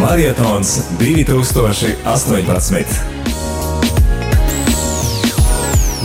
Marietons 0.00 0.80
2018. 0.98 2.84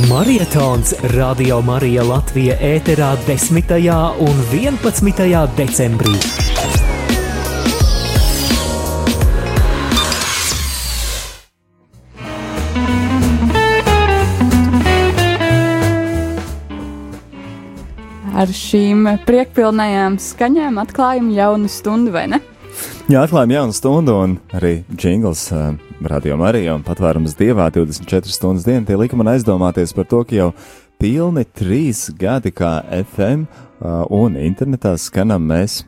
Marietons 0.09 0.93
Radio 1.01 1.61
Marija 1.61 2.03
Latvija 2.03 2.55
ēterā 2.57 3.11
10. 3.27 3.73
un 4.19 4.39
11. 4.49 5.47
decembrī. 5.57 6.15
Ar 18.33 18.49
šīm 18.49 19.05
priekpilnējām 19.29 20.17
skaņām 20.17 20.81
atklājam 20.81 21.29
jaunu 21.37 21.69
stundu, 21.69 22.11
vai 22.17 22.25
ne? 22.33 22.41
Jā, 23.11 23.25
atklājām 23.25 23.51
jaunu 23.51 23.73
stundu, 23.75 24.13
un 24.15 24.33
arī 24.55 24.77
jingls 24.95 25.41
uh, 25.51 25.73
radio 26.07 26.37
Marija 26.39 26.71
un 26.77 26.85
patvērums 26.87 27.33
dievā 27.35 27.65
24 27.75 28.31
stundas 28.31 28.63
dienā. 28.63 28.85
Tie 28.87 28.95
lika 28.95 29.17
man 29.19 29.27
aizdomāties 29.33 29.91
par 29.97 30.07
to, 30.07 30.21
ka 30.29 30.37
jau 30.37 30.45
pilni 31.03 31.43
trīs 31.43 32.05
gadi 32.15 32.53
kā 32.55 32.77
FM 33.01 33.43
uh, 33.43 34.05
un 34.07 34.37
internetā 34.39 34.93
skanam 34.95 35.43
mēs 35.51 35.81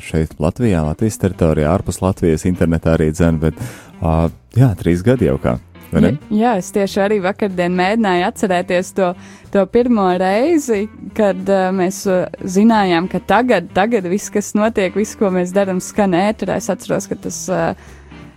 šeit 0.00 0.32
Latvijā, 0.40 0.80
Latvijas 0.88 1.20
teritorijā, 1.20 1.68
ārpus 1.76 2.00
Latvijas 2.00 2.48
internetā 2.48 2.96
arī 2.96 3.10
dzēn, 3.12 3.42
bet 3.44 3.60
uh, 3.60 4.30
jā, 4.56 4.72
trīs 4.80 5.04
gadi 5.04 5.28
jau 5.28 5.36
kā. 5.44 5.58
Jā, 5.92 6.10
jā, 6.32 6.52
es 6.62 6.70
tieši 6.72 7.00
arī 7.04 7.18
vakardien 7.24 7.74
mēģināju 7.76 8.26
atcerēties 8.28 8.92
to, 8.96 9.10
to 9.52 9.64
pirmo 9.72 10.06
reizi, 10.20 10.86
kad 11.16 11.40
uh, 11.52 11.66
mēs 11.76 12.02
uh, 12.08 12.24
zinājām, 12.40 13.10
ka 13.12 13.20
tagad, 13.28 13.68
tagad 13.76 14.08
viss, 14.08 14.32
kas 14.32 14.54
notiek, 14.56 14.96
viss, 14.96 15.18
ko 15.20 15.28
mēs 15.34 15.52
darām, 15.52 15.82
skan 15.84 16.16
ēterā. 16.16 16.56
Es 16.62 16.70
atceros, 16.72 17.10
ka 17.10 17.18
tas 17.28 17.42
uh, 17.52 17.92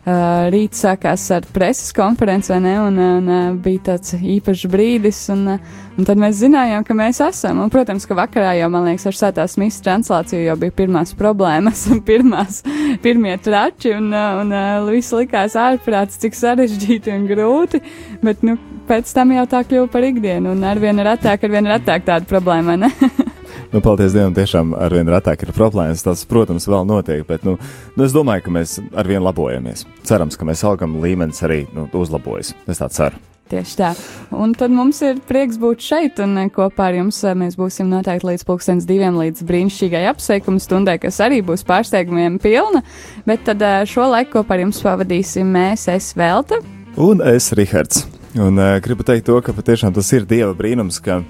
Uh, 0.06 0.52
rīts 0.54 0.84
sākās 0.84 1.24
ar 1.34 1.48
preses 1.50 1.90
konferenci, 1.98 2.52
vai 2.52 2.60
ne? 2.62 2.76
Un, 2.78 3.00
un 3.02 3.30
uh, 3.32 3.46
bija 3.58 3.88
tāds 3.88 4.14
īpašs 4.14 4.68
brīdis, 4.70 5.24
un, 5.34 5.40
uh, 5.56 5.80
un 5.98 6.06
tad 6.06 6.22
mēs 6.22 6.44
zinājām, 6.44 6.86
ka 6.86 6.94
mēs 6.94 7.24
esam. 7.26 7.64
Un, 7.64 7.72
protams, 7.74 8.06
ka 8.06 8.14
vakarā 8.20 8.52
jau, 8.60 8.68
man 8.70 8.86
liekas, 8.86 9.08
ar 9.10 9.18
sētās 9.18 9.58
misijas 9.58 9.82
translāciju 9.88 10.44
jau 10.46 10.60
bija 10.62 10.76
pirmās 10.78 11.16
problēmas 11.18 11.88
un 11.90 12.04
pirmās, 12.06 12.62
pirmie 13.02 13.34
trači, 13.42 13.96
un, 13.98 14.14
un 14.14 14.54
uh, 14.54 14.86
viss 14.92 15.16
likās 15.18 15.58
ārprāts, 15.58 16.22
cik 16.22 16.38
sarežģīti 16.38 17.16
un 17.16 17.26
grūti, 17.32 17.82
bet, 18.22 18.46
nu, 18.46 18.60
pēc 18.86 19.10
tam 19.18 19.34
jau 19.34 19.48
tā 19.50 19.66
kļuva 19.66 19.90
par 19.90 20.06
ikdienu, 20.06 20.54
un 20.54 20.70
arvien 20.70 21.02
retāk, 21.02 21.50
arvien 21.50 21.74
retāk 21.74 22.06
tāda 22.06 22.30
problēma, 22.30 22.78
ne? 22.86 22.94
Nu, 23.76 23.82
paldies 23.84 24.14
Dievam, 24.16 24.32
tiešām 24.32 24.70
ar 24.80 24.94
vien 24.96 25.10
retāk 25.12 25.42
ir 25.44 25.50
problēmas. 25.52 26.00
Tas, 26.06 26.22
protams, 26.30 26.64
vēl 26.72 26.86
notiek, 26.88 27.26
bet 27.28 27.44
nu, 27.44 27.58
nu, 27.98 28.06
es 28.06 28.14
domāju, 28.16 28.46
ka 28.46 28.54
mēs 28.56 28.78
ar 28.96 29.10
vien 29.10 29.20
labojamies. 29.20 29.84
Cerams, 30.08 30.38
ka 30.40 30.48
mēs 30.48 30.64
augam 30.64 30.94
līmenis 31.04 31.44
arī 31.44 31.66
nu, 31.76 31.84
uzlabojas. 32.00 32.54
Es 32.72 32.80
tā 32.80 32.88
ceru. 32.96 33.20
Tieši 33.52 33.76
tā. 33.82 33.92
Un 34.32 34.56
tad 34.56 34.72
mums 34.72 35.04
ir 35.04 35.20
prieks 35.28 35.60
būt 35.60 35.84
šeit, 35.84 36.24
un 36.24 36.40
eh, 36.40 36.48
kopā 36.56 36.88
ar 36.88 37.02
jums 37.02 37.20
eh, 37.28 37.36
mēs 37.36 37.60
būsim 37.60 37.92
noteikti 37.92 38.32
līdz 38.32 38.48
pulkstens 38.48 38.88
diviem, 38.88 39.20
līdz 39.20 39.44
brīnišķīgai 39.44 40.08
apsveikuma 40.14 40.64
stundai, 40.64 40.96
kas 41.04 41.20
arī 41.28 41.44
būs 41.44 41.68
pārsteigumiem 41.68 42.40
pilna. 42.40 42.80
Bet 43.28 43.44
tad 43.44 43.60
eh, 43.60 43.82
šo 43.92 44.08
laiku 44.16 44.38
kopā 44.40 44.56
ar 44.56 44.70
jums 44.70 44.80
pavadīsim 44.88 45.52
mēs, 45.52 45.90
es 45.92 46.14
Velta. 46.16 46.64
Un 46.96 47.20
es, 47.28 47.52
Rihards. 47.60 48.08
Un 48.40 48.56
uh, 48.60 48.78
gribu 48.84 49.04
teikt 49.08 49.30
to, 49.30 49.36
ka 49.44 49.54
patiešām 49.56 49.94
tas 49.96 50.10
ir 50.16 50.26
Dieva 50.28 50.52
brīnums, 50.56 50.98
ka 51.04 51.22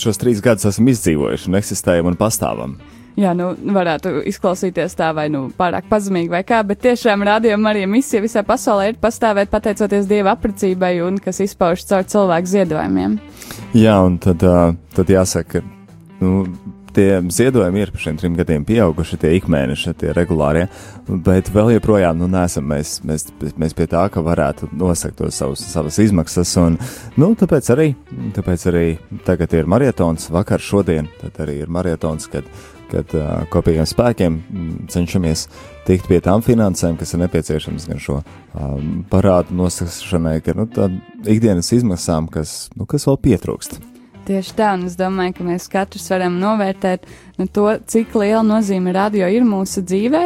šos 0.00 0.20
trīs 0.20 0.42
gadus 0.44 0.68
esam 0.70 0.88
izdzīvojuši 0.90 1.50
un 1.50 1.60
eksistējam 1.60 2.10
un 2.10 2.18
pastāvam. 2.18 2.76
Jā, 3.14 3.30
nu, 3.38 3.52
varētu 3.54 4.24
izklausīties 4.26 4.96
tā 4.98 5.12
vai 5.14 5.28
nu 5.30 5.44
pārāk 5.54 5.86
pazemīgi 5.86 6.32
vai 6.32 6.40
kā, 6.46 6.58
bet 6.66 6.80
tiešām 6.82 7.22
rādījuma 7.28 7.70
arī 7.70 7.84
misija 7.86 8.24
visā 8.24 8.42
pasaulē 8.46 8.88
ir 8.90 8.98
pastāvēt 8.98 9.52
pateicoties 9.52 10.08
Dieva 10.10 10.32
apricībai 10.34 10.96
un 11.06 11.20
kas 11.22 11.38
izpaužas 11.44 11.86
caur 11.92 12.08
cilvēku 12.10 12.50
ziedojumiem. 12.50 13.14
Jā, 13.78 14.00
un 14.02 14.18
tad, 14.18 14.42
tad 14.96 15.12
jāsaka, 15.14 15.62
nu, 16.18 16.42
tie 16.94 17.08
ziedojumi 17.32 17.82
ir 17.82 17.92
par 17.94 18.02
šiem 18.04 18.18
trim 18.20 18.36
gadiem 18.38 18.64
pieauguši, 18.66 19.18
tie 19.20 19.32
ikmēneši, 19.38 19.94
tie 20.00 20.12
regulārie, 20.16 20.66
bet 21.08 21.50
vēl 21.54 21.74
joprojām 21.76 22.18
nu, 22.20 22.28
nesam 22.30 22.68
mēs, 22.70 22.96
mēs, 23.06 23.28
mēs 23.60 23.76
pie 23.76 23.88
tā, 23.90 24.06
ka 24.12 24.22
varētu 24.24 24.70
nosakt 24.78 25.18
tos 25.20 25.40
savus, 25.40 25.64
savas 25.72 25.98
izmaksas. 26.02 26.54
Un, 26.62 26.78
nu, 27.20 27.32
tāpēc, 27.38 27.70
arī, 27.74 27.88
tāpēc 28.36 28.68
arī 28.70 28.86
tagad 29.26 29.56
ir 29.56 29.70
marietons, 29.70 30.30
vakar 30.34 30.62
šodien, 30.62 31.10
tad 31.22 31.42
arī 31.44 31.60
ir 31.64 31.72
marietons, 31.72 32.28
kad, 32.32 32.48
kad 32.92 33.14
uh, 33.18 33.46
kopīgiem 33.52 33.88
spēkiem 33.88 34.38
cenšamies 34.92 35.48
tikt 35.88 36.08
pie 36.10 36.20
tām 36.24 36.44
finansēm, 36.44 36.98
kas 37.00 37.14
ir 37.14 37.24
nepieciešams 37.24 37.88
gan 37.90 38.02
šo 38.02 38.20
um, 38.20 39.02
parādu 39.10 39.56
nosakšanai, 39.58 40.38
gan 40.46 40.62
nu, 40.62 40.68
ikdienas 41.24 41.72
izmaksām, 41.76 42.30
kas, 42.32 42.68
nu, 42.78 42.88
kas 42.88 43.08
vēl 43.10 43.20
pietrūkst. 43.28 43.82
Tieši 44.24 44.54
tā, 44.56 44.70
un 44.78 44.86
es 44.88 44.96
domāju, 44.96 45.34
ka 45.36 45.44
mēs 45.44 45.68
katrs 45.68 46.06
varam 46.08 46.38
novērtēt 46.40 47.02
nu, 47.36 47.44
to, 47.44 47.66
cik 47.90 48.14
liela 48.16 48.40
nozīme 48.46 48.94
radio 48.96 49.28
ir 49.28 49.44
mūsu 49.44 49.84
dzīvē. 49.84 50.24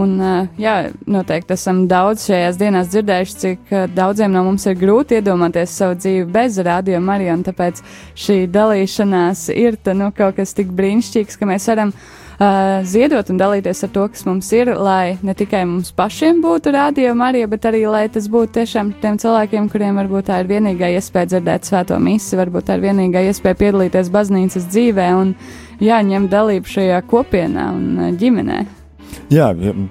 Un, 0.00 0.14
jā, 0.56 0.74
noteikti 1.10 1.56
esam 1.56 1.82
daudz 1.90 2.28
šajās 2.28 2.60
dienās 2.60 2.92
dzirdējuši, 2.92 3.34
cik 3.42 3.74
daudziem 3.96 4.30
no 4.32 4.44
mums 4.46 4.64
ir 4.70 4.78
grūti 4.78 5.18
iedomāties 5.18 5.74
savu 5.76 5.98
dzīvi 5.98 6.28
bez 6.30 6.60
radio 6.64 7.02
Marija, 7.04 7.34
un 7.36 7.42
tāpēc 7.44 7.82
šī 8.14 8.38
dalīšanās 8.54 9.48
ir 9.52 9.76
ta, 9.82 9.96
nu, 9.98 10.12
kaut 10.16 10.38
kas 10.38 10.54
tik 10.56 10.70
brīnišķīgs, 10.78 11.36
ka 11.40 11.50
mēs 11.50 11.66
varam 11.72 11.90
uh, 11.90 12.19
uh, 12.40 12.80
ziedot 12.88 13.30
un 13.30 13.38
dalīties 13.40 13.84
ar 13.86 13.92
to, 13.94 14.06
kas 14.12 14.24
mums 14.26 14.48
ir, 14.56 14.72
lai 14.74 15.18
ne 15.26 15.34
tikai 15.36 15.62
mums 15.68 15.92
pašiem 15.96 16.40
būtu 16.44 16.72
rādījuma 16.74 17.30
arī, 17.30 17.44
bet 17.50 17.68
arī, 17.70 17.84
lai 17.90 18.06
tas 18.12 18.28
būtu 18.32 18.56
tiešām 18.58 18.94
tiem 19.02 19.20
cilvēkiem, 19.20 19.68
kuriem 19.72 20.00
varbūt 20.00 20.30
tā 20.30 20.40
ir 20.42 20.50
vienīgā 20.50 20.92
iespēja 20.96 21.34
dzirdēt 21.34 21.68
svēto 21.68 22.00
misi, 22.02 22.38
varbūt 22.40 22.70
tā 22.70 22.78
ir 22.78 22.88
vienīgā 22.88 23.26
iespēja 23.30 23.60
piedalīties 23.62 24.12
baznīcas 24.14 24.68
dzīvē 24.72 25.08
un 25.20 25.34
jāņem 25.84 26.28
dalību 26.32 26.76
šajā 26.76 27.00
kopienā 27.10 27.70
un 27.76 28.14
ģimenē. 28.20 28.79
Jā, 29.30 29.50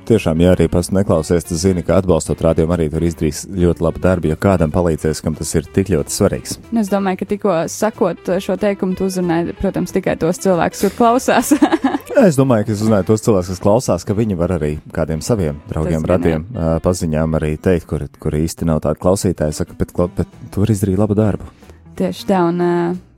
tiešām, 0.09 0.41
ja 0.43 0.53
arī 0.55 0.65
pats 0.71 0.89
neklausies, 0.95 1.45
tad 1.47 1.59
zini, 1.61 1.83
ka 1.85 1.99
atbalstot 2.01 2.41
rādījumu 2.43 2.73
arī 2.75 2.87
tur 2.91 3.05
izdarīs 3.07 3.45
ļoti 3.47 3.85
labu 3.85 4.01
darbu, 4.03 4.31
ja 4.31 4.37
kādam 4.39 4.73
palīdzēs, 4.73 5.21
kam 5.23 5.37
tas 5.37 5.53
ir 5.55 5.69
tik 5.75 5.91
ļoti 5.93 6.15
svarīgs. 6.15 6.57
Es 6.81 6.91
domāju, 6.91 7.21
ka 7.21 7.29
tikko 7.29 7.55
sakot 7.71 8.33
šo 8.43 8.57
teikumu, 8.59 8.97
tu 8.99 9.07
uzrunāji, 9.07 9.55
protams, 9.61 9.93
tikai 9.95 10.17
tos 10.19 10.41
cilvēkus, 10.43 10.83
kur 10.87 10.97
klausās. 10.97 11.53
es 12.27 12.39
domāju, 12.39 12.67
ka 12.67 12.75
es 12.75 12.83
uzrunāju 12.83 13.09
tos 13.11 13.25
cilvēkus, 13.29 13.53
kas 13.53 13.63
klausās, 13.63 14.07
ka 14.07 14.17
viņi 14.17 14.39
var 14.39 14.57
arī 14.57 14.73
kādiem 14.95 15.23
saviem 15.23 15.63
draugiem, 15.71 16.09
radiem, 16.09 16.45
paziņām 16.83 17.39
arī 17.39 17.55
teikt, 17.61 17.87
kur, 17.91 18.09
kur 18.19 18.39
īsti 18.39 18.67
nav 18.67 18.83
tāda 18.87 18.99
klausītāja, 18.99 19.55
saka, 19.61 19.77
bet, 19.79 19.95
bet 20.19 20.39
tur 20.55 20.71
izdarīja 20.71 21.05
labu 21.05 21.19
darbu. 21.19 21.51
Tieši 21.99 22.27
tā, 22.27 22.45
un, 22.51 22.63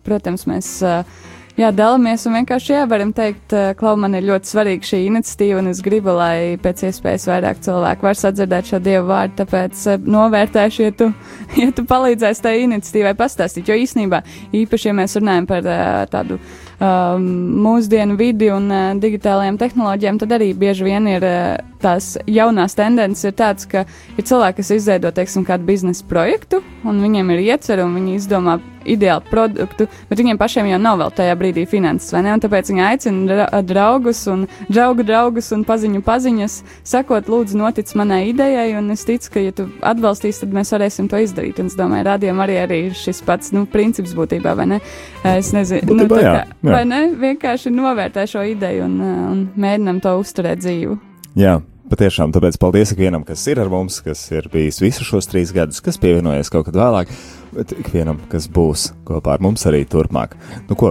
protams, 0.06 0.46
mēs. 0.50 0.76
Uh, 0.86 1.40
jā, 1.60 1.72
dalāmies 1.76 2.26
un 2.28 2.38
vienkārši 2.40 2.74
jā, 2.76 2.86
varam 2.90 3.14
teikt, 3.16 3.56
Klau, 3.80 3.96
man 4.00 4.16
ir 4.18 4.28
ļoti 4.30 4.52
svarīga 4.52 4.90
šī 4.92 5.02
iniciatīva, 5.10 5.60
un 5.62 5.72
es 5.72 5.84
gribu, 5.86 6.14
lai 6.18 6.58
pēc 6.62 6.86
iespējas 6.90 7.28
vairāk 7.32 7.62
cilvēku 7.66 8.08
var 8.08 8.20
sadzirdēt 8.20 8.72
šo 8.72 8.82
dievu 8.84 9.08
vārdu, 9.12 9.38
tāpēc 9.42 9.86
novērtēšu, 10.06 10.84
ja 10.88 10.96
tu, 10.98 11.12
ja 11.62 11.70
tu 11.76 11.86
palīdzēsi 11.90 12.46
tai 12.46 12.58
iniciatīvai 12.66 13.16
pastāstīt, 13.20 13.72
jo 13.72 13.80
īsnībā, 13.84 14.24
īpaši, 14.64 14.92
ja 14.92 14.98
mēs 15.02 15.18
runājam 15.20 15.50
par 15.50 15.72
tādu 16.12 16.40
um, 16.82 17.28
mūsdienu 17.66 18.18
vidi 18.20 18.50
un 18.54 18.68
uh, 18.72 18.92
digitālajām 19.02 19.60
tehnoloģijām, 19.62 20.20
tad 20.22 20.36
arī 20.38 20.52
bieži 20.58 20.88
vien 20.88 21.08
ir 21.12 21.26
uh, 21.26 21.56
tās 21.82 22.14
jaunās 22.30 22.76
tendences, 22.78 23.28
ir 23.28 23.38
tādas, 23.38 23.68
ka 23.70 23.86
ir 24.18 24.28
cilvēki, 24.28 24.62
kas 24.62 24.74
izveido, 24.78 25.14
teiksim, 25.16 25.46
kādu 25.48 25.68
biznesa 25.70 26.06
projektu, 26.10 26.62
un 26.88 27.02
viņiem 27.04 27.34
ir 27.36 27.46
iecer, 27.52 27.84
un 27.86 27.98
viņi 28.00 28.18
izdomā 28.20 28.60
ideālu 28.90 29.26
produktu, 29.30 29.88
bet 30.10 30.22
viņiem 30.22 30.40
pašiem 30.40 30.70
jau 30.72 30.80
nav 30.82 31.00
vēl 31.02 31.14
tajā 31.18 31.36
brīdī 31.40 31.66
finanses, 31.70 32.12
vai 32.16 32.24
ne? 32.26 32.34
Un 32.36 32.44
tāpēc 32.44 32.72
viņi 32.72 32.84
aicina 32.86 33.48
draugus 33.68 34.24
un 34.32 34.46
draugu 34.70 35.06
draugus 35.08 35.52
un 35.56 35.66
paziņu 35.68 36.04
paziņas, 36.06 36.58
sakot, 36.94 37.30
lūdzu, 37.32 37.60
notic 37.62 37.94
manai 38.00 38.24
idejai, 38.32 38.70
un 38.80 38.92
es 38.96 39.06
ticu, 39.08 39.34
ka, 39.36 39.46
ja 39.46 39.56
tu 39.56 39.68
atbalstīsi, 39.86 40.44
tad 40.46 40.56
mēs 40.58 40.74
varēsim 40.76 41.10
to 41.12 41.22
izdarīt. 41.22 41.62
Un 41.62 41.72
es 41.72 41.78
domāju, 41.80 42.08
rādījumam 42.10 42.46
arī, 42.46 42.60
arī 42.66 42.82
ir 42.90 42.98
šis 42.98 43.24
pats, 43.28 43.54
nu, 43.56 43.66
princips 43.70 44.16
būtībā, 44.18 44.56
vai 44.58 44.70
ne? 44.76 44.82
Es 45.28 45.54
nezinu, 45.56 45.96
nu, 45.96 46.08
tā 46.12 46.22
kā, 46.22 46.46
vai 46.66 46.84
ne? 46.90 47.04
Vienkārši 47.22 47.74
novērtē 47.74 48.28
šo 48.30 48.46
ideju 48.54 48.88
un, 48.88 49.02
un 49.34 49.44
mēģinam 49.62 50.02
to 50.04 50.16
uzturēt 50.22 50.64
dzīvu. 50.64 50.98
Jā, 51.40 51.60
patiešām, 51.92 52.32
tāpēc 52.36 52.58
paldies 52.62 52.94
ikvienam, 52.96 53.26
kas 53.28 53.44
ir 53.52 53.62
ar 53.62 53.70
mums, 53.72 54.00
kas 54.06 54.24
ir 54.34 54.48
bijis 54.52 54.82
visu 54.84 55.08
šos 55.08 55.30
trīs 55.32 55.54
gadus, 55.56 55.82
kas 55.84 56.00
pievienojas 56.02 56.52
kaut 56.52 56.70
kad 56.70 56.78
vēlāk, 56.80 57.12
bet 57.56 57.72
ikvienam, 57.78 58.20
kas 58.32 58.50
būs 58.52 58.82
kopā 59.08 59.30
ar 59.36 59.42
mums 59.44 59.66
arī 59.70 59.82
turpmāk. 59.90 60.30
Nu 60.70 60.74
ko, 60.80 60.88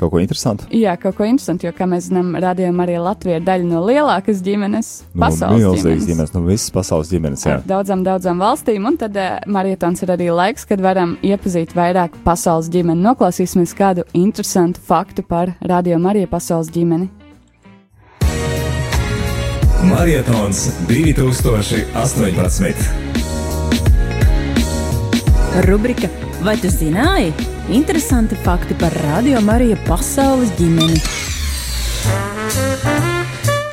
kaut 0.00 0.10
ko 0.14 0.20
interesantu? 0.22 0.66
Jā, 0.74 0.94
kaut 1.00 1.16
ko 1.18 1.26
interesantu, 1.28 1.66
jo, 1.68 1.72
kā 1.76 1.84
mēs 1.90 2.08
zinām, 2.08 2.32
radījuma 2.40 2.80
arī 2.86 2.96
Latvija 3.02 3.40
ir 3.40 3.46
daļa 3.46 3.66
no 3.68 3.82
lielākas 3.84 4.38
ģimenes, 4.44 4.88
no 5.12 5.26
pasaules 5.26 5.82
ģimenes. 5.82 6.06
ģimenes. 6.08 6.30
No 6.36 6.40
visas 6.46 6.70
pasaules 6.74 7.12
ģimenes, 7.12 7.40
jā. 7.46 7.58
Ar 7.58 7.64
daudzām, 7.68 8.04
daudzām 8.06 8.36
valstīm, 8.42 8.82
un 8.88 8.94
tad 9.00 9.12
uh, 9.20 9.24
marietons 9.50 10.04
ir 10.04 10.14
arī 10.16 10.28
laiks, 10.34 10.66
kad 10.68 10.78
varam 10.84 11.10
iepazīt 11.26 11.70
vairāk 11.76 12.10
pasaules 12.26 12.70
ģimeni. 12.72 13.04
Noklausīsimies 13.04 13.72
kādu 13.76 14.06
interesantu 14.16 14.78
faktu 14.86 15.22
par 15.26 15.46
radījuma 15.60 16.06
arī 16.14 16.22
pasaules 16.30 16.72
ģimeni. 16.74 17.06
Marietons 19.90 20.58
2018. 20.88 23.29
Rubrika 25.50 26.06
Vai 26.40 26.54
tu 26.56 26.68
zināji? 26.70 27.32
Interesanti 27.74 28.36
fakti 28.38 28.74
par 28.78 28.94
Radio 29.02 29.40
Mariju 29.44 29.76
pasaules 29.84 30.52
ģimeni. 30.56 31.00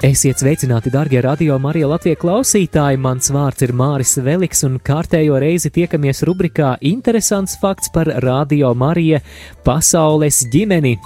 Esiet 0.03 0.41
sveicināti, 0.41 0.91
darbie 0.91 1.21
radio 1.21 1.59
Marija 1.61 1.87
Latvijas 1.93 2.19
klausītāji! 2.19 2.97
Mans 2.99 3.29
vārds 3.31 3.63
ir 3.63 3.75
Māris 3.77 4.17
Veliks, 4.19 4.65
un 4.67 4.81
kārtējo 4.83 5.39
reizi 5.39 5.71
tiekamies 5.71 6.25
rubrikā 6.27 6.75
Interesants 6.81 7.55
fakts 7.61 7.93
par 7.93 8.09
Radio 8.25 8.73
Marija 8.73 9.21
pasaules 9.63 10.43
ģimeni. 10.51 10.97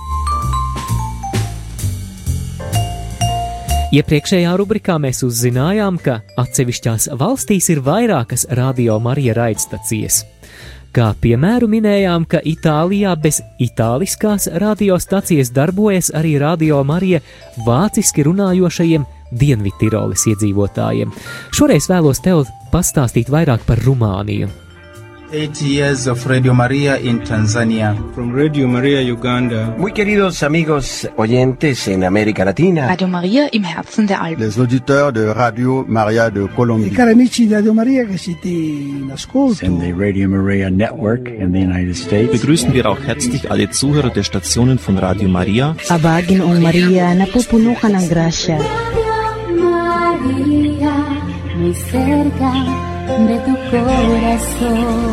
Iepriekšējā 3.91 4.51
rubrikā 4.55 4.95
mēs 5.03 5.19
uzzinājām, 5.27 5.99
ka 5.99 6.21
atsevišķās 6.39 7.11
valstīs 7.19 7.67
ir 7.75 7.83
vairākas 7.83 8.47
radio 8.55 8.95
Marija 9.03 9.35
raidstacijas. 9.35 10.23
Kā 10.91 11.13
piemēru 11.23 11.69
minējām, 11.71 12.25
ka 12.27 12.41
Itālijā 12.43 13.13
bez 13.23 13.37
itāliskās 13.63 14.49
radiostacijas 14.59 15.53
darbojas 15.55 16.09
arī 16.19 16.33
Radio 16.41 16.81
Marija 16.83 17.21
vāciski 17.63 18.25
runājošajiem 18.27 19.05
Dienvidtiroles 19.31 20.25
iedzīvotājiem. 20.33 21.13
Šoreiz 21.55 21.87
vēlos 21.87 22.19
tev 22.25 22.43
pastāstīt 22.73 23.31
vairāk 23.31 23.63
par 23.69 23.79
Rumāniju. 23.87 24.51
Eight 25.33 25.61
years 25.61 26.07
of 26.07 26.25
Radio 26.27 26.53
Maria 26.53 26.97
in 26.97 27.21
Tanzania. 27.23 27.95
From 28.13 28.35
Radio 28.35 28.67
Maria 28.67 28.99
Uganda. 29.01 29.73
Muy 29.77 29.93
queridos 29.93 30.43
amigos 30.43 31.09
oyentes 31.15 31.87
en 31.87 32.03
América 32.03 32.43
Latina. 32.43 32.87
Radio 32.87 33.07
Maria 33.07 33.47
im 33.53 33.63
Herzen 33.63 34.07
der 34.07 34.21
Alpen. 34.21 34.45
Les 34.45 34.57
auditeurs 34.57 35.13
de 35.13 35.33
Radio 35.33 35.85
Maria 35.87 36.29
de 36.29 36.49
Colombie. 36.49 36.87
I 36.87 36.91
cari 36.91 37.13
amici 37.13 37.47
di 37.47 37.53
Radio 37.53 37.73
Maria 37.73 38.05
che 38.05 38.17
siete 38.17 38.49
in 38.49 39.09
ascolto. 39.13 39.63
In 39.63 39.79
the 39.79 39.93
Radio 39.93 40.27
Maria 40.27 40.69
Network 40.69 41.29
in 41.29 41.53
the 41.53 41.59
United 41.59 41.95
States. 41.95 42.33
Begrüßen 42.33 42.73
wir 42.73 42.89
auch 42.89 42.99
herzlich 43.01 43.49
alle 43.49 43.69
Zuhörer 43.69 44.09
der 44.09 44.23
Stationen 44.23 44.79
von 44.79 44.97
Radio 44.97 45.29
Maria. 45.29 45.77
Abagin 45.87 46.41
o 46.41 46.49
Maria 46.59 47.15
napupunukan 47.15 47.95
ng 47.95 48.09
grasya. 48.09 48.57
Radio 48.59 49.63
Maria, 49.63 50.95
muy 51.55 51.73
cerca 51.73 52.90
de 53.17 53.37
tu 53.45 53.53
corazón. 53.71 55.11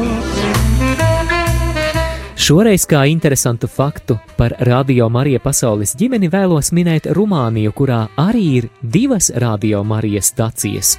Šoreiz 2.38 2.86
kā 2.88 3.02
interesantu 3.10 3.68
faktu 3.68 4.18
par 4.36 4.54
Radio 4.58 5.08
Marija 5.08 5.40
pasaules 5.42 5.96
ģimeni 5.98 6.30
vēlos 6.32 6.70
minēt 6.72 7.10
Rumāniju, 7.12 7.72
kurā 7.76 8.06
arī 8.16 8.44
ir 8.60 8.68
divas 8.80 9.28
Radio 9.36 9.82
Marijas 9.84 10.30
stacijas. 10.32 10.94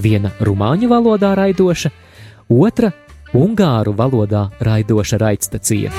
Viena 0.00 0.30
rumāņu 0.40 0.88
valodā 0.88 1.34
raidoša, 1.36 1.90
otra 2.48 2.92
ungāru 3.34 3.92
valodā 3.98 4.46
raidoša 4.60 5.18
raidstacija. 5.20 5.92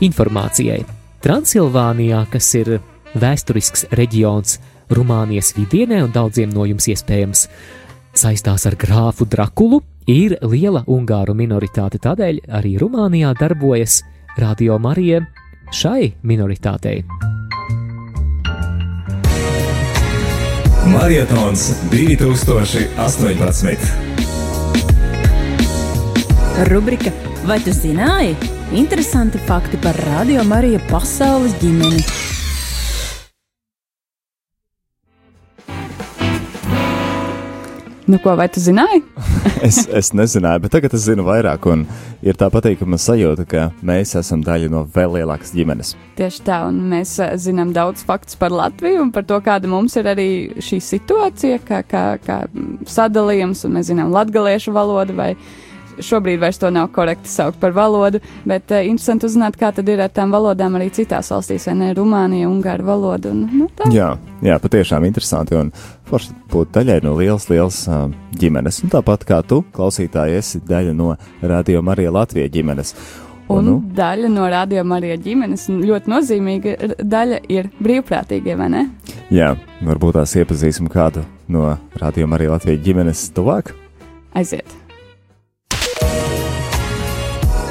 Informācijai 0.00 0.80
Transilvānijā, 1.20 2.22
kas 2.32 2.48
ir 2.56 2.78
vēsturisks 3.12 3.90
reģions 3.92 4.56
Rumānijas 4.88 5.52
vidienē 5.58 6.00
un 6.06 6.14
daudziem 6.14 6.48
no 6.54 6.64
jums 6.64 6.88
iespējams 6.88 7.44
saistās 8.14 8.66
ar 8.66 8.76
grāfu 8.80 9.26
Drakulu, 9.28 9.82
ir 10.06 10.36
liela 10.42 10.84
ungāru 10.86 11.34
minoritāte, 11.36 11.98
tādēļ 12.02 12.40
arī 12.60 12.78
Rumānijā 12.80 13.34
darbojas 13.38 14.02
Radio 14.38 14.78
Marija 14.78 15.20
šai 15.72 16.12
minoritātei. 16.22 17.04
Marietons 20.90 21.70
2018. 21.90 23.78
Rubrika 26.68 27.12
Vai 27.48 27.56
tu 27.64 27.72
zināji? 27.72 28.34
Interesanti 28.76 29.38
fakti 29.46 29.78
par 29.80 29.96
Radio 29.96 30.44
Mariju 30.44 30.80
pasaules 30.90 31.54
ģimeni. 31.62 32.02
Nu, 38.10 38.18
ko, 38.18 38.32
vai 38.34 38.48
tu 38.50 38.58
zināji? 38.58 39.04
es, 39.68 39.84
es 39.86 40.08
nezināju, 40.16 40.64
bet 40.64 40.72
tagad 40.74 40.94
es 40.96 41.04
zinu 41.04 41.22
vairāk, 41.28 41.66
un 41.70 41.84
ir 42.26 42.34
tā 42.38 42.48
patīkama 42.50 42.98
sajūta, 42.98 43.44
ka 43.46 43.66
mēs 43.86 44.16
esam 44.18 44.42
daļa 44.42 44.70
no 44.72 44.80
vēl 44.96 45.14
lielākas 45.20 45.52
ģimenes. 45.54 45.92
Tieši 46.18 46.42
tā, 46.48 46.58
un 46.66 46.80
mēs 46.90 47.12
uh, 47.22 47.36
zinām 47.38 47.70
daudz 47.76 48.02
faktus 48.08 48.34
par 48.40 48.50
Latviju 48.50 49.04
un 49.04 49.12
par 49.14 49.28
to, 49.30 49.38
kāda 49.46 49.70
mums 49.70 49.94
ir 50.00 50.10
arī 50.10 50.28
šī 50.58 50.80
situācija, 50.88 51.60
kā, 51.68 51.84
kā, 51.86 52.04
kā 52.24 52.40
sadalījums, 52.90 53.62
un 53.68 53.78
mēs 53.78 53.92
zinām 53.92 54.10
latgaliešu 54.16 54.74
valodu 54.74 55.14
vai 55.14 55.30
šobrīd 55.98 56.40
vairs 56.40 56.60
to 56.60 56.70
nav 56.74 56.90
korekti 56.94 57.30
saukt 57.30 57.60
par 57.60 57.74
valodu, 57.76 58.20
bet 58.48 58.72
uh, 58.72 58.82
interesanti 58.86 59.28
uzzināt, 59.28 59.58
kā 59.60 59.72
tad 59.74 59.88
ir 59.90 60.02
ar 60.04 60.12
tām 60.14 60.32
valodām 60.34 60.78
arī 60.78 60.90
citās 60.94 61.30
valstīs, 61.32 61.66
vai 61.70 61.76
ne, 61.80 61.92
Rumānija, 61.96 62.50
Ungāra 62.50 62.86
valoda. 62.86 63.32
Un, 63.34 63.46
nu, 63.62 63.70
tā. 63.76 63.90
jā, 63.94 64.12
jā, 64.46 64.58
patiešām 64.62 65.06
interesanti, 65.08 65.58
un 65.58 65.72
forši 66.10 66.36
būt 66.52 66.74
daļai 66.76 67.00
no 67.06 67.16
lielas, 67.18 67.48
lielas 67.52 67.82
uh, 67.88 68.06
ģimenes. 68.40 68.82
Un 68.84 68.94
tāpat 68.94 69.26
kā 69.28 69.40
tu, 69.46 69.62
klausītāji, 69.76 70.38
esi 70.40 70.62
daļa 70.66 70.94
no 70.96 71.14
Radio 71.42 71.82
Marija 71.86 72.14
Latvijas 72.14 72.54
ģimenes. 72.54 72.94
Un, 73.50 73.58
un 73.58 73.66
nu? 73.66 73.76
daļa 73.96 74.28
no 74.30 74.46
Radio 74.50 74.84
Marija 74.86 75.16
ģimenes, 75.20 75.66
ļoti 75.82 76.12
nozīmīga 76.12 76.74
daļa 77.02 77.40
ir 77.50 77.70
brīvprātīgie, 77.82 78.54
vai 78.58 78.68
ne? 78.70 78.84
Jā, 79.34 79.56
varbūt 79.86 80.20
tās 80.20 80.36
iepazīsim 80.38 80.90
kādu 80.92 81.24
no 81.50 81.74
Radio 81.98 82.30
Marija 82.30 82.54
Latvijas 82.54 82.84
ģimenes 82.86 83.26
tuvāk. 83.34 83.74
Aiziet! 84.38 84.79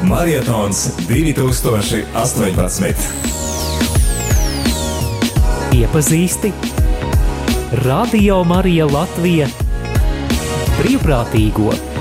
Marietons 0.01 0.91
2018. 1.07 2.93
Iepazīsti 5.75 6.51
Radio 7.85 8.43
Marija 8.43 8.87
Latvija 8.87 9.47
brīvprātīgo. 10.79 11.98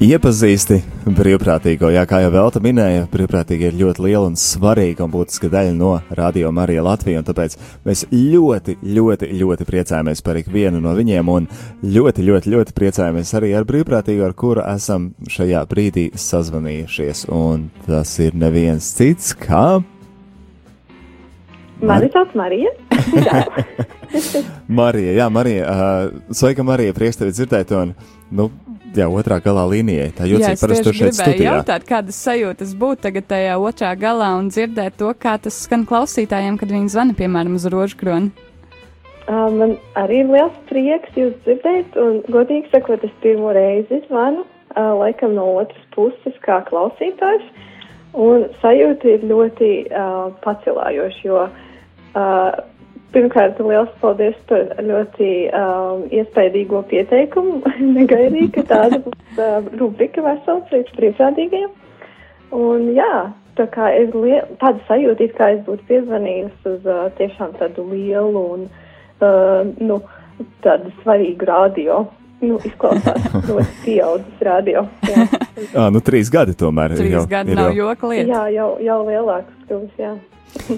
Iepazīsti 0.00 0.78
brīvprātīgo, 1.12 1.90
jā, 1.92 2.06
kā 2.08 2.22
jau 2.22 2.30
Velta 2.32 2.60
minēja, 2.64 3.02
brīvprātīgi 3.12 3.66
ir 3.68 3.74
ļoti 3.76 4.04
liela 4.06 4.30
un 4.30 4.36
svarīga 4.40 5.04
un 5.04 5.10
būtiska 5.12 5.50
daļa 5.52 5.74
no 5.76 5.90
Radio 6.16 6.48
Marija 6.56 6.80
Latvija, 6.86 7.20
un 7.20 7.26
tāpēc 7.28 7.58
mēs 7.84 8.06
ļoti, 8.08 8.78
ļoti, 8.80 9.28
ļoti 9.42 9.66
priecājamies 9.68 10.24
par 10.24 10.38
ikvienu 10.40 10.80
no 10.80 10.94
viņiem, 10.96 11.28
un 11.28 11.48
ļoti, 11.84 12.24
ļoti, 12.30 12.52
ļoti 12.54 12.76
priecājamies 12.78 13.34
arī 13.36 13.50
ar 13.58 13.68
brīvprātīgo, 13.68 14.24
ar 14.24 14.32
kuru 14.40 14.64
esam 14.72 15.10
šajā 15.28 15.66
brīdī 15.68 16.06
sazvanījušies, 16.16 17.26
un 17.36 17.68
tas 17.84 18.14
ir 18.24 18.40
neviens 18.40 18.88
cits 18.96 19.36
kā. 19.36 19.82
Mani 21.84 22.08
sauc 22.16 22.32
Marija. 22.40 22.72
Marija, 24.80 25.12
jā, 25.20 25.28
Marija, 25.28 25.68
uh, 25.68 26.34
sveika 26.40 26.64
Marija, 26.64 26.96
prieks 26.96 27.20
tevi 27.20 27.36
dzirdēt, 27.36 27.76
un, 27.76 27.92
nu, 28.32 28.48
Jā, 28.90 29.06
otrā 29.06 29.38
galā 29.42 29.62
līnijai. 29.70 30.08
Tā 30.18 30.26
jūtas 30.26 30.58
parasti 30.58 30.88
tur 30.88 30.96
šeit 30.98 31.14
studijā. 31.14 31.52
jautāt, 31.54 31.84
kādas 31.86 32.16
sajūtas 32.24 32.72
būtu 32.78 33.04
tagad 33.06 33.28
tajā 33.30 33.54
otrā 33.62 33.92
galā 33.98 34.32
un 34.38 34.48
dzirdēt 34.50 34.96
to, 34.98 35.12
kā 35.14 35.36
tas 35.38 35.60
skan 35.62 35.84
klausītājiem, 35.86 36.58
kad 36.58 36.72
viņi 36.74 36.90
zvana, 36.90 37.14
piemēram, 37.14 37.54
uz 37.54 37.68
rožkroni. 37.70 38.32
Man 39.30 39.76
arī 39.94 40.24
ir 40.24 40.32
liels 40.32 40.56
prieks 40.66 41.14
jūs 41.14 41.36
dzirdēt, 41.44 41.94
un 42.02 42.18
godīgi 42.34 42.72
sakot, 42.72 43.04
es 43.06 43.14
pirmo 43.22 43.52
reizi 43.54 44.00
zvanu, 44.08 44.42
laikam 44.74 45.36
no 45.38 45.46
otras 45.60 45.86
puses 45.94 46.40
kā 46.42 46.58
klausītājs, 46.66 47.46
un 48.18 48.48
sajūta 48.58 49.14
ir 49.14 49.28
ļoti 49.30 49.70
uh, 49.86 50.32
pacelājoša, 50.42 51.22
jo 51.28 51.44
uh, 51.46 52.58
Pirmkārt, 53.10 53.58
liels 53.66 53.90
paldies 53.98 54.36
par 54.46 54.68
ļoti 54.86 55.30
um, 55.50 56.04
iespaidīgo 56.14 56.84
pieteikumu. 56.90 57.58
Negaidīju, 57.98 58.52
ka 58.54 58.66
tāda 58.70 59.00
būs 59.02 59.40
uh, 59.40 59.66
rubrika 59.80 60.22
vesels 60.22 60.68
priekš 60.70 60.94
brīvprātīgajiem. 60.98 61.72
Un 62.54 62.86
jā, 62.94 63.32
tā 63.58 63.66
kā 63.74 63.90
ir 63.98 64.14
tāda 64.62 64.78
sajūta, 64.86 65.26
it 65.26 65.34
kā 65.38 65.50
es 65.56 65.60
būtu 65.66 65.86
piezvanījusi 65.90 66.70
uz 66.70 66.86
uh, 66.86 67.08
tiešām 67.18 67.58
tādu 67.58 67.88
lielu 67.90 68.46
un, 68.54 68.64
uh, 69.18 69.66
nu, 69.82 70.00
tādu 70.62 70.94
svarīgu 71.02 71.50
radio. 71.50 72.04
Nu, 72.40 72.56
izklausās 72.64 73.26
ļoti 73.50 73.76
pieaudzis 73.84 74.46
radio. 74.46 74.86
Jā. 75.10 75.26
à, 75.82 75.90
nu, 75.92 76.00
trīs 76.00 76.30
gadi 76.32 76.54
tomēr. 76.56 76.94
Trīs 76.96 77.18
jau, 77.18 77.26
gadi 77.28 77.58
nav 77.58 77.74
jau. 77.74 77.90
joka 77.90 78.14
lieta. 78.14 78.30
Jā, 78.30 78.48
jau, 78.54 78.72
jau 78.86 79.04
lielāks 79.10 79.62
kļuvis, 79.66 79.94
jā. 80.00 80.16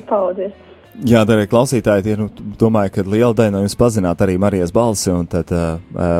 Paldies. 0.09 0.72
Jā, 0.93 1.23
darbie 1.25 1.47
klausītāji, 1.49 2.05
tie, 2.05 2.15
nu, 2.21 2.27
domāju, 2.61 2.91
ka 2.93 3.03
liela 3.09 3.33
daļa 3.33 3.55
no 3.55 3.63
jums 3.63 3.77
pazināt 3.81 4.21
arī 4.21 4.35
Marijas 4.41 4.75
balsi, 4.77 5.09
un 5.09 5.25
tad 5.31 5.49
uh, 5.57 5.79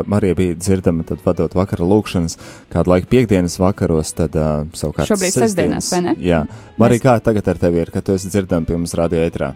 Marija 0.09 0.39
bija 0.39 0.55
dzirdama, 0.57 1.05
tad 1.05 1.21
vadot 1.27 1.53
vakara 1.53 1.85
lūkšanas, 1.85 2.39
kādu 2.73 2.95
laiku 2.95 3.11
piekdienas 3.13 3.59
vakaros, 3.61 4.15
tad 4.17 4.39
uh, 4.41 4.63
savukārt 4.73 5.13
Šobrīd 5.13 5.37
sestdienās, 5.37 5.91
vai 5.93 6.01
ne? 6.07 6.15
Jā. 6.25 6.47
Marija, 6.81 7.05
kā 7.05 7.19
tagad 7.29 7.53
ar 7.53 7.61
tevi 7.61 7.83
ir, 7.85 7.93
kad 7.93 8.07
tu 8.07 8.17
esi 8.17 8.33
dzirdama 8.33 8.65
pie 8.69 8.79
mums 8.79 8.97
radio 8.97 9.21
ētrā? 9.27 9.51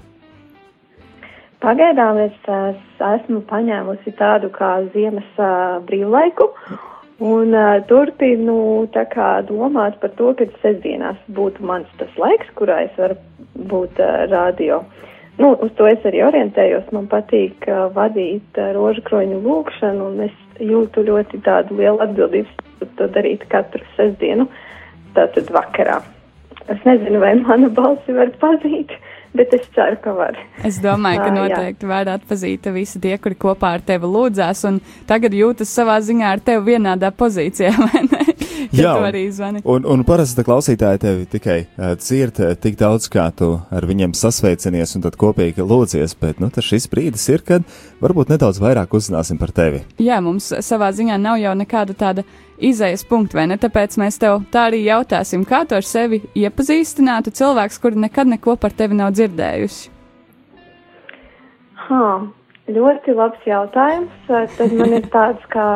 Pagaidām 1.65 2.21
es 2.27 2.37
uh, 2.53 2.77
esmu 3.15 3.41
paņēmusi 3.49 4.13
tādu 4.21 4.53
kā 4.53 4.75
ziemas 4.93 5.41
uh, 5.41 5.81
brīvlaiku 5.89 6.51
un 7.25 7.57
uh, 7.57 7.81
turpinu 7.89 8.85
tā 8.93 9.07
kā 9.09 9.31
domāt 9.49 9.97
par 10.03 10.13
to, 10.21 10.35
ka 10.37 10.45
sestdienās 10.61 11.17
būtu 11.33 11.65
mans 11.65 11.89
tas 11.97 12.13
laiks, 12.21 12.53
kurā 12.61 12.83
es 12.85 13.01
varu 13.01 13.17
būt 13.73 14.05
uh, 14.05 14.27
radio. 14.29 14.85
Nu, 15.37 15.53
uz 15.61 15.73
to 15.77 15.87
es 15.89 16.05
arī 16.09 16.23
orientējos. 16.25 16.89
Man 16.97 17.11
patīk 17.13 17.67
uh, 17.69 17.87
vadīt 17.93 18.61
uh, 18.61 18.71
rožakroņu 18.77 19.43
lūkšanu, 19.45 20.11
un 20.13 20.29
es 20.29 20.63
jūtu 20.63 21.05
ļoti 21.05 21.43
tādu 21.45 21.77
lielu 21.81 22.01
atbildību 22.07 22.89
to 22.97 23.09
darīt 23.13 23.45
katru 23.53 23.85
sestdienu, 23.97 24.49
tātad 25.17 25.51
vakarā. 25.53 26.01
Es 26.73 26.81
nezinu, 26.89 27.21
vai 27.23 27.35
mana 27.39 27.69
balsi 27.71 28.15
var 28.17 28.33
pazīt, 28.41 28.91
bet 29.37 29.53
es 29.55 29.69
ceru, 29.77 29.99
ka 30.03 30.15
var. 30.17 30.39
Es 30.67 30.81
domāju, 30.83 31.23
ka 31.23 31.35
noteikti 31.35 31.89
var 31.89 32.11
atpazīt 32.17 32.67
visi 32.75 33.01
tie, 33.03 33.15
kuri 33.23 33.39
kopā 33.39 33.77
ar 33.77 33.85
tevi 33.87 34.09
lūdzās, 34.11 34.65
un 34.67 34.81
tagad 35.07 35.37
jūtas 35.37 35.71
savā 35.71 36.01
ziņā 36.03 36.33
ar 36.33 36.43
tevi 36.43 36.73
vienādā 36.73 37.13
pozīcijā, 37.15 37.75
vai 37.87 38.07
ne? 38.09 38.26
Jā, 38.81 38.95
tu 38.97 39.07
arī 39.09 39.25
zvani. 39.35 39.63
Un, 39.65 39.87
un 39.89 40.05
parasti 40.07 40.45
klausītāji 40.47 41.03
tevi 41.03 41.27
tikai 41.37 41.59
uh, 41.65 41.95
dzird 42.01 42.41
uh, 42.43 42.55
tik 42.61 42.79
daudz, 42.81 43.09
kā 43.13 43.27
tu 43.37 43.53
ar 43.73 43.87
viņiem 43.89 44.15
sasveicinies 44.17 44.97
un 44.99 45.07
tad 45.07 45.19
kopīgi 45.21 45.65
lūdzies, 45.65 46.17
bet, 46.21 46.41
nu, 46.43 46.51
tas 46.55 46.67
šis 46.67 46.89
brīdis 46.93 47.27
ir, 47.33 47.45
kad 47.47 47.67
varbūt 48.03 48.33
nedaudz 48.35 48.61
vairāk 48.63 48.95
uzzināsim 48.97 49.41
par 49.41 49.55
tevi. 49.57 49.85
Jā, 50.03 50.21
mums 50.25 50.53
savā 50.65 50.93
ziņā 50.97 51.19
nav 51.23 51.41
jau 51.43 51.57
nekāda 51.59 51.97
tāda 51.97 52.27
izējas 52.57 53.05
punkta, 53.09 53.41
vai 53.41 53.49
ne? 53.51 53.59
Tāpēc 53.61 53.99
mēs 54.01 54.21
tev 54.23 54.41
tā 54.53 54.69
arī 54.71 54.85
jautāsim, 54.87 55.45
kā 55.49 55.65
tu 55.69 55.77
ar 55.77 55.87
sevi 55.87 56.23
iepazīstinātu 56.37 57.35
cilvēks, 57.37 57.81
kuri 57.83 58.07
nekad 58.07 58.33
neko 58.33 58.57
par 58.61 58.75
tevi 58.77 58.99
nav 58.99 59.13
dzirdējusi. 59.17 59.93
Ha, 61.87 62.03
ļoti 62.73 63.15
labs 63.15 63.47
jautājums. 63.47 64.13
Tad 64.29 64.75
man 64.75 64.97
ir 64.99 65.09
tāds 65.17 65.45
kā 65.53 65.67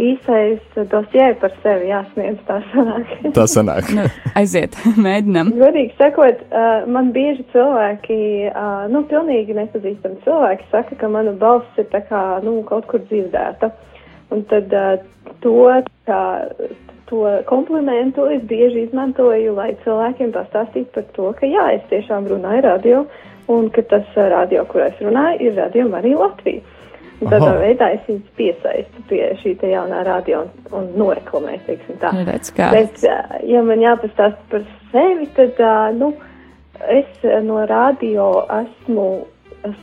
īsais 0.00 0.60
dosie 0.90 1.26
par 1.40 1.52
sevi 1.62 1.90
jāsniedz. 1.90 2.40
Tā 2.48 2.58
sanāk. 2.72 3.12
Tā 3.36 3.46
sanāk. 3.50 3.90
nu, 3.94 4.06
aiziet, 4.38 4.76
mēģinam. 5.06 5.52
Godīgi 5.58 5.94
sakot, 5.98 6.42
man 6.90 7.12
bieži 7.14 7.46
cilvēki, 7.54 8.18
nu, 8.92 9.04
pilnīgi 9.10 9.56
nepazīstami 9.58 10.22
cilvēki 10.26 10.70
saka, 10.72 10.98
ka 11.00 11.10
mana 11.12 11.34
balss 11.38 11.80
ir 11.80 11.88
tā 11.92 12.02
kā, 12.08 12.24
nu, 12.46 12.60
kaut 12.68 12.88
kur 12.90 13.04
dzirdēta. 13.06 13.70
Un 14.34 14.42
tad 14.50 14.72
to, 15.44 15.58
kā, 16.08 16.22
to 17.10 17.22
komplimentu 17.46 18.26
es 18.32 18.42
bieži 18.50 18.88
izmantoju, 18.88 19.54
lai 19.54 19.74
cilvēkiem 19.84 20.32
pastāstītu 20.34 20.90
par 20.96 21.06
to, 21.16 21.30
ka 21.38 21.50
jā, 21.50 21.68
es 21.76 21.84
tiešām 21.92 22.26
runāju 22.32 22.64
radio, 22.66 23.04
un 23.52 23.68
ka 23.70 23.84
tas 23.90 24.08
radio, 24.16 24.64
kur 24.70 24.86
es 24.88 24.98
runāju, 25.04 25.42
ir 25.44 25.58
radio 25.60 25.86
arī 26.00 26.14
Latvija. 26.18 26.73
Un 27.24 27.30
tādā 27.32 27.50
Aha. 27.54 27.60
veidā 27.62 27.88
es 27.94 28.02
viņus 28.08 28.32
piesaistu 28.38 29.02
pie 29.08 29.22
šī 29.40 29.54
te 29.60 29.70
jaunā 29.72 30.02
radio 30.04 30.42
un, 30.44 30.50
un 30.76 30.90
noreklamēju, 31.00 31.62
teiksim 31.68 32.00
tā. 32.02 32.10
Redz, 32.28 32.50
kā. 32.52 32.68
Bet, 32.74 33.00
ja 33.48 33.62
man 33.64 33.80
jāpastāst 33.80 34.42
par 34.52 34.66
sevi, 34.92 35.28
tad, 35.38 35.62
nu, 35.96 36.12
es 36.92 37.24
no 37.46 37.62
radio 37.70 38.28
esmu 38.60 39.08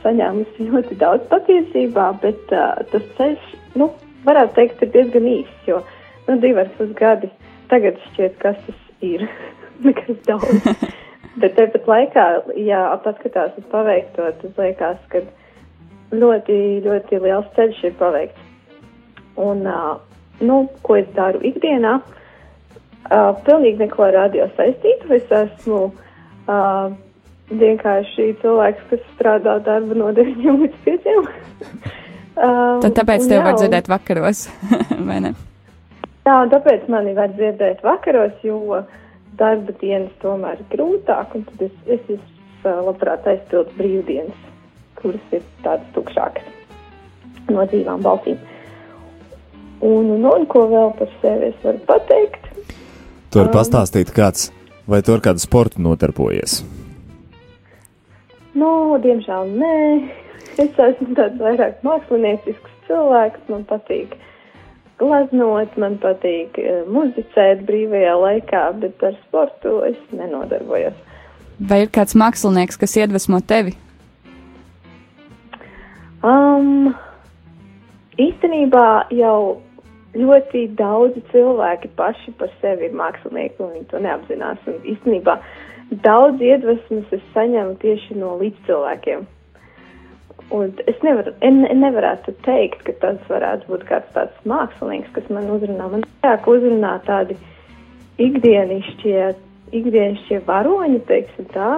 saņēmusi 0.03 0.69
ļoti 0.69 0.99
daudz 1.01 1.25
patiesībā, 1.31 2.11
bet 2.21 2.53
uh, 2.53 2.77
tas 2.91 3.05
ceļš, 3.17 3.51
nu, 3.81 3.89
varētu 4.27 4.57
teikt, 4.59 4.83
ir 4.85 4.93
diezgan 4.93 5.29
īss, 5.31 5.63
jo, 5.65 5.81
nu, 6.27 6.37
divi 6.43 6.61
ar 6.61 6.69
pus 6.77 6.91
gadi 6.99 7.31
tagad 7.71 7.97
šķiet, 8.09 8.37
kas 8.41 8.59
tas 8.67 8.81
ir. 9.05 9.25
Nekas 9.85 10.19
daudz. 10.27 10.67
bet 11.41 11.55
tepat 11.57 11.87
laikā, 11.89 12.25
ja 12.61 12.83
paskatās 13.05 13.55
uz 13.57 13.65
paveikto, 13.71 14.27
tad 14.41 14.59
liekas, 14.61 14.99
ka 15.09 15.23
ļoti, 16.11 16.55
ļoti 16.85 17.19
liels 17.23 17.51
ceļš 17.55 17.83
ir 17.87 17.93
paveikts. 17.99 18.47
Un, 19.39 19.63
uh, 19.67 19.95
nu, 20.43 20.65
ko 20.85 20.97
es 20.99 21.07
daru 21.15 21.41
ikdienā? 21.47 21.99
Uh, 23.11 23.31
pilnīgi 23.45 23.81
neko 23.81 24.05
ar 24.07 24.17
radio 24.19 24.47
saistītu. 24.57 25.09
Es 25.15 25.31
esmu 25.31 25.79
uh, 25.91 26.91
vienkārši 27.51 28.27
cilvēks, 28.43 28.83
kas 28.91 29.07
strādā 29.15 29.57
darbu 29.65 29.97
no 29.99 30.11
9 30.15 30.59
līdz 30.63 30.83
5. 30.87 31.09
uh, 31.15 31.31
Tad 32.83 32.91
tāpēc 32.99 33.25
tev 33.27 33.39
jā, 33.39 33.45
var 33.47 33.57
dzirdēt 33.59 33.89
vakaros, 33.91 34.45
vai 35.09 35.21
ne? 35.27 35.33
Jā, 36.27 36.37
tāpēc 36.51 36.85
mani 36.91 37.15
var 37.17 37.33
dzirdēt 37.33 37.81
vakaros, 37.85 38.35
jo 38.45 38.83
darba 39.39 39.73
dienas 39.81 40.13
tomēr 40.21 40.59
ir 40.61 40.69
grūtāk, 40.75 41.33
un 41.39 41.47
tad 41.47 41.65
es, 41.65 41.75
es, 41.97 42.19
es 42.19 42.67
labprāt 42.85 43.25
aizpildu 43.31 43.73
brīvdienas 43.79 44.50
kuras 45.01 45.35
ir 45.35 45.43
tādas 45.65 45.87
tukšākas 45.95 46.47
no 47.51 47.65
dzīvām 47.67 48.03
balsīm. 48.05 48.39
Un, 49.81 50.11
un, 50.13 50.25
un 50.29 50.45
ko 50.49 50.67
vēl 50.69 50.91
par 50.99 51.09
sevi 51.21 51.49
es 51.49 51.61
varu 51.65 51.81
pateikt? 51.87 52.49
Tu 53.31 53.39
vari 53.39 53.49
um, 53.49 53.55
pastāstīt, 53.55 54.11
kāds, 54.13 54.51
vai 54.89 55.01
tu 55.01 55.15
ar 55.15 55.23
kādu 55.25 55.41
sportu 55.41 55.81
nodarbojies? 55.81 56.61
Nu, 58.53 58.71
diemžēl 59.01 59.55
nē. 59.55 59.77
Es 60.59 60.75
esmu 60.75 61.15
tāds 61.15 61.39
vairāk 61.39 61.79
māksliniecisks 61.87 62.73
cilvēks. 62.89 63.47
Man 63.49 63.63
patīk 63.69 64.17
glaznot, 65.01 65.77
man 65.81 65.95
patīk 66.03 66.59
uh, 66.61 66.83
muzicēt 66.91 67.63
brīvajā 67.65 68.17
laikā, 68.21 68.65
bet 68.83 69.07
ar 69.07 69.15
sportu 69.23 69.79
es 69.87 69.97
nenodarbojos. 70.13 70.99
Vai 71.71 71.83
ir 71.85 71.93
kāds 71.93 72.17
mākslinieks, 72.17 72.77
kas 72.81 72.99
iedvesmo 72.99 73.41
tevi? 73.45 73.73
Um, 76.21 76.91
īstenībā 78.21 78.87
jau 79.17 79.57
ļoti 80.13 80.67
daudzi 80.77 81.23
cilvēki 81.31 81.89
paši 81.97 82.33
par 82.37 82.51
sevi 82.61 82.89
ir 82.89 82.97
mākslinieki, 82.97 83.57
un 83.63 83.71
viņi 83.73 83.87
to 83.89 84.01
neapzinās. 84.03 84.59
Un 84.69 84.81
īstenībā 84.93 85.39
daudz 86.05 86.43
iedvesmas 86.45 87.15
es 87.15 87.23
saņemu 87.33 87.77
tieši 87.81 88.19
no 88.19 88.35
līdzcilvēkiem. 88.41 89.23
Un 90.51 90.73
es 90.91 90.99
nevaru, 91.01 91.31
ne, 91.41 91.71
nevarētu 91.79 92.35
teikt, 92.45 92.83
ka 92.85 92.93
tas 93.01 93.21
varētu 93.31 93.71
būt 93.71 93.85
kāds 93.87 94.11
tāds 94.13 94.43
mākslinieks, 94.45 95.13
kas 95.15 95.29
man 95.31 95.47
uzrunā. 95.55 95.87
Man 95.93 96.03
vairāk 96.21 96.49
uzrunā 96.51 96.97
tādi 97.07 97.37
ikdienišķie, 98.21 99.23
ikdienišķie 99.79 100.41
varoņi, 100.45 100.99
teiksim 101.07 101.47
tā, 101.55 101.71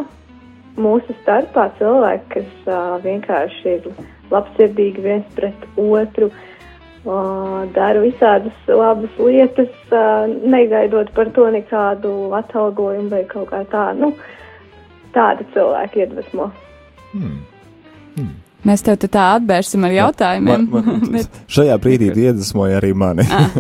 mūsu 0.81 1.15
starpā 1.21 1.69
cilvēki, 1.77 2.27
kas 2.33 2.67
uh, 2.67 2.97
vienkārši 3.05 3.77
ir 3.77 3.87
labsirdīgi 4.31 5.03
viens 5.03 5.25
pret 5.35 5.65
otru, 5.79 6.29
uh, 6.29 7.63
dara 7.75 8.03
visādas 8.03 8.69
labas 8.69 9.17
lietas, 9.19 9.73
uh, 9.91 10.27
negaidot 10.29 11.11
par 11.15 11.31
to 11.35 11.49
nekādu 11.53 12.13
atalgojumu 12.39 13.11
vai 13.13 13.23
kaut 13.29 13.51
kā 13.51 13.63
tādu. 13.71 14.07
Nu, 14.07 14.13
tādi 15.13 15.45
cilvēki 15.53 16.05
iedvesmo. 16.05 16.49
Hmm. 17.13 17.43
Hmm. 18.15 18.31
Mēs 18.63 18.83
tev 18.85 18.95
te 19.01 19.09
tā 19.11 19.33
atbērsim 19.35 19.83
ar 19.83 19.93
jautājumiem. 19.97 20.65
Man, 20.71 20.87
man, 20.87 21.05
bet... 21.15 21.43
Šajā 21.51 21.75
brīdī 21.83 22.13
iedvesmoja 22.13 22.79
arī 22.79 22.93
mani. 22.95 23.27
Ah. 23.27 23.51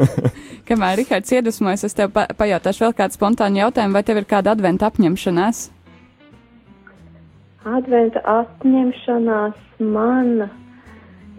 Kamēr 0.67 1.01
Rihards 1.01 1.33
iedvesmojas, 1.35 1.83
es 1.89 1.97
tev 1.97 2.13
pa 2.15 2.23
pajautāšu 2.39 2.85
vēl 2.85 2.93
kādu 2.95 3.17
spontānu 3.17 3.65
jautājumu, 3.65 3.97
vai 3.97 4.03
tev 4.07 4.21
ir 4.21 4.27
kāda 4.29 4.53
adventa 4.55 4.87
apņemšanās? 4.87 5.65
Adventa 7.63 8.19
apņemšanās 8.27 9.59
man 9.79 10.49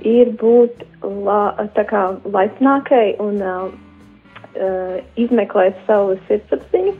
ir 0.01 0.31
būt 0.41 0.85
la, 1.05 1.67
kā 1.91 2.05
laipnākai 2.25 3.19
un 3.21 3.43
uh, 3.45 3.67
izmeklēt 5.21 5.83
savu 5.85 6.17
sirdsapziņu. 6.31 6.95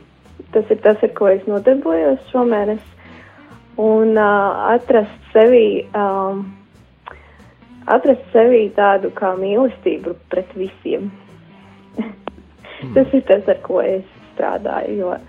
Tas 0.53 0.69
ir 0.69 0.79
tas, 0.85 1.01
ar 1.01 1.15
ko 1.17 1.31
es 1.33 1.41
nodarbojos 1.49 2.21
šomēnes. 2.29 2.85
Un 3.81 4.13
uh, 4.13 4.69
atrast 4.75 5.33
sevi, 5.33 5.81
um, 5.97 6.45
atrast 7.97 8.29
sevi 8.31 8.69
tādu 8.77 9.09
kā 9.17 9.33
mīlestību 9.41 10.13
pret 10.29 10.53
visiem. 10.53 11.09
tas 12.93 13.09
ir 13.09 13.25
tas, 13.25 13.41
ar 13.49 13.61
ko 13.65 13.81
es 13.81 14.05
strādāju, 14.35 15.01
jo 15.01 15.19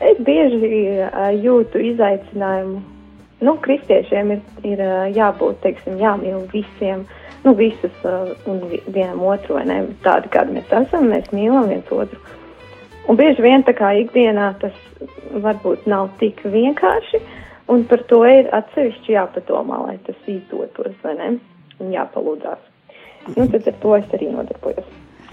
es 0.00 0.24
bieži 0.24 0.84
uh, 1.04 1.34
jūtu 1.36 1.84
izaicinājumu 1.92 2.95
nu, 3.44 3.56
kristiešiem 3.62 4.34
ir, 4.36 4.42
ir 4.64 4.82
jābūt, 5.16 5.60
teiksim, 5.64 5.98
jāmīl 6.00 6.46
visiem, 6.52 7.06
nu, 7.44 7.54
visus 7.58 8.04
un 8.48 8.62
vienam 8.86 9.22
otru, 9.26 9.58
ne? 9.64 9.82
Tādi, 10.04 10.32
kādi 10.32 10.58
mēs 10.58 10.72
esam, 10.72 11.10
mēs 11.12 11.32
mīlam 11.36 11.68
viens 11.72 11.92
otru. 11.92 12.20
Un 13.06 13.18
bieži 13.18 13.42
vien 13.44 13.62
tā 13.62 13.76
kā 13.76 13.92
ikdienā 14.00 14.52
tas 14.60 14.74
varbūt 15.30 15.84
nav 15.86 16.08
tik 16.18 16.40
vienkārši, 16.42 17.20
Un 17.66 17.82
par 17.84 18.04
to 18.06 18.20
ir 18.30 18.46
atsevišķi 18.54 19.16
jāpadomā, 19.16 19.80
lai 19.88 19.96
tas 20.06 20.18
izdotos, 20.30 20.94
vai 21.02 21.16
ne? 21.18 21.32
Un 21.82 21.90
jāpalūdzās. 21.90 22.62
Nu, 23.34 23.48
tad 23.50 23.66
ar 23.66 23.78
to 23.82 23.94
es 23.96 24.12
arī 24.14 24.30
nodarbojos. 24.30 24.86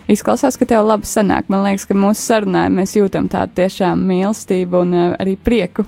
Izklausās, 0.10 0.58
ka 0.60 0.66
tev 0.68 0.88
labi 0.88 1.08
sanāk. 1.08 1.46
Man 1.54 1.62
liekas, 1.64 1.86
ka 1.88 1.96
mūsu 1.96 2.26
sarunā 2.26 2.66
mēs 2.74 2.96
jūtam 2.98 3.30
tādu 3.32 3.54
tiešām 3.62 4.02
mīlestību 4.10 4.82
un 4.82 4.96
arī 5.14 5.38
prieku. 5.38 5.86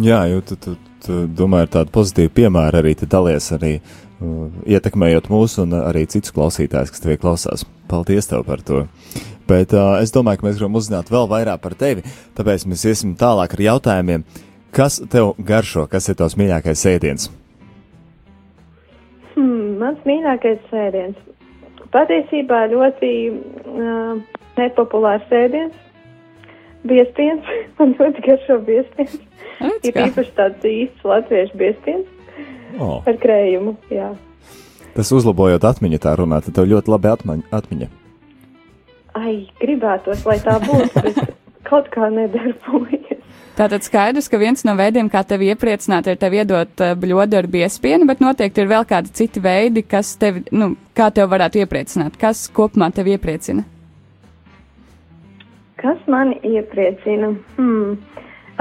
Jā, 0.00 0.22
jo 0.30 0.40
tu, 0.40 0.56
tu, 0.56 0.76
tu 1.04 1.18
domā, 1.28 1.66
ir 1.66 1.72
tāda 1.74 1.92
pozitīva 1.92 2.32
piemēra 2.32 2.80
arī 2.80 2.94
dalies 3.02 3.50
arī 3.52 3.74
uh, 3.76 4.48
ietekmējot 4.64 5.28
mūsu 5.28 5.66
un 5.66 5.76
arī 5.82 6.06
citus 6.08 6.32
klausītājus, 6.32 6.94
kas 6.94 7.04
tevi 7.04 7.18
klausās. 7.20 7.66
Paldies 7.90 8.30
tev 8.30 8.46
par 8.48 8.64
to! 8.64 8.86
Bet 9.48 9.74
uh, 9.76 9.98
es 10.00 10.14
domāju, 10.14 10.40
ka 10.40 10.46
mēs 10.48 10.56
gribam 10.56 10.78
uzzināt 10.80 11.12
vēl 11.12 11.28
vairāk 11.28 11.60
par 11.60 11.76
tevi, 11.76 12.06
tāpēc 12.38 12.64
mēs 12.70 12.86
iesim 12.88 13.12
tālāk 13.20 13.52
ar 13.52 13.64
jautājumiem. 13.66 14.24
Kas 14.72 15.02
tev 15.12 15.34
garšo, 15.36 15.84
kas 15.92 16.08
ir 16.08 16.16
tavs 16.16 16.38
mīļākais 16.40 16.86
ēdiens? 16.88 17.28
Hmm, 19.34 19.76
mans 19.82 20.00
mīļākais 20.08 20.62
sēdiens. 20.70 21.18
Patiesībā 21.92 22.62
ļoti 22.72 23.12
uh, 23.28 24.14
nepopulārs 24.56 25.28
sēdiens. 25.28 25.76
Biezpiens. 26.88 27.46
Man 27.78 27.94
ļoti 27.98 28.24
garšo 28.26 28.58
biezpiens. 28.66 29.18
Ir 29.86 29.98
īpaši 30.08 30.34
tāds 30.36 30.66
īsts 30.66 31.06
latviešu 31.06 31.58
biezpiens. 31.58 32.06
Oh. 32.80 33.02
Ar 33.06 33.18
krējumu, 33.20 33.76
jā. 33.92 34.12
Tas 34.92 35.12
uzlabojot 35.14 35.64
atmiņu 35.64 36.00
tā 36.02 36.14
runā, 36.18 36.40
tad 36.44 36.56
tev 36.56 36.68
ļoti 36.68 36.92
labi 36.92 37.10
atmaņ, 37.12 37.44
atmiņa. 37.54 37.88
Ai, 39.16 39.34
gribētos, 39.60 40.24
lai 40.28 40.38
tā 40.40 40.56
būtu, 40.60 41.02
bet 41.04 41.20
kaut 41.68 41.88
kā 41.92 42.08
nedarbojas. 42.12 43.20
Tātad 43.52 43.84
skaidrs, 43.84 44.30
ka 44.32 44.40
viens 44.40 44.64
no 44.64 44.72
veidiem, 44.78 45.10
kā 45.12 45.20
tevi 45.28 45.50
iepriecināt, 45.52 46.08
ir 46.08 46.16
tev 46.20 46.32
iedot 46.38 46.80
uh, 46.80 46.94
bļodu 46.96 47.36
ar 47.36 47.48
biespienu, 47.52 48.08
bet 48.08 48.22
noteikti 48.24 48.64
ir 48.64 48.70
vēl 48.70 48.86
kādi 48.88 49.12
citi 49.12 49.42
veidi, 49.44 49.84
kas 49.84 50.14
tevi, 50.20 50.46
nu, 50.56 50.70
kā 50.96 51.10
tev 51.12 51.28
varētu 51.32 51.60
iepriecināt. 51.60 52.16
Kas 52.20 52.46
kopumā 52.52 52.88
tevi 52.96 53.12
iepriecina? 53.18 53.66
Kas 55.82 55.98
mani 56.06 56.38
iepriecina? 56.46 57.32
Hmm. 57.56 57.96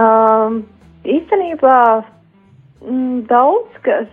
Um, 0.01 0.61
īstenībā 1.05 1.77
mm, 2.81 3.25
daudz 3.29 3.81
kas, 3.85 4.07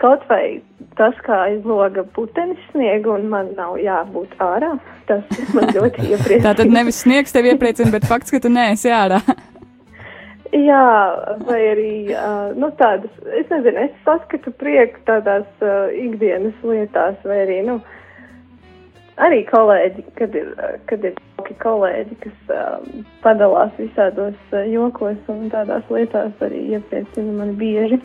kaut 0.00 0.24
vai 0.30 0.62
tas, 0.98 1.16
kā 1.26 1.40
izloga 1.56 2.04
putenis 2.16 2.60
sniegu 2.70 3.14
un 3.14 3.26
man 3.32 3.50
nav 3.58 3.76
jābūt 3.82 4.36
ārā, 4.42 4.74
tas 5.08 5.24
man 5.56 5.72
ļoti 5.74 6.06
iepriecina. 6.12 6.44
Tātad 6.50 6.72
nevis 6.72 7.02
sniegs 7.04 7.34
tevi 7.34 7.52
iepriecina, 7.54 7.92
bet 7.94 8.06
fakts, 8.08 8.34
ka 8.34 8.42
tu 8.42 8.52
neesi 8.52 8.92
ārā. 8.94 9.20
Jā, 10.54 10.84
vai 11.48 11.58
arī 11.66 11.94
uh, 12.14 12.52
nu, 12.54 12.68
tādas, 12.78 13.10
es 13.40 13.48
nezinu, 13.50 13.88
es 13.88 13.94
saskatu 14.06 14.52
prieku 14.54 15.00
tādās 15.08 15.48
uh, 15.66 15.90
ikdienas 15.98 16.54
lietās, 16.62 17.16
vai 17.26 17.40
arī, 17.42 17.56
nu, 17.66 17.80
arī 19.22 19.44
kolēģi, 19.48 20.04
kad 20.18 20.34
ir, 20.38 20.50
kad 20.90 21.04
ir 21.06 21.14
jauki 21.38 21.56
kolēģi, 21.62 22.18
kas 22.24 22.52
uh, 22.54 23.04
padalās 23.24 23.72
visādos 23.78 24.36
uh, 24.52 24.64
jokos 24.70 25.30
un 25.32 25.46
tādās 25.52 25.86
lietās 25.92 26.44
arī 26.44 26.64
iepriecina 26.78 27.38
mani 27.38 27.56
bieži. 27.60 28.00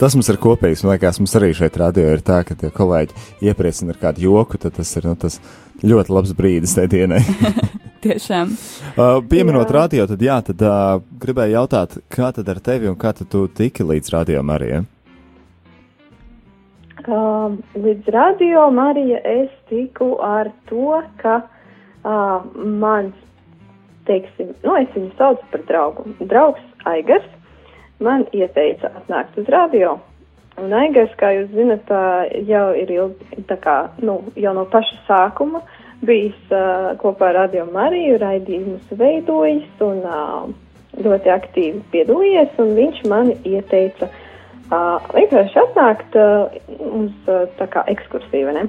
Tas 0.00 0.14
mums 0.16 0.30
ir 0.32 0.38
kopīgs. 0.40 0.80
Man 0.80 0.94
liekas, 0.94 1.18
mums 1.20 1.34
arī 1.36 1.50
šeit 1.56 1.74
radio 1.76 2.06
ir 2.14 2.22
tā, 2.24 2.38
ka 2.48 2.54
tie 2.56 2.70
kolēģi 2.72 3.50
iepriecina 3.50 3.92
ar 3.92 3.98
kādu 4.00 4.24
joku, 4.24 4.56
tad 4.60 4.78
tas 4.78 4.94
ir 4.96 5.04
nu, 5.10 5.12
tas 5.20 5.36
ļoti 5.84 6.14
labs 6.16 6.32
brīdis 6.36 6.72
tajā 6.76 6.92
dienai. 6.94 7.20
Tiešām. 8.04 8.54
Uh, 8.94 9.18
pieminot 9.28 9.66
jā. 9.66 9.74
radio, 9.76 10.06
tad 10.08 10.22
jā, 10.24 10.38
tad 10.46 10.64
uh, 10.64 11.02
gribēju 11.20 11.52
jautāt, 11.58 11.98
kā 12.08 12.30
tad 12.32 12.48
ar 12.48 12.62
tevi 12.64 12.88
un 12.88 12.96
kā 12.96 13.12
tu 13.18 13.44
tiki 13.52 13.84
līdz 13.84 14.14
radio 14.16 14.40
Marijai? 14.40 14.86
Uh, 17.00 17.56
līdz 17.80 18.08
radio 18.12 18.66
Marija 18.70 19.20
es 19.24 19.48
tiku 19.70 20.18
ar 20.20 20.50
to, 20.68 20.98
ka 21.22 21.38
uh, 21.40 22.42
mans, 22.54 23.16
teiksim, 24.04 24.50
nu 24.64 24.74
es 24.76 24.90
viņu 24.92 25.14
saucu 25.16 25.46
par 25.52 25.64
draugu, 25.70 26.04
draugs 26.20 26.84
Aigars, 26.90 27.24
man 28.04 28.26
ieteica 28.36 28.92
atnākt 29.00 29.38
uz 29.40 29.48
radio. 29.48 29.96
Un 30.60 30.74
Aigars, 30.76 31.12
kā 31.16 31.32
jūs 31.38 31.48
zinat, 31.54 31.88
jau 32.44 32.66
ir 32.76 32.92
ilgi, 32.92 33.44
tā 33.48 33.56
kā, 33.64 33.76
nu, 34.04 34.18
jau 34.36 34.52
no 34.56 34.66
paša 34.68 35.00
sākuma 35.08 35.62
bijis 36.04 36.36
uh, 36.52 36.92
kopā 37.00 37.30
ar 37.30 37.38
Radio 37.44 37.64
Mariju, 37.72 38.18
raidījumus 38.20 38.92
veidojis 38.92 39.84
un 39.84 40.04
uh, 40.04 40.50
ļoti 41.00 41.32
aktīvi 41.32 41.84
piedalījies, 41.94 42.58
un 42.60 42.74
viņš 42.76 43.04
man 43.08 43.32
ieteica 43.40 44.10
vienkārši 44.70 45.58
atnākt 45.64 46.16
uz 46.20 47.12
tā 47.58 47.66
kā 47.72 47.84
ekskursiju, 47.90 48.54
ne? 48.56 48.68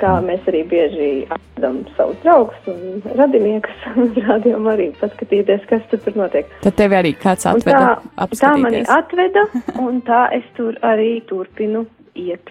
Kā 0.00 0.16
mēs 0.24 0.46
arī 0.50 0.62
bieži 0.66 1.10
atvedam 1.30 1.82
savus 1.96 2.16
draugus 2.24 2.70
un 2.70 3.02
radiniekus 3.18 3.84
uz 4.02 4.16
Radio 4.26 4.58
Mariju 4.62 4.96
paskatīties, 4.98 5.66
kas 5.70 5.84
tur 5.92 6.16
notiek. 6.18 6.48
Tad 6.64 6.78
tevi 6.78 6.98
arī 6.98 7.12
kāds 7.18 7.46
atveda 7.50 7.84
tā, 8.00 8.26
tā 8.40 8.54
mani 8.58 8.82
atveda, 8.88 9.46
un 9.84 10.00
tā 10.06 10.24
es 10.38 10.48
tur 10.56 10.78
arī 10.86 11.20
turpinu 11.28 11.84
iet. 12.18 12.50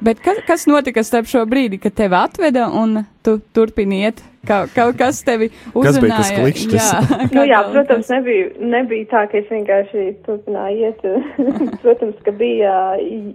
Bet 0.00 0.20
kas, 0.24 0.38
kas 0.46 0.66
notika 0.70 1.02
starp 1.04 1.28
šo 1.28 1.42
brīdi, 1.48 1.80
kad 1.82 1.94
tevi 1.98 2.16
atveda 2.16 2.68
un 2.72 3.02
tu 3.26 3.36
turpini 3.54 4.04
iet? 4.06 4.22
Ka, 4.48 4.62
kaut 4.72 4.96
kas 4.96 5.18
tevi 5.26 5.50
uzrunāja? 5.74 5.90
Kas 5.90 5.98
bija 6.00 6.16
tas 6.16 6.30
klikšķis? 6.32 6.86
Jā, 6.88 7.18
nu, 7.36 7.42
jā 7.50 7.58
protams, 7.68 8.12
nebija, 8.14 8.46
nebija 8.76 9.08
tā, 9.10 9.24
ka 9.28 9.40
es 9.42 9.50
vienkārši 9.52 10.06
turpināju 10.24 10.86
iet. 10.86 11.02
protams, 11.84 12.22
ka 12.24 12.34
bija, 12.38 12.76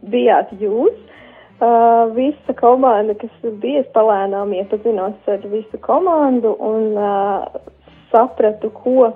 bijāt 0.10 0.56
jūs. 0.62 0.96
Uh, 1.56 2.10
visa 2.18 2.52
komanda, 2.60 3.14
kas 3.20 3.52
bija, 3.62 3.86
es 3.86 3.92
palēnām 3.96 4.50
iepazinos 4.58 5.30
ar 5.32 5.46
visu 5.52 5.80
komandu 5.86 6.52
un 6.60 6.98
uh, 7.00 7.46
sapratu, 8.12 8.74
ko 8.76 9.14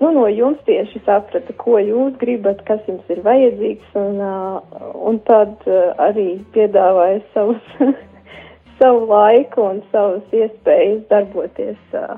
nu, 0.00 0.10
no 0.12 0.26
jums 0.28 0.60
tieši 0.68 1.02
saprata, 1.06 1.54
ko 1.60 1.78
jūs 1.80 2.16
gribat, 2.20 2.62
kas 2.68 2.82
jums 2.88 3.06
ir 3.12 3.22
vajadzīgs, 3.24 3.96
un, 4.00 4.20
uh, 4.20 4.92
un 5.08 5.20
tad 5.28 5.56
uh, 5.68 5.92
arī 6.08 6.28
piedāvāja 6.56 7.22
savus, 7.34 7.74
savu 8.80 9.06
laiku 9.10 9.66
un 9.70 9.82
savas 9.92 10.36
iespējas 10.36 11.02
darboties. 11.10 11.80
Uh, 11.96 12.16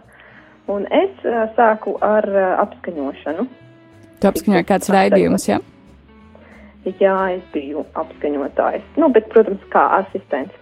un 0.69 0.85
es 0.93 1.25
sāku 1.57 1.97
ar 2.05 2.27
apskaņošanu. 2.67 3.49
Tu 4.21 4.29
apskaņoji 4.29 4.67
kāds 4.69 4.91
raidījums, 4.93 5.49
jā? 5.49 5.59
Ja? 5.59 5.75
Jā, 6.99 7.17
es 7.35 7.43
biju 7.53 7.83
apskaņotājs, 7.99 8.85
nu, 9.01 9.09
bet, 9.13 9.29
protams, 9.33 9.65
kā 9.73 9.83
asistents. 9.99 10.55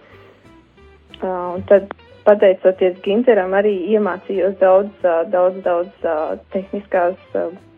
Un 1.23 1.63
tad 1.69 1.91
pateicoties 2.27 2.99
Ginteram, 3.05 3.55
arī 3.55 3.73
iemācījos 3.93 4.57
daudz, 4.59 5.07
daudz, 5.31 5.61
daudz 5.63 6.07
tehniskās, 6.53 7.15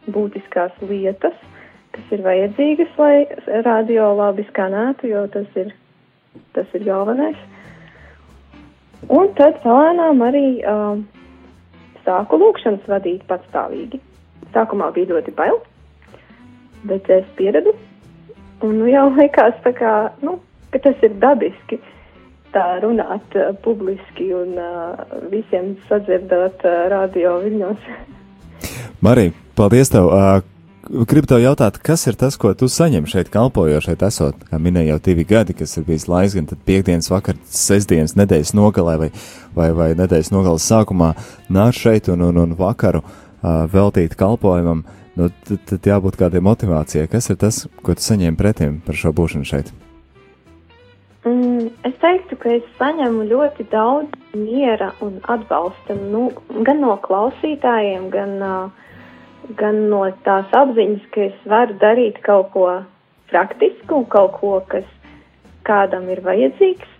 būtiskās 0.09 0.73
lietas, 0.89 1.37
kas 1.93 2.13
ir 2.15 2.23
vajadzīgas, 2.25 2.95
lai 2.97 3.61
radio 3.67 4.09
labi 4.17 4.45
skanētu, 4.49 5.11
jo 5.11 5.25
tas 5.33 5.59
ir, 5.59 5.73
tas 6.57 6.73
ir 6.77 6.85
galvenais. 6.87 7.37
Un 9.09 9.29
tad 9.37 9.61
palēnām 9.63 10.25
arī 10.25 10.45
uh, 10.59 10.97
sāku 12.05 12.39
lūkšanas 12.41 12.89
vadīt 12.89 13.23
patstāvīgi. 13.29 14.01
Sākumā 14.55 14.89
bija 14.95 15.13
ļoti 15.13 15.35
bail, 15.37 15.61
bet 16.89 17.07
es 17.13 17.29
pieradu. 17.37 17.75
Un 18.65 18.75
nu 18.81 18.89
jau 18.89 19.05
likās 19.15 19.55
kā, 19.77 19.93
nu, 20.25 20.39
ka 20.73 20.81
tas 20.83 21.05
ir 21.05 21.15
dabiski. 21.21 21.77
Uh, 21.79 21.95
tā 22.53 22.67
runāt 22.83 23.35
uh, 23.37 23.51
publiski 23.65 24.31
un 24.35 24.55
uh, 24.59 25.01
visiem 25.31 25.75
sadzirdot 25.89 26.63
uh, 26.65 26.85
radio 26.91 27.39
viļņos. 27.45 27.91
Marija, 29.05 29.35
paldies 29.59 29.93
tev! 29.93 30.09
Uh, 30.13 30.39
Gribu 30.89 31.27
tev 31.29 31.37
jautāt, 31.43 31.75
kas 31.85 32.07
ir 32.09 32.15
tas, 32.17 32.33
ko 32.39 32.49
tu 32.57 32.65
saņem 32.71 33.05
šeit, 33.05 33.27
kalpojot 33.29 33.83
šeit, 33.85 34.01
esot, 34.07 34.39
kā 34.49 34.57
minēju, 34.57 34.89
jau 34.89 35.01
divi 35.05 35.25
gadi, 35.27 35.53
kas 35.53 35.75
ir 35.77 35.83
bijis 35.85 36.07
laiks, 36.09 36.33
gan 36.33 36.47
piekdienas 36.65 37.11
vakar, 37.11 37.37
sestdienas 37.45 38.15
nedēļas 38.17 38.55
nogalē 38.57 38.95
vai, 38.97 39.09
vai, 39.53 39.67
vai 39.77 39.89
nedēļas 39.99 40.31
nogalas 40.33 40.65
sākumā 40.65 41.11
nāc 41.53 41.77
šeit 41.77 42.09
un, 42.09 42.23
un, 42.31 42.39
un 42.41 42.55
vakaru 42.57 43.03
uh, 43.03 43.67
veltīt 43.69 44.15
kalpojumam, 44.17 44.81
nu, 45.19 45.29
tad, 45.45 45.61
tad 45.69 45.91
jābūt 45.91 46.17
kādai 46.23 46.41
motivācijai. 46.47 47.11
Kas 47.11 47.29
ir 47.29 47.37
tas, 47.43 47.67
ko 47.83 47.93
tu 47.93 48.07
saņem 48.07 48.39
pretim 48.39 48.81
par 48.87 48.97
šo 48.97 49.13
būšanu 49.13 49.45
šeit? 49.51 49.69
Mm, 51.29 51.69
es 51.85 51.95
teiktu, 52.01 52.37
ka 52.41 52.51
es 52.57 52.67
saņemu 52.79 53.25
ļoti 53.29 53.65
daudz 53.69 54.35
miera 54.37 54.93
un 55.05 55.17
atbalsta 55.29 55.97
nu, 55.97 56.29
gan 56.65 56.79
no 56.81 56.95
klausītājiem, 57.03 58.07
gan, 58.13 58.37
gan 59.59 59.81
no 59.91 60.05
tās 60.25 60.55
apziņas, 60.61 61.03
ka 61.13 61.27
es 61.27 61.43
varu 61.51 61.75
darīt 61.83 62.21
kaut 62.25 62.49
ko 62.55 62.69
praktisku, 63.29 64.05
kaut 64.15 64.39
ko, 64.39 64.53
kas 64.71 64.87
kādam 65.67 66.07
ir 66.09 66.23
vajadzīgs. 66.25 66.95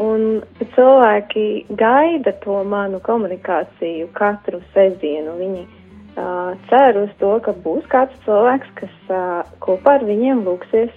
Un 0.00 0.40
cilvēki 0.76 1.44
gaida 1.76 2.32
to 2.44 2.62
manu 2.64 3.02
komunikāciju 3.04 4.08
katru 4.16 4.62
sestdienu. 4.72 5.34
Viņi 5.40 5.64
uh, 5.66 6.54
ceru 6.70 7.04
uz 7.08 7.12
to, 7.20 7.34
ka 7.44 7.52
būs 7.66 7.84
kāds 7.92 8.16
cilvēks, 8.24 8.70
kas 8.80 9.12
uh, 9.12 9.42
kopā 9.66 9.98
ar 9.98 10.06
viņiem 10.08 10.46
lūksies. 10.46 10.94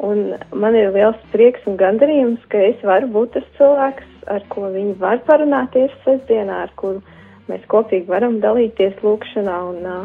Un 0.00 0.34
man 0.54 0.76
ir 0.78 0.90
liels 0.94 1.20
prieks 1.32 1.66
un 1.68 1.76
gandarījums, 1.80 2.42
ka 2.50 2.58
es 2.70 2.80
varu 2.86 3.10
būt 3.12 3.36
tas 3.36 3.44
cilvēks, 3.58 4.08
ar 4.32 4.42
ko 4.50 4.70
viņi 4.72 4.96
var 5.02 5.20
parunāties 5.26 5.92
sestdienā, 6.06 6.64
ar 6.66 6.72
kuru 6.80 7.02
mēs 7.50 7.64
kopīgi 7.70 8.08
varam 8.08 8.40
dalīties 8.42 8.98
lūkšanā 9.04 9.58
un 9.68 9.86
uh, 9.86 10.02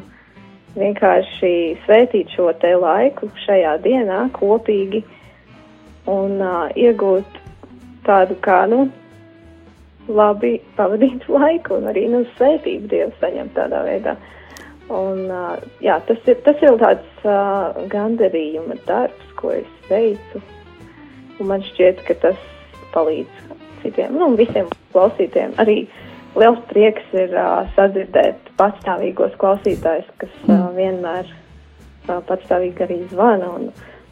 vienkārši 0.78 1.52
svētīt 1.86 2.34
šo 2.36 2.52
te 2.62 2.74
laiku 2.78 3.30
šajā 3.46 3.78
dienā 3.86 4.28
kopīgi 4.36 5.04
un 6.12 6.42
uh, 6.42 6.68
iegūt 6.76 7.42
tādu 8.08 8.38
kā, 8.44 8.64
nu, 8.72 8.88
labi 10.08 10.58
pavadītu 10.78 11.34
laiku 11.40 11.80
un 11.80 11.90
arī, 11.92 12.08
nu, 12.12 12.26
svētību 12.38 12.92
Dievu 12.92 13.16
saņemt 13.22 13.56
tādā 13.58 13.84
veidā. 13.88 14.18
Un, 14.88 15.26
uh, 15.28 15.58
jā, 15.84 15.98
tas 16.08 16.30
ir, 16.32 16.38
tas 16.46 16.62
ir 16.64 16.78
tāds 16.80 17.26
uh, 17.28 17.76
gandarījuma 17.92 18.78
darbs, 18.88 19.34
ko 19.40 19.52
es 19.58 19.77
veicu, 19.90 20.42
un 21.40 21.52
man 21.52 21.66
šķiet, 21.66 22.04
ka 22.08 22.18
tas 22.24 22.40
palīdz 22.94 23.48
citiem, 23.84 24.16
nu, 24.18 24.32
visiem 24.40 24.70
klausītājiem. 24.96 25.56
Arī 25.62 25.78
liels 26.38 26.62
prieks 26.72 27.14
ir 27.18 27.36
uh, 27.38 27.68
sadzirdēt 27.78 28.52
patstāvīgos 28.60 29.38
klausītājus, 29.42 30.10
kas 30.22 30.34
uh, 30.48 30.70
vienmēr 30.78 31.30
uh, 31.30 32.20
patstāvīgi 32.30 32.88
arī 32.88 33.00
zvana 33.12 33.52
un 33.60 33.70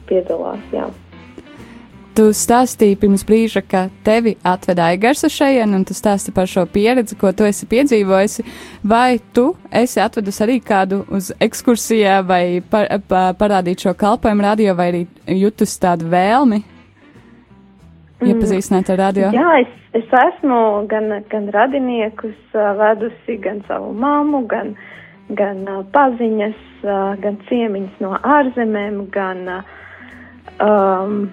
piedalās. 0.10 0.62
Jā. 0.74 0.90
Tu 2.16 2.30
stāstīji 2.32 2.96
pirms 2.96 3.26
brīža, 3.28 3.60
ka 3.68 3.80
tevi 4.08 4.38
atveda 4.48 4.86
Aigars 4.94 5.26
uz 5.28 5.34
šejienu, 5.36 5.76
un 5.76 5.82
tu 5.84 5.92
stāsti 5.98 6.32
par 6.32 6.48
šo 6.48 6.64
pieredzi, 6.72 7.18
ko 7.20 7.34
tu 7.36 7.44
esi 7.44 7.68
piedzīvojusi. 7.68 8.46
Vai 8.88 9.18
tu 9.36 9.50
esi 9.68 10.00
atvedus 10.00 10.40
arī 10.46 10.62
kādu 10.64 11.02
uz 11.12 11.34
ekskursijā, 11.44 12.22
vai 12.24 12.64
par, 12.72 12.88
pa, 13.12 13.26
parādīt 13.36 13.84
šo 13.84 13.92
kalpojumu 14.00 14.48
radio, 14.48 14.78
vai 14.80 14.88
arī 14.94 15.04
jutus 15.42 15.76
tādu 15.84 16.08
vēlmi 16.16 16.62
iepazīstināt 18.24 18.96
ar 18.96 19.02
radio? 19.10 19.36
Jā, 19.36 19.60
es, 19.66 19.78
es 20.00 20.18
esmu 20.24 20.64
gan, 20.88 21.18
gan 21.28 21.52
radiniekus 21.52 22.40
uh, 22.56 22.72
vedusi, 22.80 23.42
gan 23.44 23.60
savu 23.68 23.92
mammu, 23.92 24.46
gan, 24.48 24.78
gan 25.36 25.66
uh, 25.68 25.84
paziņas, 25.92 26.68
uh, 26.88 27.08
gan 27.20 27.44
ciemiņas 27.52 28.04
no 28.08 28.16
ārzemēm, 28.40 29.10
gan. 29.12 29.50
Um, 30.64 31.26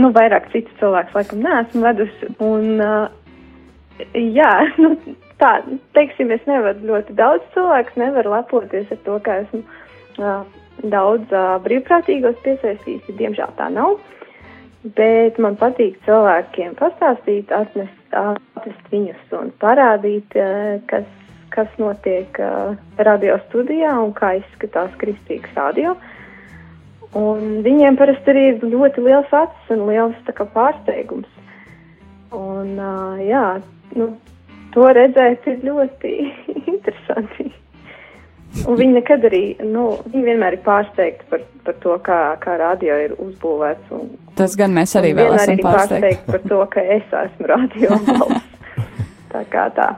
nu, 0.00 0.10
vairāk 0.16 0.48
citu 0.54 0.72
cilvēku 0.80 1.16
laikam 1.16 1.42
neesmu 1.44 1.82
vedusi. 1.84 2.30
Un, 2.44 2.80
uh, 2.82 4.06
jā, 4.14 4.52
nu, 4.82 4.94
tā, 5.42 5.52
teiksim, 5.96 6.32
es 6.34 6.46
nevaru 6.50 6.92
ļoti 6.92 7.16
daudz 7.18 7.46
cilvēku, 7.56 7.98
nevaru 8.00 8.34
lepoties 8.36 8.90
ar 8.94 9.02
to, 9.06 9.18
ka 9.26 9.40
esmu 9.44 9.62
uh, 9.62 10.42
daudz 10.82 11.34
uh, 11.34 11.56
brīvprātīgos 11.64 12.40
piesaistījusi, 12.46 13.18
diemžēl 13.20 13.56
tā 13.60 13.70
nav. 13.74 13.98
Bet 14.96 15.36
man 15.36 15.58
patīk 15.60 15.98
cilvēkiem 16.06 16.78
pastāstīt, 16.78 17.50
atnest, 17.52 18.14
atnest 18.16 18.86
viņus 18.92 19.34
un 19.36 19.50
parādīt, 19.60 20.38
uh, 20.40 20.78
kas, 20.88 21.04
kas 21.52 21.74
notiek 21.82 22.40
uh, 22.40 22.78
radio 22.96 23.36
studijā 23.48 23.92
un 24.00 24.14
kā 24.16 24.38
izskatās 24.40 24.96
kristīgs 25.02 25.52
radio. 25.58 25.92
Uh, 25.98 26.09
Un 27.18 27.62
viņiem 27.66 27.96
parasti 27.98 28.30
arī 28.30 28.42
ir 28.52 28.60
ļoti 28.70 29.02
liels 29.02 29.32
acis 29.34 29.70
un 29.74 29.86
liels 29.88 30.18
kā, 30.30 30.44
pārsteigums. 30.54 31.30
Un, 32.30 32.76
uh, 32.78 33.18
jā, 33.26 33.58
nu, 33.98 34.12
to 34.74 34.86
redzēt 34.94 35.48
ir 35.50 35.64
ļoti 35.66 36.12
interesanti. 36.70 37.48
Un 38.66 38.78
viņi 38.78 38.94
nekad 38.96 39.24
arī, 39.26 39.42
nu, 39.62 39.88
viņi 40.10 40.24
vienmēr 40.26 40.56
ir 40.58 40.62
pārsteigti 40.66 41.26
par, 41.30 41.42
par 41.66 41.76
to, 41.82 41.96
kā, 42.06 42.20
kā 42.42 42.56
radio 42.58 42.96
ir 42.98 43.16
uzbūvēts. 43.18 43.90
Un, 43.94 44.08
Tas 44.38 44.54
gan 44.58 44.74
mēs 44.74 44.94
arī 44.98 45.12
vēl 45.18 45.34
esam 45.34 45.58
pārsteigti. 45.62 45.66
pārsteigti 45.66 46.30
par 46.30 46.46
to, 46.50 46.62
ka 46.72 46.86
es 46.98 47.14
esmu 47.24 47.50
radio 47.50 47.98
balss. 48.06 48.46
tā 49.34 49.44
kā 49.50 49.66
tā. 49.76 49.90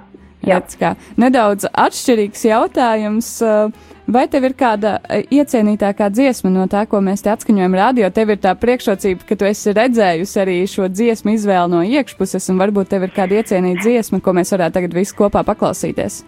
Jā, 0.42 0.58
tas 0.64 0.76
kā 0.80 0.94
nedaudz 1.22 1.68
atšķirīgs 1.70 2.44
jautājums. 2.48 3.28
Uh, 3.46 3.91
Vai 4.10 4.24
tev 4.26 4.48
ir 4.48 4.54
kāda 4.58 4.96
e, 5.06 5.20
iecienītākā 5.38 6.08
dziesma 6.10 6.50
no 6.50 6.64
tā, 6.70 6.82
ko 6.90 6.98
mēs 7.04 7.22
te 7.22 7.30
atskaņojam 7.30 7.76
radio? 7.78 8.08
Tev 8.10 8.32
ir 8.34 8.40
tā 8.42 8.50
priekšrocība, 8.58 9.22
ka 9.28 9.36
tu 9.38 9.46
esi 9.46 9.74
redzējusi 9.78 10.40
arī 10.42 10.56
šo 10.66 10.88
dziesmu 10.90 11.36
izvēli 11.36 11.70
no 11.70 11.84
iekšpuses, 11.86 12.48
un 12.50 12.58
varbūt 12.58 12.90
tev 12.90 13.06
ir 13.06 13.14
kāda 13.14 13.38
iecienīta 13.38 13.84
dziesma, 13.86 14.18
ko 14.18 14.34
mēs 14.34 14.50
varētu 14.56 14.76
tagad 14.80 14.96
visi 14.98 15.14
kopā 15.18 15.44
paklausīties. 15.46 16.24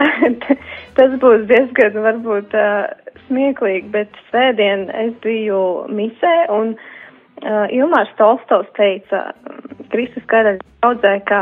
Tas 0.96 1.14
būs 1.20 1.44
diezgan 1.50 2.00
varbūt 2.06 2.56
uh, 2.56 2.88
smieklīgi, 3.26 3.92
bet 3.92 4.16
svētdien 4.30 4.88
es 5.04 5.12
biju 5.26 5.60
misē, 5.92 6.34
un 6.54 6.72
uh, 6.78 7.66
Ilmārs 7.68 8.14
Tolstovs 8.16 8.70
teica 8.78 9.26
Kristus 9.92 10.24
karaļa 10.32 10.62
draudzē, 10.62 11.14
ka 11.28 11.40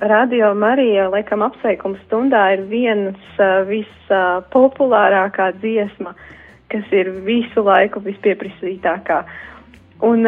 Radio 0.00 0.54
Marija, 0.54 1.08
laikam, 1.10 1.42
apsveikuma 1.42 1.98
stundā 2.04 2.42
ir 2.54 2.64
viens 2.70 3.38
vispopulārākā 3.66 5.48
dziesma, 5.58 6.12
kas 6.70 6.92
ir 6.94 7.10
visu 7.26 7.64
laiku 7.66 8.02
vispieprasītākā. 8.04 9.18
Un, 10.06 10.22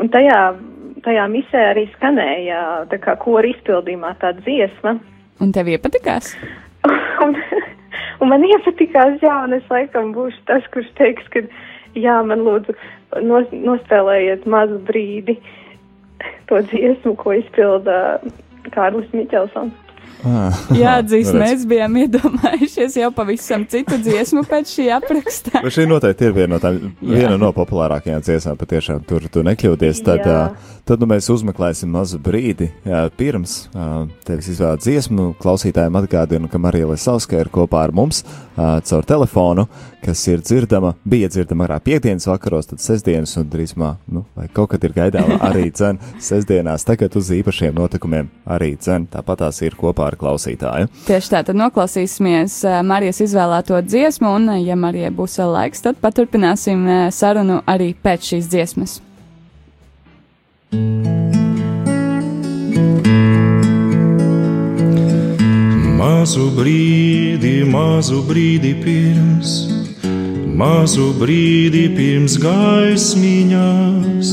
un 0.00 0.08
tajā, 0.12 0.38
tajā 1.04 1.26
misē 1.28 1.64
arī 1.74 1.84
skanēja 1.92 2.62
tā 2.88 3.00
kā 3.02 3.18
kora 3.20 3.50
izpildījumā 3.52 4.14
tā 4.22 4.32
dziesma. 4.38 4.96
Un 5.44 5.52
tev 5.52 5.68
iepatikās? 5.68 6.32
un, 7.24 7.36
un 8.22 8.32
man 8.32 8.46
iepatikās, 8.48 9.18
jā, 9.20 9.34
un 9.44 9.58
es 9.58 9.66
laikam 9.72 10.14
būšu 10.16 10.46
tas, 10.48 10.64
kurš 10.72 10.88
teiks, 11.00 11.26
ka 11.34 11.44
jā, 11.98 12.16
man 12.24 12.46
lūdzu 12.46 12.76
nos, 13.26 13.52
nospēlējiet 13.52 14.48
mazu 14.48 14.80
brīdi 14.88 15.36
to 16.48 16.62
dziesmu, 16.70 17.12
ko 17.20 17.36
izpilda 17.36 17.98
Kārlis 18.70 19.10
Miķelsons. 19.12 19.91
Ah, 20.32 20.54
Jāatzīst, 20.70 21.34
mēs 21.34 21.64
bijām 21.66 21.96
iedomājušies 22.04 22.94
jau 23.00 23.08
pavisam 23.14 23.64
citu 23.66 23.96
dziesmu 23.98 24.44
pēc 24.46 24.70
šī 24.70 24.84
apraksta. 24.94 25.62
Bet 25.64 25.74
šī 25.74 25.88
noteikti 25.90 26.28
ir 26.28 26.36
viena 26.36 26.52
no, 26.54 26.60
tā, 26.62 26.70
viena 27.00 27.34
no 27.40 27.50
populārākajām 27.56 28.22
dziesmām, 28.22 28.58
patiešām 28.60 29.02
tur 29.08 29.26
tu 29.32 29.42
nekļūties. 29.42 30.02
Tad, 30.06 30.22
uh, 30.30 30.76
tad 30.86 31.02
nu, 31.02 31.08
mēs 31.10 31.26
uzmeklēsim 31.34 31.90
mazu 31.90 32.20
brīdi 32.22 32.70
jā, 32.86 33.02
pirms 33.18 33.56
uh, 33.74 34.04
tevis 34.26 34.52
izvēlēt 34.54 34.84
dziesmu. 34.86 35.32
Klausītājiem 35.42 35.98
atgādinu, 36.04 36.50
ka 36.52 36.62
Marija 36.62 36.92
Lesauska 36.92 37.42
ir 37.42 37.50
kopā 37.50 37.82
ar 37.88 37.94
mums 37.98 38.22
uh, 38.22 38.78
caur 38.86 39.08
telefonu, 39.08 39.66
kas 40.04 40.22
ir 40.30 40.42
dzirdama, 40.46 40.94
bija 41.02 41.32
dzirdama 41.34 41.66
arī 41.66 41.80
piekdienas 41.90 42.26
vakaros, 42.30 42.70
tad 42.70 42.82
sestdienas 42.82 43.34
un 43.42 43.50
drīzumā, 43.50 43.92
nu, 44.14 44.24
vai 44.38 44.48
kaut 44.54 44.72
kad 44.76 44.86
ir 44.86 44.94
gaidāma 44.96 45.38
arī 45.50 45.68
cen 45.74 45.98
sestdienās, 46.22 46.86
tagad 46.86 47.18
uz 47.18 47.30
īpašiem 47.34 47.74
notikumiem 47.78 48.30
arī 48.46 48.74
cen, 48.82 49.06
tāpat 49.10 49.44
tās 49.44 49.62
ir 49.66 49.78
kopā 49.78 50.01
ar 50.06 50.18
klausītāju. 50.20 50.90
Tieši 51.06 51.32
tā, 51.34 51.44
tad 51.46 51.58
noklausīsimies 51.58 52.58
Marijas 52.86 53.22
izvēlēto 53.24 53.80
dziesmu, 53.86 54.34
un, 54.40 54.50
ja 54.62 54.76
Marijai 54.78 55.12
būs 55.14 55.38
vēl 55.42 55.56
laiks, 55.56 55.84
tad 55.86 56.02
paturpināsim 56.02 56.84
sarunu 57.14 57.62
arī 57.70 57.92
pēc 57.94 58.34
šīs 58.34 58.52
dziesmas. 58.52 59.00
Mazu 66.02 66.48
brīdi, 66.56 67.64
mazu 67.68 68.22
brīdi 68.24 68.72
pirms, 68.78 69.50
mazu 70.56 71.10
brīdi 71.18 71.88
pirms 71.96 72.38
gaismiņās, 72.42 74.32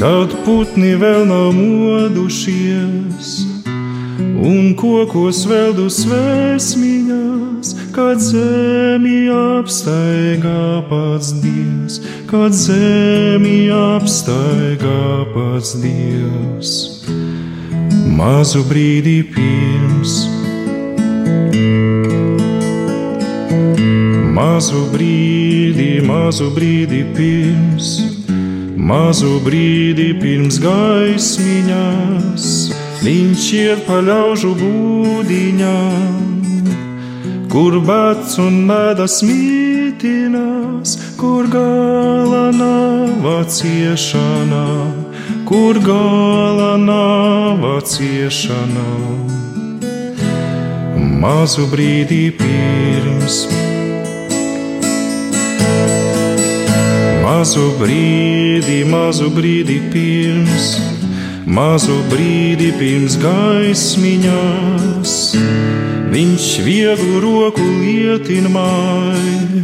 kad 0.00 0.34
putni 0.46 0.96
vēl 0.98 1.28
nav 1.28 1.52
modušies 1.54 3.49
un 4.20 4.74
kokos 4.78 5.44
veldu 5.48 5.88
svēsmiņās, 5.92 7.72
kad 7.94 8.20
zemi 8.22 9.28
apstaigā 9.32 10.82
pats 10.90 11.32
Dievs, 11.42 12.00
kad 12.30 12.54
zemi 12.56 13.70
apstaigā 13.74 15.24
pats 15.34 15.74
Dievs. 15.82 16.74
Mazu 18.20 18.62
brīdi 18.68 19.22
pirms, 19.32 20.16
mazu 24.36 24.82
brīdi, 24.92 25.92
mazu 26.04 26.50
brīdi 26.56 27.00
pirms, 27.16 27.88
mazu 28.76 29.38
brīdi 29.46 30.12
pirms 30.20 30.60
gaismiņās 30.60 32.69
Viņš 33.00 33.44
iet 33.56 33.86
pa 33.86 34.00
ļaužu 34.04 34.52
būdiņām, 34.60 36.26
kur 37.52 37.78
bats 37.86 38.36
un 38.42 38.60
mēdas 38.68 39.22
mītinās, 39.24 40.98
kur 41.20 41.48
gala 41.48 42.50
nav 42.52 43.44
ciešanā, 43.48 44.66
kur 45.48 45.80
gala 45.84 46.76
nav 46.76 47.64
ciešanā. 47.88 48.90
mazu 51.20 51.66
brīdī 51.68 52.30
pirms. 52.32 53.42
Mazu 57.24 57.66
brīdi, 57.80 58.78
mazu 58.88 59.28
brīdi 59.34 59.78
pirms, 59.92 60.70
mazu 61.50 61.96
brīdi 62.10 62.70
pirms 62.78 63.16
gaismiņās, 63.20 65.14
viņš 66.12 66.46
vieglu 66.66 67.20
roku 67.24 67.64
lietin 67.80 68.46
māju 68.54 69.62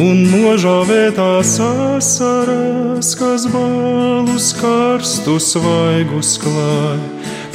un 0.00 0.20
nožāvētās 0.30 1.56
asaras, 1.64 3.14
kas 3.18 3.46
balus 3.52 4.52
karstus 4.60 5.50
svaigus 5.54 6.36
klāj, 6.40 7.00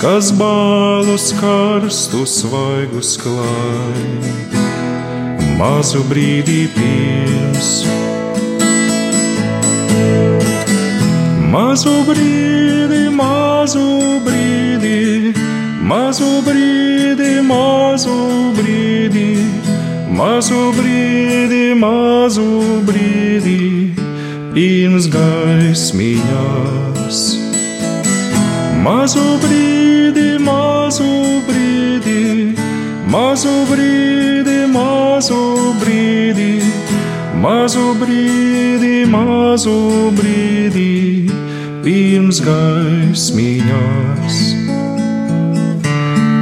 kas 0.01 0.31
balus 0.35 1.31
karstus 1.39 2.41
svaigus 2.41 3.15
klāj. 3.21 4.03
Mazu 5.55 6.01
brīdi 6.09 6.65
pirms. 6.75 7.69
Mazu 11.53 11.95
brīdi, 12.09 12.64
mazu 13.15 14.19
brīdi, 14.25 15.31
mazu 15.89 16.29
brīdi, 16.45 17.31
mazu 17.49 18.15
brīdi, 18.57 19.27
mazu 20.19 20.61
brīdi, 20.77 21.63
mazu 21.79 22.47
brīdi, 22.87 23.59
pirms 24.55 25.05
gaismiņās. 25.15 27.19
Mazu 28.85 29.25
brīdi, 29.43 30.27
mazu 30.45 31.11
brīdi, 31.47 32.21
mazu 33.09 33.55
brīdi, 33.71 34.57
mazu 34.75 35.41
brīdi, 35.81 36.51
mazu 37.41 37.85
brīdi, 38.01 38.93
mazu 39.09 39.77
brīdi, 40.19 40.91
pirms 41.85 42.39
gaismiņās. 42.41 44.37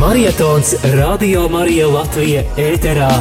Marietons 0.02 0.74
Radio 0.98 1.46
Marija 1.54 1.86
Latvija 1.94 2.42
ēterā. 2.58 3.12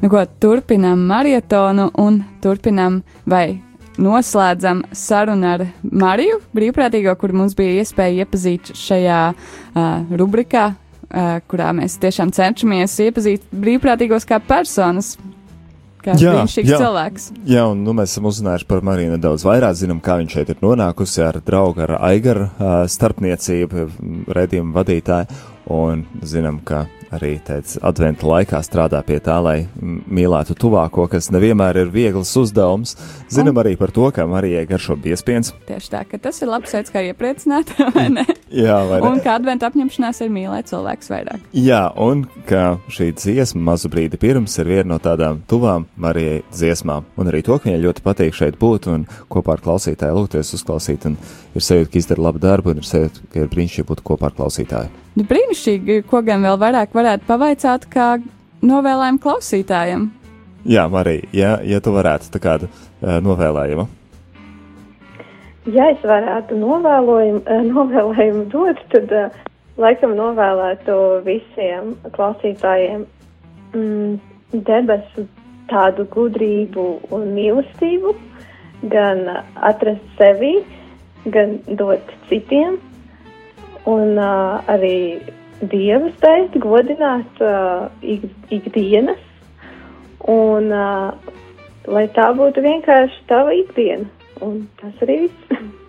Nu, 0.00 0.08
ko, 0.12 0.20
turpinām 0.40 1.08
maratonu 1.08 1.90
un 1.96 2.22
turpinām 2.44 3.02
vai 3.24 3.69
noslēdzam 4.00 4.84
sarunu 4.96 5.48
ar 5.54 5.66
Mariju 5.82 6.40
Brīvprātīgo, 6.56 7.14
kur 7.20 7.34
mums 7.36 7.56
bija 7.58 7.80
iespēja 7.82 8.24
iepazīt 8.24 8.72
šajā 8.76 9.20
uh, 9.32 10.14
rubrikā, 10.20 10.70
uh, 10.74 11.34
kurā 11.50 11.72
mēs 11.76 11.98
tiešām 12.02 12.32
cenšamies 12.36 12.96
iepazīt 13.06 13.44
brīvprātīgos 13.52 14.28
kā 14.28 14.40
personas. 14.42 15.16
Kā 16.00 16.14
brīnišķīgs 16.16 16.70
cilvēks. 16.80 17.24
Jā, 17.44 17.66
un 17.68 17.82
nu, 17.84 17.92
mēs 17.92 18.14
esam 18.14 18.30
uzzinājuši 18.30 18.64
par 18.70 18.80
Mariju 18.88 19.10
nedaudz 19.12 19.42
vairāk, 19.44 19.74
zinām, 19.76 19.98
kā 20.00 20.16
viņš 20.16 20.36
šeit 20.38 20.52
ir 20.54 20.62
nonākusi 20.64 21.20
ar 21.26 21.36
draugu, 21.44 21.84
ar 21.84 21.98
Aigaru 22.08 22.46
uh, 22.46 22.70
starpniecību, 22.88 23.84
redzējumu 24.32 24.72
vadītāju, 24.78 25.42
un 25.76 26.06
zinām, 26.24 26.62
ka 26.64 26.86
arī 27.14 27.34
teica, 27.44 27.80
adventa 27.86 28.26
laikā 28.28 28.60
strādā 28.64 29.00
pie 29.06 29.18
tā, 29.22 29.36
lai 29.42 29.56
mīlētu 29.80 30.54
tuvāko, 30.60 31.06
kas 31.10 31.30
nevienmēr 31.34 31.82
ir 31.82 31.92
viegls 31.92 32.32
uzdevums. 32.38 32.96
Zinām 33.32 33.58
arī 33.62 33.76
par 33.80 33.92
to, 33.94 34.06
ka 34.14 34.26
Marijai 34.30 34.66
garšo 34.70 34.96
biespiens. 35.00 35.52
Tieši 35.68 35.92
tā, 35.92 36.04
ka 36.08 36.20
tas 36.22 36.40
ir 36.42 36.50
labs 36.50 36.74
veids, 36.76 36.92
kā 36.94 37.02
iepriecināt, 37.10 37.72
vai 37.96 38.06
ne? 38.14 38.26
Jā, 38.50 38.78
vai 38.88 39.00
ne? 39.02 39.10
Un 39.10 39.22
kā 39.24 39.36
adventa 39.38 39.70
apņemšanās 39.70 40.22
ir 40.24 40.32
mīlēt 40.34 40.70
cilvēkus 40.70 41.12
vairāk. 41.12 41.44
Jā, 41.56 41.82
un 42.00 42.24
ka 42.48 42.78
šī 42.92 43.10
dziesma 43.18 43.62
mazu 43.72 43.90
brīdi 43.92 44.20
pirms 44.20 44.56
ir 44.62 44.70
viena 44.70 44.92
no 44.94 45.00
tādām 45.02 45.42
tuvām 45.50 45.88
Marijai 46.00 46.40
dziesmām. 46.54 47.06
Un 47.18 47.30
arī 47.30 47.42
to, 47.46 47.58
ka 47.58 47.70
viņai 47.70 47.84
ļoti 47.84 48.06
patīk 48.06 48.38
šeit 48.38 48.58
būt 48.60 48.90
un 48.90 49.06
kopā 49.30 49.56
ar 49.56 49.64
klausītāju 49.66 50.18
lūgties 50.18 50.54
uzklausīt. 50.58 51.06
Un 51.10 51.18
ir 51.54 51.66
sajūta, 51.66 51.92
ka 51.92 52.02
izdara 52.02 52.28
labu 52.28 52.42
darbu 52.42 52.74
un 52.74 52.82
ir 52.82 52.86
sajūta, 52.88 53.30
ka 53.32 53.44
ir 53.44 53.52
brīnišķīgi 53.52 53.88
būt 53.90 54.04
kopā 54.06 54.30
ar 54.30 54.36
klausītāju. 54.38 54.90
Nu, 55.18 55.24
brīnišķīgi, 55.26 56.04
ko 56.06 56.20
gan 56.22 56.44
vēl 56.46 56.58
vairāk 56.60 56.92
varētu 57.00 57.28
pavaicāt, 57.28 57.86
kā 57.92 58.08
novēlējumu 58.66 59.22
klausītājiem. 59.24 60.08
Jā, 60.68 60.84
Marija, 60.92 61.28
ja, 61.32 61.54
ja 61.64 61.80
tu 61.80 61.94
varētu 61.94 62.28
tā 62.34 62.40
kādu 62.42 62.68
uh, 62.68 63.16
novēlējumu. 63.24 63.86
Ja 65.72 65.90
es 65.92 66.02
varētu 66.04 66.58
novēlojumu, 66.60 67.40
uh, 67.44 67.62
novēlējumu 67.70 68.44
dot, 68.52 68.82
tad 68.92 69.14
uh, 69.16 69.38
laikam 69.80 70.12
novēlētu 70.18 70.98
visiem 71.24 71.94
klausītājiem 72.16 73.06
mm, 73.72 74.18
debesu 74.52 75.26
tādu 75.70 76.04
gudrību 76.12 76.86
un 77.14 77.28
mīlestību, 77.36 78.14
gan 78.92 79.24
atrast 79.56 80.04
sevi, 80.18 80.58
gan 81.32 81.60
dot 81.80 82.12
citiem 82.28 82.76
un 83.88 84.18
uh, 84.18 84.60
arī 84.68 85.20
Dievu 85.60 86.08
spēt 86.16 86.54
godināt 86.62 87.42
uh, 87.44 87.90
ik, 88.00 88.24
ikdienas, 88.48 89.20
un 90.24 90.70
uh, 90.72 91.12
lai 91.90 92.06
tā 92.16 92.30
būtu 92.36 92.64
vienkārši 92.64 93.26
tava 93.28 93.52
ikdiena. 93.56 94.08
Un 94.40 94.64
tas 94.80 95.04
arī 95.04 95.26
viss. 95.26 95.60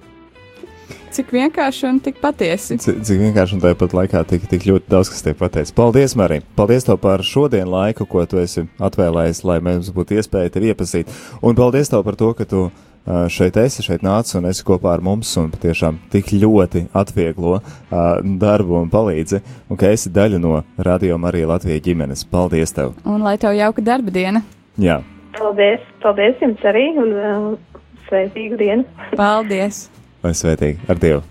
Cik 1.12 1.32
vienkārši 1.36 1.88
un 1.90 1.98
tik 2.04 2.22
patiesi. 2.24 2.78
Cik, 2.80 3.02
cik 3.04 3.20
vienkārši 3.20 3.58
un 3.58 3.64
tāpat 3.64 3.96
laikā 3.96 4.22
tik, 4.30 4.46
tik 4.52 4.64
ļoti 4.68 4.92
daudz, 4.92 5.10
kas 5.12 5.26
tiek 5.26 5.36
pateikts. 5.40 5.74
Paldies, 5.76 6.16
Marija! 6.20 6.44
Paldies 6.56 6.88
tev 6.88 7.02
par 7.04 7.24
šodienu 7.28 7.68
laiku, 7.74 8.08
ko 8.08 8.24
tu 8.32 8.40
esi 8.40 8.64
atvēlējis, 8.80 9.42
lai 9.48 9.58
mums 9.64 9.92
būtu 9.92 10.16
iespēja 10.16 10.54
tevi 10.56 10.72
iepazīt. 10.72 11.12
Un 11.44 11.58
paldies 11.60 11.92
tev 11.92 12.06
par 12.08 12.16
to, 12.20 12.32
ka 12.38 12.48
tu 12.48 12.70
šeit 13.06 13.58
esi, 13.58 13.84
šeit 13.86 14.04
nāc 14.06 14.30
un 14.38 14.46
esi 14.50 14.66
kopā 14.66 14.94
ar 14.96 15.02
mums 15.06 15.32
un 15.42 15.50
patiešām 15.54 15.98
tik 16.14 16.34
ļoti 16.36 16.86
atvieglo 16.94 17.58
uh, 17.58 17.64
darbu 18.22 18.78
un 18.82 18.92
palīdzi, 18.94 19.42
un 19.70 19.80
ka 19.80 19.90
esi 19.94 20.12
daļa 20.14 20.42
no 20.42 20.62
Radio 20.78 21.18
Marija 21.22 21.50
Latvijas 21.50 21.84
ģimenes. 21.88 22.26
Paldies 22.30 22.76
tev! 22.78 22.94
Un 23.06 23.26
lai 23.26 23.38
tev 23.42 23.58
jauka 23.58 23.82
darba 23.82 24.14
diena! 24.14 24.44
Jā! 24.78 25.02
Paldies! 25.38 25.84
Paldies 26.04 26.42
jums 26.44 26.62
arī 26.68 26.88
un 27.02 27.14
uh, 27.18 27.84
sveitīgu 28.08 28.60
dienu! 28.62 28.86
Paldies! 29.18 29.88
Lai 30.22 30.36
sveitīgi! 30.38 30.78
Ar 30.92 31.02
Dievu! 31.02 31.26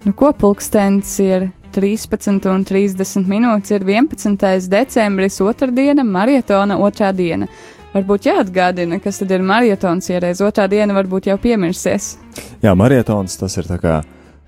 Nu, 0.00 0.12
ko 0.16 0.32
pulkstenis 0.32 1.12
ir 1.22 1.50
13,30 1.74 3.28
minūtes 3.30 3.74
ir 3.74 3.84
11. 3.86 4.68
decembris, 4.70 5.40
otrdiena, 5.44 6.04
maratona 6.04 6.78
otrā 6.80 7.12
diena. 7.16 7.48
Varbūt 7.90 8.28
jāatgādina, 8.28 9.00
kas 9.02 9.18
tad 9.18 9.32
ir 9.34 9.42
maratons, 9.42 10.10
ja 10.12 10.20
reiz 10.22 10.42
otrā 10.46 10.68
diena 10.70 10.94
varbūt 10.94 11.26
jau 11.30 11.38
piemirsies. 11.42 12.12
Jā, 12.62 12.74
maratons 12.78 13.34
tas 13.40 13.56
ir 13.58 13.66
tā 13.66 13.80
kā, 13.82 13.96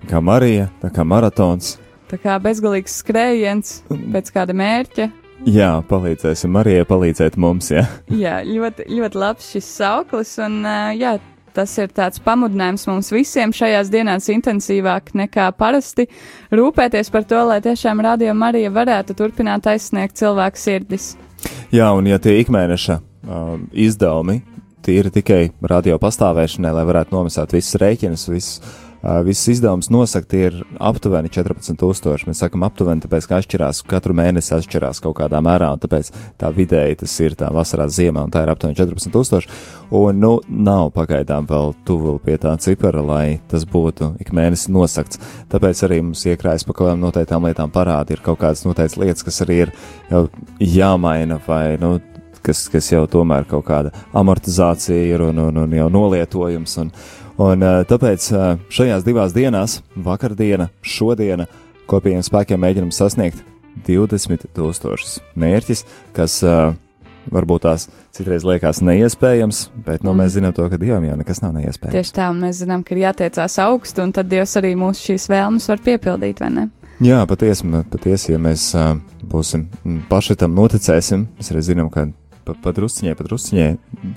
kā 0.07 0.21
Marija, 0.23 0.69
tā 0.83 0.93
kā 0.95 1.03
maratons. 1.03 1.77
Tā 2.11 2.19
kā 2.21 2.37
bezgalīgs 2.39 3.01
skrējiens 3.01 3.81
pēc 3.89 4.31
kāda 4.35 4.55
mērķa. 4.55 5.09
Jā, 5.49 5.73
palīdzēsim 5.89 6.53
Marijai 6.55 6.85
palīdzēt 6.87 7.35
mums, 7.41 7.67
jā. 7.73 7.83
jā, 8.07 8.37
ļoti, 8.47 8.85
ļoti 8.95 9.19
labs 9.19 9.49
šis 9.51 9.67
sauklis, 9.81 10.37
un 10.39 10.61
jā, 10.95 11.17
Tas 11.53 11.73
ir 11.77 11.91
tāds 11.93 12.21
pamudinājums 12.23 12.87
mums 12.89 13.11
visiem 13.13 13.53
šajās 13.53 13.91
dienās 13.93 14.29
intensīvāk 14.33 15.13
nekā 15.17 15.51
parasti 15.57 16.07
rūpēties 16.53 17.11
par 17.13 17.27
to, 17.29 17.43
lai 17.49 17.59
tiešām 17.63 18.01
Radio 18.01 18.33
Marija 18.37 18.71
varētu 18.73 19.17
turpināt 19.17 19.69
aizsniegt 19.69 20.17
cilvēku 20.17 20.59
sirdis. 20.59 21.13
Jā, 21.73 21.91
un 21.93 22.07
ja 22.09 22.17
tie 22.23 22.39
ikmēneša 22.41 22.97
um, 22.97 23.67
izdevumi 23.73 24.41
tīri 24.83 25.11
tikai 25.13 25.43
radio 25.69 25.97
pastāvēšanai, 26.01 26.73
lai 26.75 26.87
varētu 26.87 27.15
nomaksāt 27.15 27.53
visus 27.55 27.77
rēķinus, 27.79 28.25
visus 28.31 28.81
Viss 29.03 29.49
izdevums 29.51 29.89
nosakt 29.91 30.31
ir 30.37 30.61
aptuveni 30.79 31.27
14,000. 31.27 32.23
Mēs 32.29 32.39
sakām 32.39 32.63
aptuveni, 32.63 33.03
tāpēc, 33.03 33.25
ka 33.27 33.41
atšķirās 33.41 33.81
katru 33.91 34.15
mēnesi 34.15 34.53
atšķirās 34.55 35.01
kaut 35.03 35.17
kādā 35.17 35.41
mērā, 35.43 35.73
un 35.75 35.81
tāpēc 35.83 36.11
tā 36.39 36.51
vidēji 36.55 37.01
tas 37.01 37.15
ir 37.19 37.35
tā 37.39 37.49
vasarā 37.51 37.89
ziemā, 37.91 38.23
un 38.23 38.31
tā 38.31 38.45
ir 38.45 38.53
aptuveni 38.53 38.77
14,000. 38.79 39.49
Un, 39.91 40.21
nu, 40.23 40.31
nav 40.47 40.93
pagaidām 40.95 41.49
vēl 41.49 41.75
tuvu 41.83 42.15
pie 42.23 42.37
tā 42.39 42.53
cipara, 42.63 43.03
lai 43.03 43.25
tas 43.51 43.67
būtu 43.67 44.13
ik 44.23 44.31
mēnesi 44.31 44.71
nosakts. 44.71 45.19
Tāpēc 45.51 45.83
arī 45.83 45.99
mums 46.05 46.23
iekrājas 46.23 46.63
pa 46.63 46.71
kaut 46.71 46.87
kādām 46.87 47.03
noteiktām 47.03 47.43
lietām 47.49 47.75
parādi, 47.75 48.15
ir 48.15 48.23
kaut 48.23 48.39
kādas 48.45 48.63
noteiktas 48.63 48.95
lietas, 49.03 49.27
kas 49.27 49.43
arī 49.43 49.65
ir 49.65 49.75
jāmaina 50.63 51.41
vai, 51.43 51.75
nu, 51.81 51.97
kas, 52.43 52.65
kas 52.71 52.87
jau 52.91 53.03
tomēr 53.09 53.47
kaut 53.49 53.65
kāda 53.67 53.91
amortizācija 54.15 55.11
ir 55.11 55.23
un, 55.27 55.43
un, 55.49 55.59
un 55.65 55.75
jau 55.75 55.89
nolietojums. 55.91 56.77
Un, 56.83 56.95
Un 57.41 57.65
uh, 57.65 57.81
tāpēc 57.89 58.27
uh, 58.33 58.43
šajās 58.69 59.05
divās 59.07 59.33
dienās, 59.33 59.79
vakardiena, 60.05 60.69
šodiena, 60.85 61.47
kopējiem 61.89 62.21
spēkiem 62.25 62.61
mēģinam 62.61 62.91
sasniegt 62.93 63.41
20 63.87 64.45
tūkstošus 64.53 65.17
mērķis, 65.41 65.81
kas 66.13 66.37
uh, 66.45 66.75
varbūt 67.33 67.65
tās 67.65 67.87
citreiz 68.13 68.45
liekas 68.45 68.83
neiespējams, 68.85 69.65
bet 69.85 70.03
nu, 70.03 70.11
mm. 70.11 70.21
mēs 70.21 70.35
zinām 70.37 70.53
to, 70.53 70.67
ka 70.69 70.77
Dievam 70.77 71.05
jau 71.07 71.17
nekas 71.17 71.41
nav 71.41 71.55
neiespējams. 71.57 71.95
Tieši 71.95 72.15
tā, 72.19 72.29
un 72.29 72.43
mēs 72.43 72.61
zinām, 72.61 72.85
ka 72.85 72.93
ir 72.95 73.03
jātiecās 73.07 73.57
augstu, 73.65 74.05
un 74.05 74.13
tad 74.15 74.29
Dievs 74.31 74.53
arī 74.61 74.75
mūsu 74.79 75.09
šīs 75.09 75.29
vēlmes 75.33 75.69
var 75.71 75.83
piepildīt, 75.85 76.43
vai 76.43 76.51
ne? 76.53 76.69
Jā, 77.03 77.23
patiesi, 77.27 77.65
patiesi 77.91 78.35
ja 78.35 78.39
mēs 78.39 78.69
uh, 78.77 78.93
būsim 79.27 79.65
paši 80.11 80.37
tam 80.39 80.53
noticēsim, 80.55 81.25
mēs 81.39 81.49
arī 81.51 81.63
zinām, 81.65 81.89
ka 81.91 82.05
pa, 82.45 82.55
pa 82.55 82.73
drusciņai, 82.75 83.15
pa 83.19 83.27
drusciņai, 83.27 83.69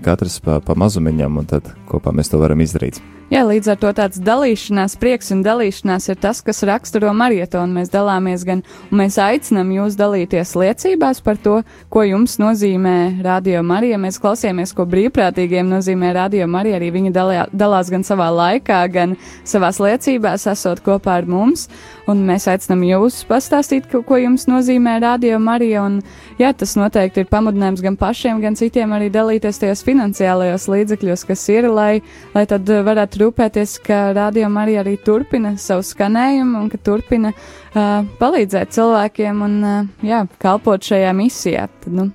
katrs 0.07 0.41
pa, 0.45 0.61
pa 0.65 0.77
mazumiņam, 0.79 1.43
un 1.43 1.51
tad 1.51 1.73
kopā 1.91 2.15
mēs 2.17 2.33
to 2.33 2.43
varam 2.43 2.63
izdarīt. 2.65 3.01
Jā, 3.27 3.41
līdz 3.43 3.73
ar 3.73 3.79
to 3.83 3.89
tāds 3.91 4.21
dalīšanās, 4.23 4.93
prieks 5.03 5.33
un 5.35 5.41
dalīšanās 5.43 6.05
ir 6.13 6.19
tas, 6.23 6.39
kas 6.47 6.63
raksturo 6.69 7.11
marietonu. 7.11 7.75
Mēs 7.75 7.89
dalāmies 7.91 8.45
gan, 8.47 8.61
un 8.87 9.01
mēs 9.01 9.17
aicinām 9.19 9.73
jūs 9.75 9.97
dalīties 9.99 10.53
liecībās 10.55 11.19
par 11.27 11.41
to, 11.43 11.57
ko 11.91 12.05
jums 12.07 12.37
nozīmē 12.39 13.25
Radio 13.27 13.65
Marija. 13.67 13.99
Mēs 13.99 14.21
klausījāmies, 14.23 14.71
ko 14.79 14.87
brīvprātīgiem 14.93 15.67
nozīmē 15.67 16.13
Radio 16.15 16.47
Marija. 16.47 16.79
Arī 16.79 16.93
viņi 16.95 17.11
dalījā, 17.17 17.49
dalās 17.51 17.91
gan 17.91 18.07
savā 18.07 18.29
laikā, 18.31 18.85
gan 18.95 19.17
savās 19.43 19.83
liecībās, 19.83 20.47
esot 20.55 20.85
kopā 20.87 21.19
ar 21.19 21.27
mums. 21.27 21.67
Un 22.07 22.23
mēs 22.29 22.47
aicinām 22.47 22.87
jūs 22.87 23.25
pastāstīt, 23.27 23.91
ko, 23.91 24.05
ko 24.07 24.21
jums 24.23 24.47
nozīmē 24.47 25.01
Radio 25.03 25.43
Marija. 25.43 25.83
Un, 25.83 25.99
jā, 26.39 26.53
tas 26.55 26.77
noteikti 26.79 27.25
ir 27.25 27.33
pamudinājums 27.35 27.83
gan 27.83 27.99
pašiem, 27.99 28.39
gan 28.47 28.55
citiem 28.55 28.95
arī 28.95 29.11
dalīties 29.11 29.59
tajos 29.65 29.83
finansiālajos 29.91 30.71
līdzekļos, 30.71 31.27
kas 31.27 31.47
ir, 31.51 31.67
lai, 31.75 32.05
lai 32.39 32.47
tad 32.47 32.71
varētu 32.71 33.16
varētu 33.17 33.25
rūpēties, 33.25 33.79
ka 33.85 34.13
radio 34.15 34.49
arī, 34.61 34.77
arī 34.79 34.97
turpina 34.99 35.57
savu 35.57 35.83
skanējumu 35.83 36.61
un 36.61 36.69
ka 36.71 36.79
turpina 36.79 37.33
uh, 37.33 38.05
palīdzēt 38.19 38.73
cilvēkiem 38.73 39.43
un 39.43 39.65
uh, 39.65 39.87
jā, 40.03 40.27
kalpot 40.39 40.83
šajā 40.83 41.13
misijā. 41.15 41.69
Tad, 41.81 41.93
nu, 41.93 42.11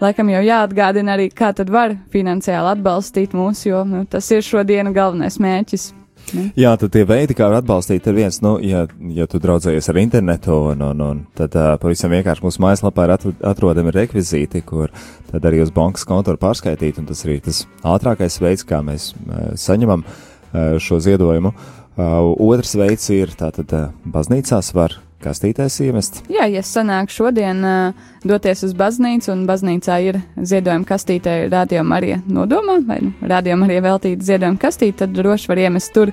laikam 0.00 0.28
jau 0.30 0.42
jāatgādina 0.42 1.14
arī, 1.14 1.30
kā 1.30 1.52
tad 1.54 1.70
var 1.70 1.96
finansiāli 2.10 2.74
atbalstīt 2.74 3.32
mūs, 3.32 3.66
jo 3.66 3.84
nu, 3.84 4.04
tas 4.06 4.28
ir 4.30 4.42
šodienu 4.42 4.92
galvenais 4.92 5.38
mērķis. 5.38 5.94
Ne? 6.30 6.50
Jā, 6.54 6.76
tad 6.78 6.92
tie 6.94 7.02
veidi, 7.08 7.34
kā 7.34 7.48
var 7.48 7.58
atbalstīt, 7.58 8.06
ir 8.06 8.14
viens, 8.14 8.38
nu, 8.44 8.58
ja, 8.62 8.84
ja 9.10 9.26
tu 9.26 9.40
draudzējies 9.42 9.88
ar 9.90 9.98
internetu, 9.98 10.54
un, 10.70 10.82
un, 10.84 11.00
un 11.02 11.22
tad 11.34 11.56
uh, 11.58 11.72
pavisam 11.80 12.12
vienkārši 12.12 12.44
mūsu 12.44 12.62
mājaslapā 12.62 13.06
ir 13.06 13.14
atrodami 13.50 13.94
rekvizīti, 13.96 14.62
kur 14.66 14.92
tad 15.30 15.46
arī 15.48 15.62
uz 15.64 15.72
bankas 15.74 16.06
kontu 16.06 16.34
var 16.34 16.42
pārskaitīt, 16.44 17.00
un 17.02 17.08
tas 17.08 17.24
arī 17.26 17.40
tas 17.42 17.64
ātrākais 17.82 18.38
veids, 18.44 18.66
kā 18.68 18.78
mēs 18.84 19.10
uh, 19.16 19.56
saņemam 19.58 20.04
uh, 20.04 20.20
šo 20.52 21.00
ziedojumu. 21.02 21.52
Otrs 22.00 22.74
veids 22.78 23.10
ir 23.12 23.32
tātad 23.38 23.72
baznīcās 24.08 24.72
var 24.74 24.94
kastītēs 25.20 25.74
iemest. 25.84 26.22
Jā, 26.32 26.46
ja 26.50 26.62
sanāk 26.64 27.10
šodien 27.12 27.64
uh, 27.66 27.92
doties 28.26 28.64
uz 28.66 28.74
baznīcu, 28.76 29.32
un 29.34 29.46
baznīcā 29.48 29.98
ir 30.06 30.20
ziedojuma 30.36 30.84
kastīte 30.88 31.48
Radio 31.52 31.82
Marija 31.86 32.18
nodomā, 32.28 32.80
vai 32.86 32.98
nu, 33.04 33.12
Radio 33.28 33.56
Marija 33.60 33.82
veltīta 33.84 34.24
ziedojuma 34.30 34.58
kastīte, 34.60 34.98
tad 35.04 35.10
droši 35.16 35.48
var 35.52 35.58
iemest 35.66 35.90
tur. 35.96 36.08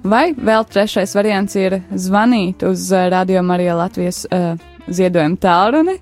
Vai 0.00 0.32
vēl 0.32 0.64
trešais 0.68 1.14
variants 1.16 1.54
ir 1.60 1.72
zvanīt 1.92 2.64
uz 2.68 2.80
Radio 3.12 3.42
Marija 3.44 3.74
Latvijas 3.80 4.18
uh, 4.28 4.32
ziedojuma 4.88 5.36
tālruni. 5.40 5.96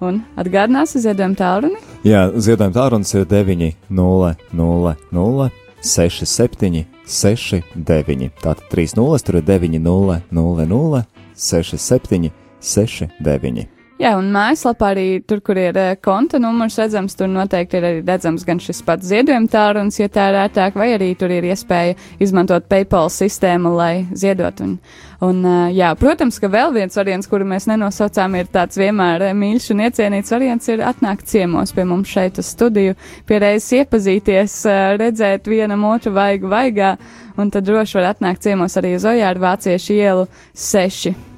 Un 0.00 0.22
atgādināsi 0.40 0.96
ziedojuma 1.04 1.36
tālruni? 1.36 1.76
Jā, 2.08 2.32
ziedojuma 2.32 2.72
tālrunis 2.72 3.12
ir 3.12 3.28
900 3.28 5.50
67 5.80 6.99
69. 7.10 8.30
Tātad 8.40 8.70
3 8.70 8.94
nulles, 8.96 9.26
tur 9.26 9.40
ir 9.40 9.44
9 9.48 9.82
0 9.82 10.22
0 10.30 10.66
0 10.70 11.04
6 11.34 11.76
7 11.76 12.30
6 12.60 13.10
9. 13.18 13.79
Jā, 14.00 14.14
un 14.16 14.30
mājaslapā 14.32 14.94
arī 14.94 15.02
tur, 15.28 15.42
kur 15.44 15.58
ir 15.60 15.76
uh, 15.76 15.90
konta 16.00 16.38
numurs 16.40 16.78
redzams, 16.80 17.12
tur 17.18 17.28
noteikti 17.28 17.76
ir 17.76 17.84
arī 17.84 17.98
redzams 18.00 18.46
gan 18.48 18.56
šis 18.64 18.80
pats 18.86 19.04
ziedojuma 19.10 19.50
tālrunis, 19.52 19.98
ja 20.00 20.08
tā 20.08 20.30
ir 20.30 20.38
ērtāk, 20.40 20.78
vai 20.80 20.86
arī 20.94 21.10
tur 21.20 21.28
ir 21.36 21.44
iespēja 21.50 21.98
izmantot 22.24 22.64
PayPal 22.70 23.12
sistēmu, 23.12 23.74
lai 23.76 24.06
ziedot. 24.16 24.64
Un, 24.64 24.78
un 25.28 25.44
uh, 25.44 25.68
jā, 25.76 25.92
protams, 26.00 26.40
ka 26.40 26.48
vēl 26.48 26.72
viens 26.78 26.96
variants, 26.96 27.28
kuru 27.28 27.44
mēs 27.52 27.68
nenosaucām, 27.68 28.40
ir 28.40 28.48
tāds 28.48 28.80
vienmēr 28.80 29.28
uh, 29.28 29.36
mīļš 29.36 29.68
un 29.76 29.84
iecienīts 29.90 30.32
variants, 30.32 30.72
ir 30.72 30.80
atnākt 30.88 31.28
ciemos 31.28 31.76
pie 31.76 31.84
mums 31.92 32.08
šeit 32.08 32.40
uz 32.40 32.48
studiju, 32.56 32.96
pierreiz 33.28 33.68
iepazīties, 33.82 34.62
redzēt 34.96 35.50
vienam 35.52 35.84
otru 35.92 36.16
vaigu 36.16 36.48
vaigā, 36.48 36.94
un 37.36 37.52
tad 37.52 37.68
droši 37.68 38.00
var 38.00 38.14
atnākt 38.14 38.48
ciemos 38.48 38.80
arī 38.80 38.96
uz 38.96 39.04
Ojāru 39.12 39.44
Vāciešu 39.44 40.00
ielu 40.00 40.30
6. 40.56 41.29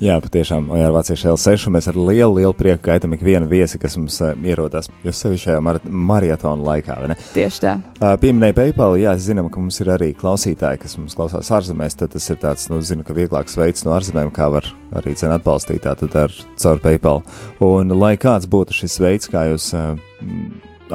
Jā, 0.00 0.14
patiešām, 0.24 0.70
jā, 0.80 0.86
Vāciešu 0.94 1.28
L6 1.34 1.68
mēs 1.74 1.88
ar 1.90 1.96
lielu, 1.98 2.38
lielu 2.38 2.54
prieku 2.56 2.86
gaidām 2.86 3.12
ikvienu 3.16 3.48
viesi, 3.50 3.76
kas 3.80 3.98
mums 4.00 4.16
uh, 4.24 4.32
ierodas, 4.48 4.88
jo 5.04 5.12
sevišķi 5.12 5.50
šajā 5.50 5.64
mar 5.64 5.80
maratona 5.84 6.64
laikā, 6.70 6.96
vai 7.02 7.10
ne? 7.12 7.16
Tieši 7.34 7.60
tā. 7.66 7.74
Uh, 7.98 8.14
pieminēja 8.22 8.56
PayPal, 8.56 8.96
jā, 9.02 9.12
zinām, 9.20 9.50
ka 9.52 9.60
mums 9.60 9.76
ir 9.84 9.92
arī 9.92 10.14
klausītāji, 10.16 10.80
kas 10.86 10.96
mums 10.96 11.18
klausās 11.18 11.52
ārzemēs, 11.52 11.98
tad 12.00 12.14
tas 12.14 12.30
ir 12.32 12.40
tāds, 12.40 12.64
nu, 12.72 12.80
zinu, 12.80 13.04
ka 13.04 13.16
vieglāks 13.16 13.58
veids 13.60 13.84
no 13.84 13.92
ārzemēm, 13.98 14.32
kā 14.32 14.48
var 14.52 14.70
arī 14.96 15.12
cenu 15.20 15.36
atbalstīt, 15.36 15.84
tātad 15.84 16.16
ar 16.24 16.40
caur 16.64 16.80
PayPal. 16.80 17.20
Un 17.68 17.92
lai 18.00 18.14
kāds 18.20 18.48
būtu 18.48 18.80
šis 18.80 18.96
veids, 19.04 19.28
kā 19.28 19.50
jūs 19.50 19.68
uh, 19.76 19.92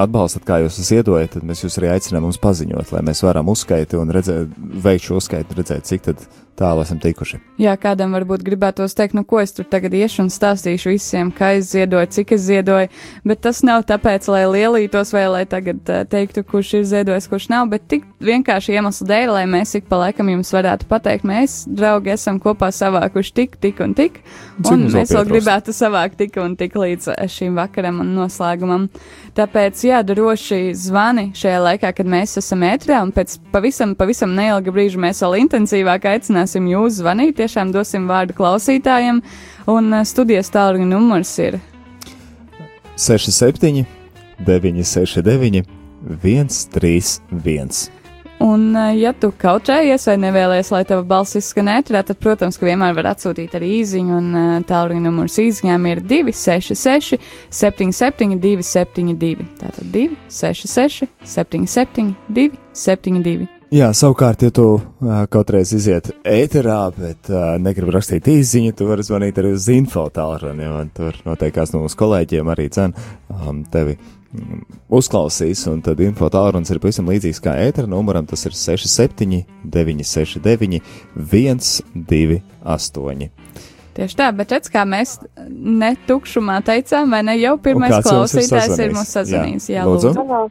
atbalstat, 0.02 0.44
kā 0.48 0.60
jūs 0.64 0.80
ziedojat, 0.90 1.36
tad 1.36 1.46
mēs 1.48 1.64
jūs 1.64 1.78
arī 1.80 1.94
aicinām 1.94 2.26
mums 2.28 2.40
paziņot, 2.42 2.92
lai 2.96 3.04
mēs 3.06 3.24
varam 3.26 3.50
uzskaitīt 3.54 3.98
un 4.00 4.12
redzēt, 4.14 4.58
veikt 4.84 5.08
šo 5.08 5.20
uzskaitu, 5.22 5.58
redzēt, 5.58 5.88
cik 5.88 6.10
tālu 6.60 6.84
esam 6.86 7.00
tikuši. 7.04 7.40
Jā, 7.60 7.76
kādam 7.80 8.16
varbūt 8.16 8.44
gribētos 8.44 8.96
teikt, 8.98 9.16
nu 9.16 9.24
ko 9.28 9.40
es 9.40 9.54
tur 9.56 9.68
tagad 9.72 9.94
iešu 9.96 10.26
un 10.26 10.32
stāstīšu 10.34 10.92
visiem, 10.94 11.32
kā 11.36 11.54
es 11.60 11.70
ziedoju, 11.72 12.10
cik 12.16 12.34
es 12.36 12.46
ziedoju, 12.48 12.90
bet 13.28 13.42
tas 13.46 13.62
nav 13.68 13.86
tāpēc, 13.88 14.28
lai 14.32 14.44
lielītos 14.50 15.14
vai 15.16 15.26
lai 15.32 15.44
tagad 15.48 15.80
uh, 15.92 16.04
teiktu, 16.08 16.44
kurš 16.48 16.74
ir 16.80 16.88
ziedojis, 16.90 17.30
kurš 17.32 17.48
nav, 17.52 17.70
bet 17.72 17.88
tik 17.92 18.08
vienkārši 18.24 18.76
iemeslu 18.76 19.08
dēļ, 19.12 19.34
lai 19.38 19.46
mēs 19.52 19.76
ik 19.80 19.90
pa 19.92 20.02
laikam 20.06 20.32
jums 20.32 20.52
varētu 20.56 20.90
pateikt, 20.92 21.28
mēs, 21.28 21.62
draugi, 21.68 22.14
esam 22.16 22.40
kopā 22.44 22.72
savākuši 22.76 23.36
tik, 23.40 23.60
tik 23.64 23.84
un 23.84 23.96
tik, 23.98 24.20
un 24.72 24.88
mēs 24.92 25.16
vēl 25.16 25.30
gribētu 25.32 25.76
savākt 25.76 26.20
tik 26.24 26.40
un 26.44 26.58
tik 26.60 26.76
līdz 26.80 27.14
šīm 27.36 27.56
vakaram 27.60 28.02
un 28.04 28.16
noslēgumam. 28.16 28.90
Tāpēc, 29.36 29.80
jā, 29.84 30.00
droši 30.08 30.72
zvani 30.80 31.30
šajā 31.36 31.64
laikā, 31.64 31.92
kad 31.96 32.08
mēs 32.08 32.38
esam 32.40 32.64
ētrā, 32.68 33.02
un 33.04 33.12
pēc 33.16 33.36
pavisam, 33.52 33.96
pavisam 34.00 34.32
neilga 34.36 34.72
brīža 34.76 35.00
mēs 35.04 35.20
vēl 35.24 35.42
intensīvāk 35.44 36.08
aicināsim 36.14 36.45
jūs 36.54 37.02
zvanīt, 37.02 37.40
tiešām 37.42 37.74
dosim 37.74 38.06
vārdu 38.12 38.38
klausītājiem, 38.38 39.24
un 39.68 39.94
uh, 39.94 40.06
studijas 40.06 40.54
tālruņa 40.54 40.86
numurs 40.94 41.34
ir 41.42 41.60
67 42.96 43.86
969 44.46 45.66
131. 46.22 47.90
Un, 48.40 48.76
eh, 48.76 48.98
ja 49.00 49.14
tu 49.16 49.30
kaučējies 49.32 50.10
vai 50.10 50.16
nevēlies, 50.20 50.72
lai 50.74 50.84
tava 50.88 51.06
balss 51.08 51.38
izskan 51.40 51.70
ētrā, 51.72 52.02
tad, 52.04 52.20
protams, 52.20 52.60
ka 52.60 52.68
vienmēr 52.68 52.96
var 52.98 53.14
atsūtīt 53.14 53.56
arī 53.56 53.72
īziņu, 53.80 54.18
un 54.20 54.28
uh, 54.36 54.60
tālruņa 54.68 55.06
numurs 55.08 55.40
īziņām 55.40 55.88
ir 55.94 56.04
266 56.04 57.16
77 57.50 58.36
272. 58.44 59.48
Tātad 59.62 59.92
266 59.96 61.08
77 61.24 62.12
272. 62.28 63.55
Jā, 63.76 63.90
savukārt, 63.92 64.40
ja 64.46 64.54
tu 64.56 64.64
uh, 64.78 65.26
kādreiz 65.28 65.74
iziet 65.76 66.08
ēterā, 66.24 66.78
bet 66.96 67.28
uh, 67.28 67.58
negribi 67.60 67.92
rakstīt 67.92 68.30
īsiņu, 68.32 68.72
tu 68.78 68.86
vari 68.88 69.04
zvanīt 69.04 69.36
arī 69.42 69.52
uz 69.58 69.66
info 69.74 70.06
tālruni, 70.16 70.64
un 70.70 70.88
tur 70.96 71.18
noteikās 71.26 71.74
no 71.74 71.82
mūsu 71.84 71.98
kolēģiem 72.00 72.52
arī 72.54 72.70
cen 72.72 72.94
um, 73.34 73.66
tevi 73.74 73.98
uzklausīs, 74.96 75.66
un 75.72 75.82
tad 75.84 76.00
info 76.06 76.30
tālrunis 76.32 76.72
ir 76.72 76.80
pavisam 76.84 77.10
līdzīgs 77.12 77.42
kā 77.44 77.52
ētera 77.66 77.88
numuram, 77.92 78.26
tas 78.30 78.42
ir 78.48 78.56
67 78.56 79.44
969 79.76 80.80
128. 81.20 83.30
Tieši 83.96 84.16
tā, 84.24 84.28
bet 84.40 84.48
redz, 84.56 84.68
kā 84.72 84.84
mēs 84.88 85.20
netukšumā 85.52 86.62
teicām, 86.68 87.12
vai 87.12 87.22
ne 87.28 87.36
jau 87.42 87.58
pirmais 87.60 88.00
klausītājs 88.08 88.80
ir 88.80 88.96
mūsu 88.96 89.20
sazvanījis. 89.20 89.74
Jā, 89.74 89.82
jā 89.82 89.90
lūdzu. 89.92 90.16
Halo. 90.20 90.46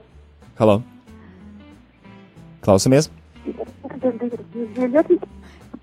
Halo. 0.61 0.83
Klausamies. 2.65 3.11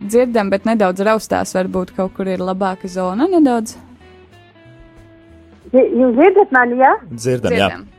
Dzirdam, 0.01 0.49
bet 0.49 0.65
nedaudz 0.65 1.03
raustās, 1.05 1.53
varbūt 1.55 1.93
kaut 1.97 2.15
kur 2.17 2.29
ir 2.29 2.41
labāka 2.41 2.89
zona 2.89 3.27
nedaudz. 3.29 3.77
Jūs 5.71 6.15
dzirdat 6.17 6.51
mani, 6.51 6.79
jā? 6.81 6.89
Ja? 6.89 7.09
Dzirdam, 7.11 7.53
Dzirdam, 7.53 7.85
jā. 7.85 7.97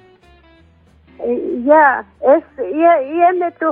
Jā, 1.23 1.87
es 2.35 2.63
ie, 2.67 2.93
iemetu 3.21 3.71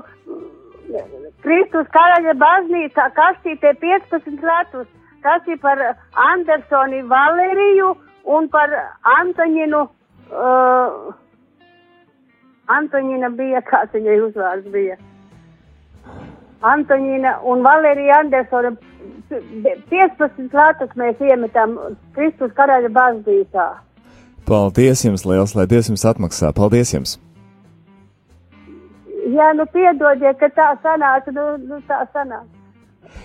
Kristus 1.43 1.88
karaļa 1.95 2.36
baznīcā 2.38 3.09
kastītē 3.16 3.74
15 3.82 4.45
letus. 4.47 4.86
Tas 5.24 5.49
ir 5.51 5.59
par 5.61 5.80
Andersoni 6.30 7.03
Valeriju 7.11 7.91
un 8.36 8.49
par 8.49 8.72
Antoninu. 9.18 9.88
Uh, 10.30 11.11
Antonina 12.70 13.28
bija, 13.34 13.61
kāds 13.66 13.93
viņai 13.97 14.20
uzvārds 14.28 14.70
bija. 14.72 14.97
Antonīna 16.61 17.38
un 17.48 17.62
Valērija 17.64 18.20
Andersona 18.20 18.74
15 19.30 20.52
latus 20.52 20.92
mēs 20.98 21.20
iemetam 21.24 21.78
Kristus 22.16 22.52
karaļa 22.58 22.90
baznīcā. 22.92 23.66
Paldies 24.48 25.04
jums 25.04 25.24
liels, 25.28 25.54
lai 25.54 25.66
Dievs 25.70 25.90
jums 25.92 26.04
atmaksā. 26.11 26.52
Paldies 26.56 26.92
jums! 26.94 27.18
Jā, 29.30 29.52
nu 29.54 29.66
piedodiet, 29.70 30.38
ka 30.40 30.48
tā 30.56 30.72
sanāca, 30.82 31.32
nu, 31.36 31.44
nu 31.68 31.78
tā 31.86 32.02
sanāca. 32.11 32.48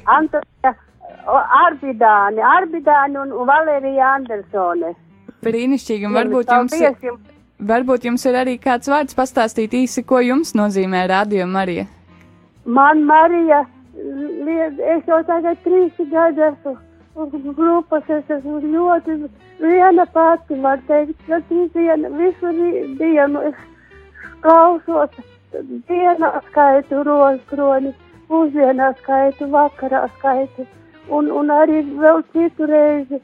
Antonija 0.05 0.75
Arbidāni, 1.65 2.43
Arbidāni 2.45 3.17
un, 3.23 3.33
Valērija 3.49 4.11
Andersone. 4.19 4.93
Brīnišķīgi, 5.45 6.07
un 6.09 6.17
varbūt 6.19 6.49
paldies 6.51 6.81
jums, 6.81 7.03
jums. 7.09 7.33
varbūt 7.73 8.05
jums 8.09 8.25
ir 8.29 8.37
arī 8.43 8.55
kāds 8.61 8.89
vārds 8.89 9.17
pastāstīt 9.17 9.73
īsi, 9.77 10.05
ko 10.05 10.21
jums 10.21 10.53
nozīmē 10.57 11.07
Radio 11.09 11.47
Marija. 11.49 11.87
Man 12.65 13.03
Marija, 13.05 13.65
es 13.95 15.05
jau 15.07 15.21
tagad 15.27 15.57
trīs 15.63 15.97
gadi 16.11 16.41
esmu 16.49 17.53
grupas, 17.55 18.09
es 18.09 18.29
esmu 18.37 18.59
ļoti 18.61 19.17
viena 19.61 20.05
pati, 20.13 20.57
var 20.63 20.81
teikt, 20.87 21.15
ka 21.27 21.39
trīs 21.49 21.69
diena, 21.75 22.09
visu 22.09 22.51
di- 22.57 22.95
dienu 22.99 23.43
es 23.51 23.59
klausos, 24.41 25.13
dienā 25.89 26.31
skaitu 26.49 27.03
rozkroni, 27.07 27.93
pusdienā 28.27 28.89
skaitu, 29.01 29.47
vakarā 29.53 30.07
skaitu, 30.17 30.65
un, 31.09 31.29
un 31.31 31.53
arī 31.53 31.83
vēl 32.01 32.23
citu 32.33 32.65
reizi. 32.65 33.21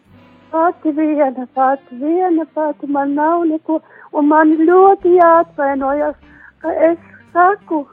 Pati 0.51 0.91
viena, 0.91 1.47
pati 1.55 1.95
viena, 1.95 2.45
pati 2.53 2.87
man 2.87 3.15
nav 3.15 3.45
neko, 3.47 3.81
un 4.13 4.27
man 4.27 4.49
ļoti 4.59 5.13
jāatvainojas, 5.17 6.15
ka 6.61 6.73
es 6.91 6.97
saku, 7.33 7.85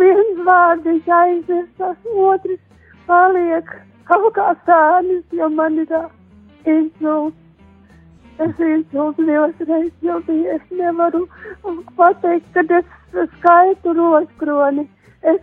viens 0.00 0.42
vārds 0.46 1.08
aizies, 1.18 1.66
tas 1.78 1.96
otrs 2.26 2.60
paliek 3.06 3.72
kaut 4.08 4.34
kā 4.36 4.52
sānis, 4.66 5.24
jo 5.32 5.48
man 5.48 5.80
ir 5.84 5.94
insults. 6.74 7.40
Es 8.44 8.62
insults 8.66 9.20
divas 9.22 9.60
reizes 9.68 10.06
jau 10.08 10.18
biju, 10.26 10.56
es 10.56 10.70
nevaru 10.78 11.22
pateikt, 11.98 12.48
kad 12.56 12.72
es 12.78 13.28
skaitu 13.36 13.94
roskroni. 13.94 14.88
Es 15.22 15.38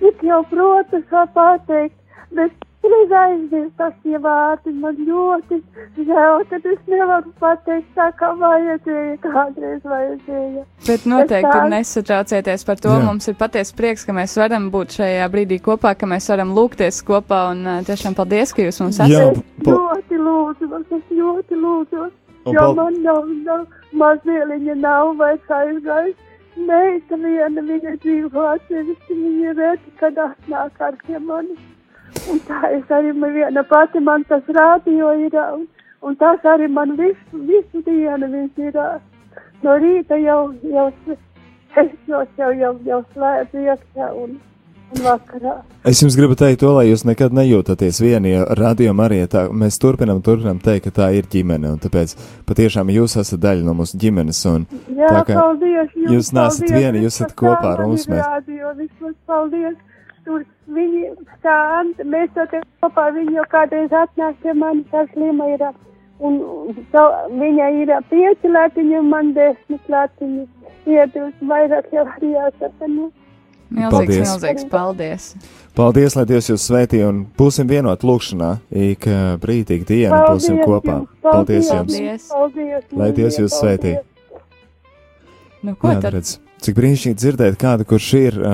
tik 0.00 0.22
jau 0.24 0.40
protu 0.52 1.02
šo 1.10 1.26
pateikt, 1.34 1.98
bet 2.38 2.64
Reiz 2.84 3.12
aizies 3.16 3.68
tas 3.78 3.94
tie 4.04 4.18
vārdi, 4.20 4.72
man 4.76 4.96
ļoti 5.08 5.56
žēl, 5.96 6.42
tad 6.50 6.66
es 6.68 6.80
nevaru 6.92 7.30
pateikt 7.40 7.86
tā, 7.96 8.10
kā 8.18 8.28
vajadzēja, 8.40 9.14
kādreiz 9.22 9.80
vajadzēja. 9.88 10.64
Bet 10.86 11.06
noteikti 11.08 11.48
tā- 11.54 11.70
nesatraucieties 11.72 12.64
par 12.68 12.76
to. 12.84 12.92
Jā. 12.92 13.04
Mums 13.06 13.28
ir 13.32 13.38
patiesi 13.40 13.74
prieks, 13.78 14.04
ka 14.04 14.12
mēs 14.12 14.36
varam 14.36 14.68
būt 14.74 14.98
šajā 14.98 15.30
brīdī 15.32 15.60
kopā, 15.64 15.94
ka 15.96 16.06
mēs 16.06 16.28
varam 16.28 16.52
lūgties 16.58 17.00
kopā. 17.08 17.40
Un 17.54 17.64
tiešām 17.88 18.14
paldies, 18.20 18.52
ka 18.52 18.62
jūs 18.68 18.80
mums 18.84 18.98
Jā, 19.00 19.08
esat. 19.08 19.40
Es 19.40 19.64
pa- 19.64 19.72
ļoti 19.72 20.20
lūdzu, 20.28 20.84
es 20.98 21.08
ļoti 21.22 21.60
lūdzu, 21.64 22.10
Un 22.44 22.52
jo 22.52 22.60
pal- 22.60 22.74
man 22.74 23.02
nav, 23.02 23.24
nav 23.48 23.66
mazlieliņa 23.96 24.76
nav 24.76 25.16
vairs 25.16 25.48
aizgājis. 25.48 26.16
Meita 26.56 27.16
viena, 27.18 27.60
viņa 27.66 27.96
dzīvo 28.04 28.42
atsevišķi, 28.54 29.14
viņa 29.24 29.54
reti, 29.58 29.90
kad 29.98 30.14
atnāk 30.14 30.70
ar 30.80 30.92
pie 31.06 31.18
manis. 31.18 31.58
Un 32.30 32.40
tā 32.48 32.60
es 32.76 32.90
arī 32.94 33.12
viena 33.34 33.62
pati, 33.68 34.00
man 34.00 34.24
tas 34.28 34.42
rādio 34.48 35.12
ir, 35.26 35.34
un, 35.56 35.66
un 36.02 36.16
tas 36.16 36.40
arī 36.54 36.68
man 36.70 36.96
visu, 36.96 37.42
visu 37.48 37.82
dienu 37.86 38.30
viņš 38.32 38.64
ir. 38.68 38.80
No 39.64 39.76
rīta 39.80 40.16
jau, 40.20 40.40
jau, 40.68 40.88
es 41.76 41.92
jau, 42.08 42.24
jau, 42.38 42.72
jau, 42.86 42.98
slēdzu 43.14 43.62
iekšā 43.64 44.08
un, 44.22 44.34
un 44.92 45.00
vakarā. 45.06 45.54
Es 45.84 46.00
jums 46.02 46.16
gribu 46.16 46.36
teikt 46.36 46.60
to, 46.62 46.72
lai 46.76 46.86
jūs 46.90 47.04
nekad 47.08 47.32
nejūtaties 47.36 48.00
vieni, 48.04 48.34
jo 48.34 48.44
radījumā 48.60 49.06
arī 49.08 49.22
tā, 49.32 49.46
mēs 49.52 49.80
turpinam, 49.80 50.20
turpinam 50.24 50.60
teikt, 50.64 50.86
ka 50.90 50.94
tā 51.00 51.08
ir 51.16 51.28
ģimene, 51.32 51.74
un 51.76 51.80
tāpēc 51.82 52.14
patiešām 52.48 52.92
jūs 52.92 53.16
esat 53.20 53.40
daļa 53.42 53.64
no 53.66 53.74
mūsu 53.80 53.98
ģimenes, 54.00 54.42
un 54.52 54.68
Jā, 54.96 55.08
tā 55.08 55.24
kā 55.30 55.38
paldies 55.40 55.96
jums. 55.96 56.12
jūs 56.12 56.30
paldies, 56.36 56.76
vieni, 56.76 57.02
jūs 57.06 57.18
esat 57.20 57.34
kopā 57.40 57.74
ar 57.74 57.84
mums, 57.88 58.06
mēs- 58.08 58.24
Rādio, 58.28 58.72
vismaz 58.78 59.16
paldies. 59.26 59.76
Tur 60.24 60.44
viņi 60.72 61.10
stāv, 61.38 61.90
mēs 62.08 62.30
to 62.36 62.46
te 62.52 62.60
kopā, 62.80 63.10
viņi 63.16 63.36
jau 63.36 63.44
kādreiz 63.52 63.92
atnāk 63.92 64.38
pie 64.42 64.54
manis, 64.56 64.86
tā 64.92 65.04
slima 65.12 65.50
ir. 65.52 65.66
Un 66.24 66.38
to, 66.94 67.02
viņa 67.40 67.66
ir 67.82 67.90
pieci 68.08 68.48
latiņi 68.48 68.96
un 69.00 69.10
man 69.10 69.34
desmit 69.36 69.90
latiņi. 69.90 70.46
Iebilst 70.86 71.44
vairāk 71.50 71.90
jau 71.92 72.06
arī 72.06 72.30
jāsaka. 72.36 72.88
Nu. 72.88 73.10
Milzīgs, 73.74 73.90
Paldies. 73.90 74.28
milzīgs 74.28 74.64
paldies. 74.70 75.24
paldies, 75.74 76.14
lai 76.14 76.24
Dievs 76.28 76.50
jūs 76.52 76.66
svētī, 76.68 77.00
un 77.02 77.24
būsim 77.38 77.66
vienot 77.66 78.04
lūkšanā, 78.06 78.50
ik 78.70 79.06
eh, 79.10 79.22
brīdī, 79.40 79.80
ik 79.80 79.86
dienu 79.88 80.20
būsim 80.28 80.60
kopā. 80.62 81.00
jums, 81.00 81.20
Paldies 81.24 81.70
jums! 81.72 81.96
Paldies. 81.96 82.28
Paldies. 82.30 82.84
Lai 82.92 83.10
Dievs 83.16 83.40
jūs 83.40 83.56
svētī! 83.56 83.96
Nu, 85.64 85.74
ko 85.80 85.94
Jā, 85.94 86.00
tad? 86.04 86.12
redz, 86.18 86.36
cik 86.64 86.76
brīnišķīgi 86.78 87.20
dzirdēt 87.20 87.58
kādu, 87.60 87.86
kurš 87.88 88.08
ir 88.20 88.32
uh, 88.40 88.46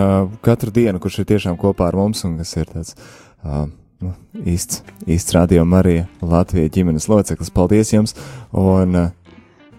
katru 0.44 0.70
dienu, 0.74 0.98
kurš 1.02 1.16
ir 1.22 1.26
tiešām 1.30 1.54
kopā 1.60 1.90
ar 1.90 1.96
mums 2.00 2.24
un 2.26 2.32
kas 2.40 2.52
ir 2.58 2.66
tāds 2.70 2.90
uh, 2.96 3.66
nu, 4.02 4.10
īsts, 4.42 4.82
īsts 5.06 5.36
radio 5.36 5.64
Marija 5.68 6.04
Latvijas 6.20 6.74
ģimenes 6.76 7.08
loceklis. 7.10 7.54
Paldies 7.54 7.94
jums! 7.94 8.12
Un, 8.50 8.96
uh, 8.96 9.08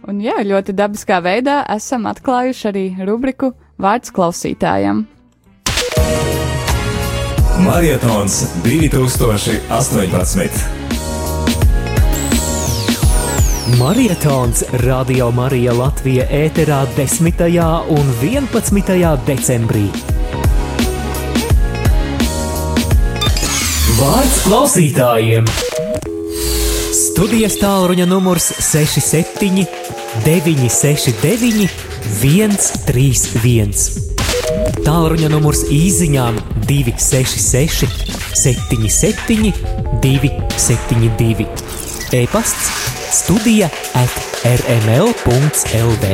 Un 0.10 0.18
jā, 0.18 0.40
ļoti 0.42 0.74
dabiskā 0.74 1.20
veidā 1.22 1.60
esam 1.70 2.08
atklājuši 2.10 2.68
arī 2.72 2.86
rubriku 3.06 3.52
Vārds 3.82 4.10
klausītājam. 4.14 5.06
Marietons 7.62 8.42
2018. 8.66 10.91
Marietons 13.68 14.64
Radio 14.72 15.32
Marija 15.32 15.74
Latvija 15.74 16.24
ēterā 16.34 16.80
10. 16.98 17.44
un 17.94 18.08
11. 18.24 19.20
decembrī. 19.28 19.84
Vārds 24.00 24.40
klausītājiem! 24.48 25.46
Studijas 26.98 27.60
tālruņa 27.62 28.10
numurs 28.10 28.50
67 28.66 29.68
969 30.26 31.70
131. 32.18 33.78
Tālruņa 34.82 35.30
numurs 35.30 35.68
īsiņām 35.70 36.42
266 36.66 37.86
77 38.42 39.54
272. 40.02 41.61
E-pasts 42.12 42.68
studija 43.16 43.70
at 43.96 44.16
rml.lv. 44.44 46.08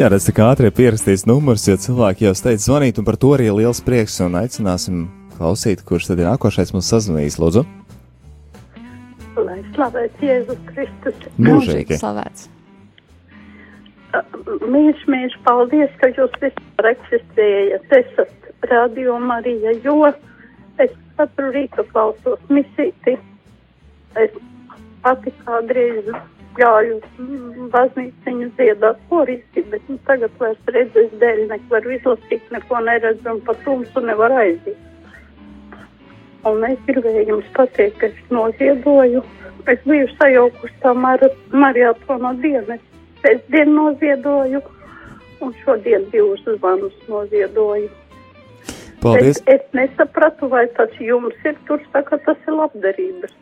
jā, 0.00 0.08
redz, 0.08 0.24
tā 0.24 0.32
kā 0.32 0.46
ātrie 0.48 0.70
pierakstīs 0.72 1.26
numurs, 1.28 1.66
jo 1.68 1.76
cilvēki 1.76 2.24
jau 2.24 2.32
steidz 2.38 2.64
zvanīt, 2.64 2.96
un 2.96 3.04
par 3.04 3.18
to 3.20 3.34
arī 3.36 3.50
liels 3.52 3.82
prieks, 3.84 4.16
un 4.24 4.38
aicināsim 4.40 5.02
klausīt, 5.34 5.82
kurš 5.84 6.08
tad 6.08 6.22
ir 6.24 6.30
nākošais 6.30 6.72
mums 6.72 6.88
sazvanīs, 6.88 7.36
lūdzu. 7.42 7.66
Lai 9.44 9.58
slavēts 9.74 10.24
Jēzus 10.24 10.64
Kristus. 10.70 11.20
Mūžīgi. 11.36 12.00
slavēts. 12.00 12.48
Mīļš, 14.72 15.04
mīļš, 15.04 15.38
paldies, 15.44 15.92
ka 16.00 16.08
jūs 16.16 16.32
vispār 16.40 16.90
eksistējat. 16.94 17.92
Esat 18.00 18.52
radio 18.72 19.20
Marija, 19.20 19.76
jo 19.84 20.08
es 20.84 20.92
katru 21.18 21.50
rītu 21.54 21.84
klausos 21.92 22.42
misīti. 22.48 23.16
Es 24.18 24.36
pati 25.04 25.32
kādreiz 25.44 26.10
gāju 26.58 26.98
baznīciņu 27.72 28.50
dziedāt 28.58 29.00
koristi, 29.08 29.64
bet 29.72 29.88
nu, 29.88 29.98
tagad 30.08 30.34
vairs 30.40 30.72
redzes 30.74 31.12
dēļ 31.22 31.44
nevaru 31.52 31.94
izlasīt, 31.96 32.48
neko 32.54 32.80
neredzu 32.86 33.34
un 33.34 33.42
pa 33.46 33.54
tumsu 33.64 34.02
nevar 34.04 34.34
aiziet. 34.42 34.88
Un 36.48 36.64
es 36.64 36.78
gribēju 36.88 37.26
jums 37.28 37.48
pateikt, 37.56 37.98
ka 38.00 38.08
es 38.08 38.32
noziedoju. 38.32 39.22
Es 39.68 39.80
biju 39.84 40.06
sajaukusi 40.16 40.76
tā 40.80 40.94
mar 40.96 41.20
mariatona 41.52 42.32
dienu. 42.40 42.78
Es 42.78 42.84
pēcdien 43.22 43.74
noziedoju 43.76 44.62
un 45.44 45.52
šodien 45.64 46.06
divus 46.12 46.40
zvanus 46.46 46.96
noziedoju. 47.08 47.90
Paldies! 49.00 49.40
Es, 49.46 49.60
es 49.60 49.76
nesapratu, 49.76 50.48
vai 50.52 50.66
tas 50.76 50.92
jums 51.00 51.36
ir 51.48 51.56
tur, 51.68 51.80
saka, 51.92 52.18
tas 52.26 52.40
ir 52.46 52.56
labdarības. 52.56 53.36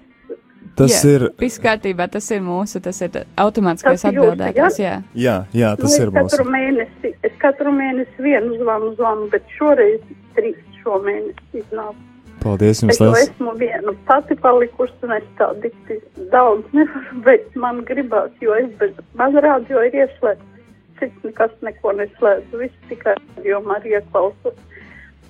Tas 0.78 0.92
jā, 0.94 1.10
ir. 1.10 1.24
Viss 1.40 1.58
kārtībā, 1.62 2.06
tas 2.12 2.28
ir 2.30 2.42
mūsu, 2.46 2.78
tas 2.82 3.00
ir 3.02 3.16
automātiskais 3.42 4.04
atbildētājs. 4.12 4.78
Jā. 4.78 4.98
Jā, 5.18 5.38
jā, 5.56 5.72
tas 5.80 5.96
nu, 5.96 6.04
ir 6.04 6.12
es 6.12 6.14
katru 6.14 6.44
mūsu. 6.44 6.52
mēnesi, 6.54 7.14
es 7.26 7.40
katru 7.42 7.72
mēnesi 7.74 8.22
vienu 8.22 8.60
zvanu 8.60 8.92
zvanu, 8.98 9.26
bet 9.32 9.48
šoreiz 9.56 10.04
trīs 10.38 10.60
šo 10.82 11.00
mēnesi 11.02 11.64
iznāk. 11.64 11.96
Paldies 12.38 12.78
Es 12.78 12.84
jums 12.84 13.00
jau 13.00 13.08
liels! 13.10 13.32
esmu 13.32 13.56
viena 13.58 13.96
pati 14.06 14.36
palikusi, 14.38 14.94
un 15.02 15.16
es 15.16 15.26
tā 15.40 15.48
dikti 15.64 15.98
daudz 16.30 16.70
nevaru, 16.76 17.18
bet 17.26 17.58
man 17.58 17.82
gribās, 17.88 18.30
jo 18.44 18.54
es 18.54 18.70
bez, 18.78 18.94
man 19.18 19.34
rādio 19.42 19.82
ir 19.88 19.98
ieslēgts 20.04 20.54
cits 20.98 21.26
nekas 21.26 21.52
neko 21.66 21.92
neslēdzu, 21.98 22.58
viss 22.62 22.88
tikai 22.90 23.16
radio 23.18 23.60
Marija 23.66 24.00
klausos. 24.12 24.56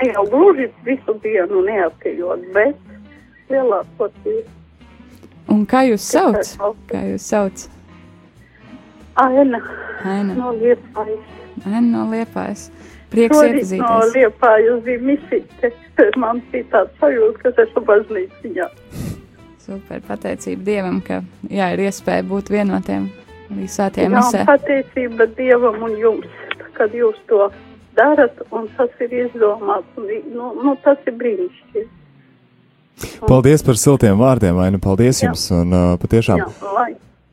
Ne 0.03 0.13
jau 0.13 0.25
gluži 0.31 0.69
visu 0.87 1.15
dienu 1.25 1.63
neatījot, 1.67 2.45
bet 2.55 3.51
lielākoties. 3.51 4.47
Un 5.49 5.65
kā 5.67 5.83
jūs 5.89 6.05
sauc? 6.13 6.53
Kā 6.91 7.01
jūs 7.09 7.25
sauc? 7.33 7.65
Aina. 9.19 9.59
Aina. 10.07 10.35
No 10.37 10.53
Liepājas. 10.55 11.35
Aina 11.67 11.87
no 11.89 12.05
Liepājas. 12.13 12.69
Prieks 13.11 13.35
Šorīt 13.35 13.57
No 13.57 13.59
iepazīties. 13.59 14.15
Liepājas 14.15 14.83
bija 14.87 15.05
misīte. 15.09 15.73
Man 16.21 16.43
bija 16.53 16.69
tāds 16.75 17.01
sajūta, 17.01 17.41
ka 17.43 17.51
es 17.55 17.63
esmu 17.65 17.83
baznīciņā. 17.89 18.67
Super, 19.65 20.05
pateicība 20.07 20.63
Dievam, 20.69 21.01
ka 21.05 21.23
jā, 21.51 21.73
ir 21.75 21.83
iespēja 21.89 22.23
būt 22.29 22.53
vienotiem 22.55 23.09
svētajā 23.51 24.07
Jā, 24.07 24.13
misē. 24.15 24.45
pateicība 24.49 25.27
Dievam 25.37 25.83
un 25.89 25.97
jums, 26.01 26.29
kad 26.77 26.95
jūs 26.97 27.19
to 27.29 27.49
darat, 27.99 28.39
un 28.55 28.69
tas 28.79 28.95
ir 29.05 29.13
izdomāts. 29.27 29.99
Nu, 30.33 30.53
nu, 30.63 30.77
tas 30.87 30.99
ir 31.11 31.17
brīnišķīgi. 31.21 31.87
Paldies 33.29 33.63
par 33.63 33.77
siltiem 33.79 34.17
vārdiem, 34.19 34.57
Aina. 34.59 34.79
Paldies 34.83 35.21
Jā. 35.23 35.29
jums. 35.29 35.45
Un 35.55 35.75
uh, 35.77 35.93
patiešām, 36.03 36.41
Jā, 36.43 36.49
lai, 36.75 36.89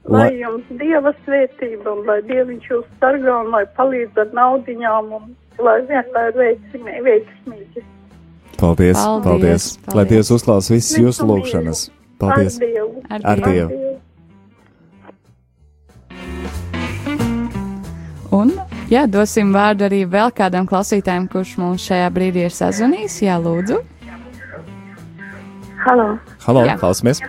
lai 0.05 0.19
Lai- 0.27 0.35
jums 0.43 0.67
Dieva 0.81 1.13
svētība, 1.23 1.95
un 1.95 2.03
lai 2.05 2.19
Dieviņš 2.27 2.67
jūs 2.69 2.85
sargā, 3.01 3.39
un 3.45 3.49
lai 3.55 3.63
palīdz 3.77 4.19
ar 4.25 4.29
naudiņām, 4.37 5.09
un 5.17 5.31
lai 5.65 5.79
vienmēr 5.89 6.35
veicami, 6.37 6.99
veiksmīgi. 7.07 7.85
paldies, 8.59 8.97
Paldies, 9.01 9.25
paldies. 9.25 9.65
paldies. 9.81 9.95
Lai 9.97 10.05
Dievs 10.13 10.29
uzklās 10.37 10.69
visas 10.71 10.99
jūsu 11.01 11.25
lūgšanas. 11.31 11.87
Paldies. 12.21 12.59
Ar 12.61 12.67
Dievu. 12.67 13.01
Ar 13.09 13.21
Ar 13.33 13.41
Dievu. 13.49 13.81
Un, 18.35 18.51
jā, 18.91 19.05
dosim 19.09 19.53
vārdu 19.55 19.87
arī 19.87 20.03
vēl 20.09 20.31
kādam 20.35 20.67
klausītājam, 20.69 21.27
kurš 21.31 21.55
mums 21.61 21.85
šajā 21.89 22.09
brīdī 22.13 22.45
ir 22.45 22.53
sazvanījis. 22.53 23.21
Jā, 23.25 23.37
lūdzu. 23.41 23.81
Halo. 25.85 26.17
Halo, 26.45 26.65
Jā. 26.65 26.77
klausamies. 26.81 27.21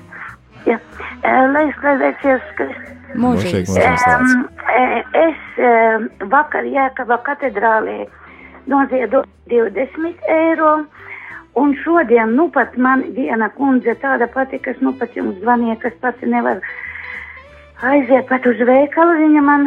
Jā. 0.65 0.79
Lai 1.25 1.67
Jēzus 1.69 2.21
Kristus. 2.23 2.77
Mūžīgi 3.17 3.77
eh, 3.81 5.03
Es 5.17 5.59
em, 5.61 6.09
vakar 6.33 6.65
Jēkaba 6.69 7.19
katedrālē 7.25 8.07
noziedoju 8.69 9.27
20 9.49 10.31
eiro. 10.33 10.73
Un 11.57 11.73
šodien, 11.81 12.35
nu 12.37 12.51
pat 12.53 12.75
man 12.77 13.05
viena 13.17 13.49
kundze 13.57 13.95
tāda 14.03 14.27
pati, 14.29 14.59
kas 14.61 14.77
nu 14.85 14.93
pat 15.01 15.15
jums 15.17 15.39
zvanīja, 15.41 15.79
kas 15.81 15.95
pati 16.03 16.29
nevar 16.29 16.61
aiziet 17.81 18.29
pat 18.29 18.45
uz 18.49 18.61
veikalu, 18.69 19.15
viņa 19.23 19.45
man 19.45 19.65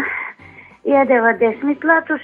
iedeva 0.90 1.34
desmit 1.40 1.84
latus. 1.86 2.24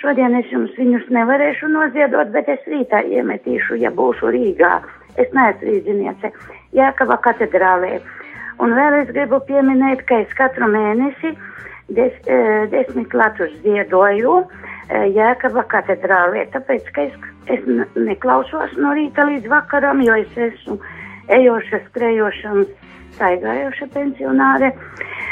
Šodien 0.00 0.34
es 0.34 0.48
jums 0.50 0.72
viņus 0.78 1.06
nevarēšu 1.14 1.68
noziedot, 1.70 2.32
bet 2.34 2.48
es 2.50 2.64
rītā 2.66 3.04
iemetīšu, 3.06 3.78
ja 3.82 3.92
būšu 3.94 4.32
Rīgā. 4.34 4.80
Es 5.20 5.30
neesmu 5.36 5.68
rīzniece, 5.68 6.32
Jēkaba 6.74 7.18
katedrālē. 7.22 8.00
Un 8.64 8.72
vēl 8.76 9.02
es 9.02 9.10
gribu 9.12 9.38
pieminēt, 9.46 10.04
ka 10.08 10.22
es 10.24 10.32
katru 10.38 10.68
mēnesi 10.72 11.34
des, 11.92 12.12
eh, 12.26 12.66
desmit 12.72 13.14
latus 13.14 13.52
ziedoju 13.64 14.38
eh, 14.88 15.06
Jēkaba 15.12 15.66
katedrālē, 15.72 16.46
tāpēc, 16.54 16.88
ka 16.96 17.06
es, 17.08 17.14
es 17.52 17.68
neklausos 17.96 18.74
no 18.80 18.94
rīta 18.96 19.28
līdz 19.28 19.48
vakaram, 19.52 20.02
jo 20.04 20.16
es 20.24 20.40
esmu 20.48 20.78
ejoša, 21.28 21.84
skrejoša 21.90 22.56
un 22.56 22.66
staigājoša 23.18 23.92
pensionāre. 23.94 24.72
Eh, 24.72 25.31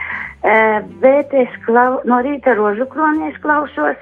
bet 1.02 1.34
es 1.36 1.52
klau, 1.66 2.00
no 2.08 2.20
rīta 2.24 2.54
rožu 2.56 2.86
kronī 2.88 3.28
es 3.30 3.38
klausos, 3.42 3.96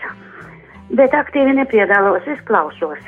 bet 0.95 1.13
aktīvi 1.17 1.55
nepiedalos, 1.59 2.27
es 2.31 2.41
klausos. 2.47 2.99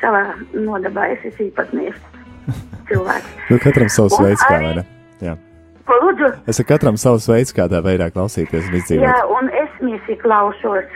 Savā 0.00 0.22
nodabā 0.56 1.10
es 1.12 1.24
esmu 1.28 1.50
īpatnieks 1.50 2.00
cilvēks. 2.88 3.32
Nu, 3.50 3.58
katram 3.60 3.90
savs 3.92 4.16
veids, 4.18 4.42
kā 4.48 4.56
arī- 4.56 4.70
vai 4.70 4.74
ne? 4.80 4.84
Jā. 5.20 5.34
Ko 5.84 5.98
lūdzu? 6.00 6.30
Es 6.48 6.56
saku, 6.56 6.70
katram 6.72 6.96
savs 6.96 7.26
veids, 7.28 7.52
kādā 7.52 7.82
veidā 7.84 8.08
klausīties 8.10 8.64
un 8.70 8.72
Jā, 8.72 8.80
izdzīvot. 8.80 9.34
un 9.36 9.50
es 9.52 9.74
mīsi 9.84 10.16
klausos 10.22 10.88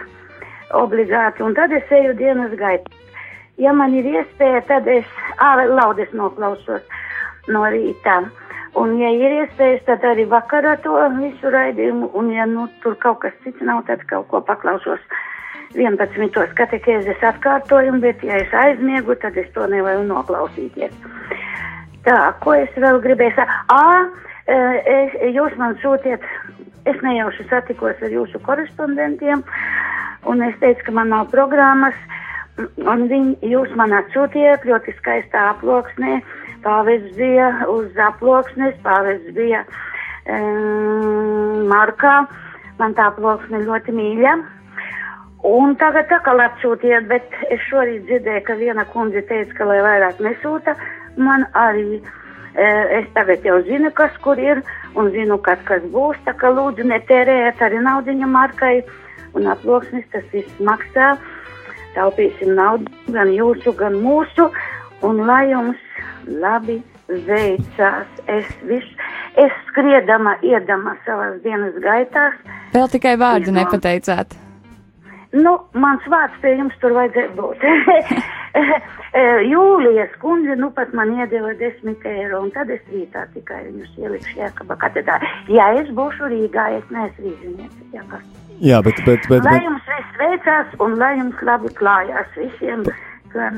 obligāti, 0.73 1.43
un 1.45 1.55
tad 1.57 1.73
es 1.77 1.85
eju 1.93 2.15
dienas 2.17 2.53
gaitā. 2.57 2.91
Ja 3.59 3.73
man 3.75 3.93
ir 3.99 4.05
iespēja, 4.07 4.63
tad 4.69 4.87
es 4.89 5.05
ārā 5.43 5.65
laudes 5.69 6.09
noklausos 6.15 6.81
no 7.49 7.65
rīta. 7.69 8.21
Un, 8.79 8.95
ja 9.01 9.09
ir 9.11 9.35
iespējas, 9.41 9.83
tad 9.89 10.05
arī 10.07 10.27
vakarā 10.31 10.77
to 10.85 10.95
visu 11.17 11.51
raidījumu, 11.51 12.13
un, 12.19 12.31
ja 12.35 12.47
nu, 12.47 12.69
tur 12.83 12.95
kaut 13.03 13.23
kas 13.25 13.35
cits 13.43 13.65
nav, 13.67 13.83
tad 13.89 14.05
kaut 14.11 14.29
ko 14.31 14.41
paklausos 14.45 15.03
11. 15.75 16.55
katekēzes 16.59 17.25
atkārtojumu, 17.33 18.01
bet, 18.05 18.23
ja 18.25 18.39
es 18.41 18.55
aizmiegu, 18.55 19.17
tad 19.23 19.37
es 19.41 19.51
to 19.57 19.67
nevaru 19.69 20.05
noklausīties. 20.09 20.95
Tā, 22.07 22.19
ko 22.45 22.55
es 22.57 22.73
vēl 22.79 23.01
gribēju 23.05 23.35
sakt? 23.37 23.75
Ā, 23.75 23.89
e, 24.47 24.59
es, 24.95 25.17
jūs 25.35 25.57
man 25.61 25.77
sūtiet, 25.83 26.25
es 26.89 27.03
nejauši 27.05 27.49
satikos 27.51 28.01
ar 28.01 28.15
jūsu 28.15 28.41
korespondentiem, 28.47 29.43
un 30.31 30.45
es 30.47 30.57
teicu, 30.63 30.87
ka 30.87 30.95
man 31.01 31.13
nav 31.13 31.29
programmas, 31.35 31.99
un 32.59 33.09
viņi, 33.11 33.37
jūs 33.53 33.75
man 33.79 33.93
atsūtījāt 33.99 34.65
ļoti 34.71 34.95
skaistā 35.03 35.51
aploksnē, 35.53 36.21
pāvests 36.65 37.17
bija 37.19 37.49
uz 37.71 37.97
aploksnes, 38.09 38.77
pāvests 38.85 39.35
bija 39.37 39.65
um, 40.29 41.67
markā, 41.71 42.21
man 42.79 42.95
tā 42.99 43.11
aploksne 43.13 43.65
ļoti 43.65 43.95
mīļa. 43.97 44.37
Un 45.49 45.77
tagad 45.79 46.11
kā 46.11 46.35
atsūtiet, 46.45 47.07
bet 47.07 47.35
es 47.49 47.63
šorīt 47.69 48.09
dzirdēju, 48.09 48.45
ka 48.47 48.57
viena 48.59 48.85
kundze 48.91 49.23
teica, 49.29 49.55
ka 49.55 49.69
lai 49.71 49.79
vairāk 49.87 50.19
nesūta, 50.25 50.75
man 51.17 51.47
arī, 51.55 52.01
e, 52.59 52.67
es 52.99 53.07
tagad 53.15 53.47
jau 53.47 53.61
zinu, 53.63 53.93
kas 53.95 54.17
kur 54.25 54.39
ir, 54.43 54.65
un 54.99 55.13
zinu, 55.15 55.39
kas, 55.39 55.63
kas 55.69 55.85
būs, 55.95 56.19
tā 56.27 56.35
kā 56.35 56.51
lūdzu 56.51 56.89
netērējiet 56.91 57.63
arī 57.63 57.79
naudiņu 57.87 58.31
markai, 58.35 58.83
un 59.39 59.47
aploksnis 59.47 60.11
tas 60.11 60.27
viss 60.35 60.59
maksā, 60.59 61.15
taupīsim 61.95 62.57
naudu, 62.59 62.91
gan 63.15 63.31
jūsu, 63.31 63.77
gan 63.79 63.95
mūsu, 64.03 64.51
un 65.07 65.23
lai 65.23 65.45
jums 65.53 65.88
labi 66.27 66.79
veicās, 67.09 68.23
es 68.29 68.49
visu, 68.69 69.09
es 69.41 69.55
skriedama, 69.71 70.37
iedama 70.45 70.97
savas 71.07 71.39
dienas 71.45 71.77
gaitās, 71.85 72.37
Vēl 72.75 72.91
tikai 72.93 73.17
vārdu 73.21 73.55
nepateicāt. 73.57 74.37
Nu, 75.37 75.55
mans 75.77 76.05
vārds 76.09 76.37
pie 76.43 76.55
jums 76.57 76.77
tur 76.81 76.95
vajadzēja 76.97 77.31
būt. 77.37 77.65
Jūlijas 79.53 80.15
kundze 80.23 80.57
nu 80.57 80.71
pat 80.77 80.93
man 80.97 81.13
iedeva 81.17 81.53
desmit 81.61 82.05
eiro, 82.09 82.43
un 82.47 82.53
tad 82.55 82.71
es 82.73 82.81
rītā 82.93 83.27
tikai 83.35 83.61
viņus 83.67 83.99
ielikšu 84.01 84.39
Jēkaba 84.41 84.77
katedrā. 84.81 85.19
Ja 85.53 85.69
es 85.81 85.91
būšu 85.97 86.31
Rīgā, 86.33 86.69
es 86.79 86.93
neesmu 86.93 87.29
rīzinieci. 87.29 87.89
Jā. 87.97 88.05
Jā, 88.59 88.81
bet, 88.85 89.01
bet, 89.07 89.29
bet, 89.31 89.45
lai 89.45 89.59
bet 89.59 89.69
jums 89.69 89.91
viss 89.93 90.17
veicās, 90.23 90.73
un 90.85 90.97
lai 91.01 91.13
jums 91.21 91.45
labi 91.47 91.73
klājās 91.79 92.33
visiem, 92.37 92.85
gan 93.35 93.57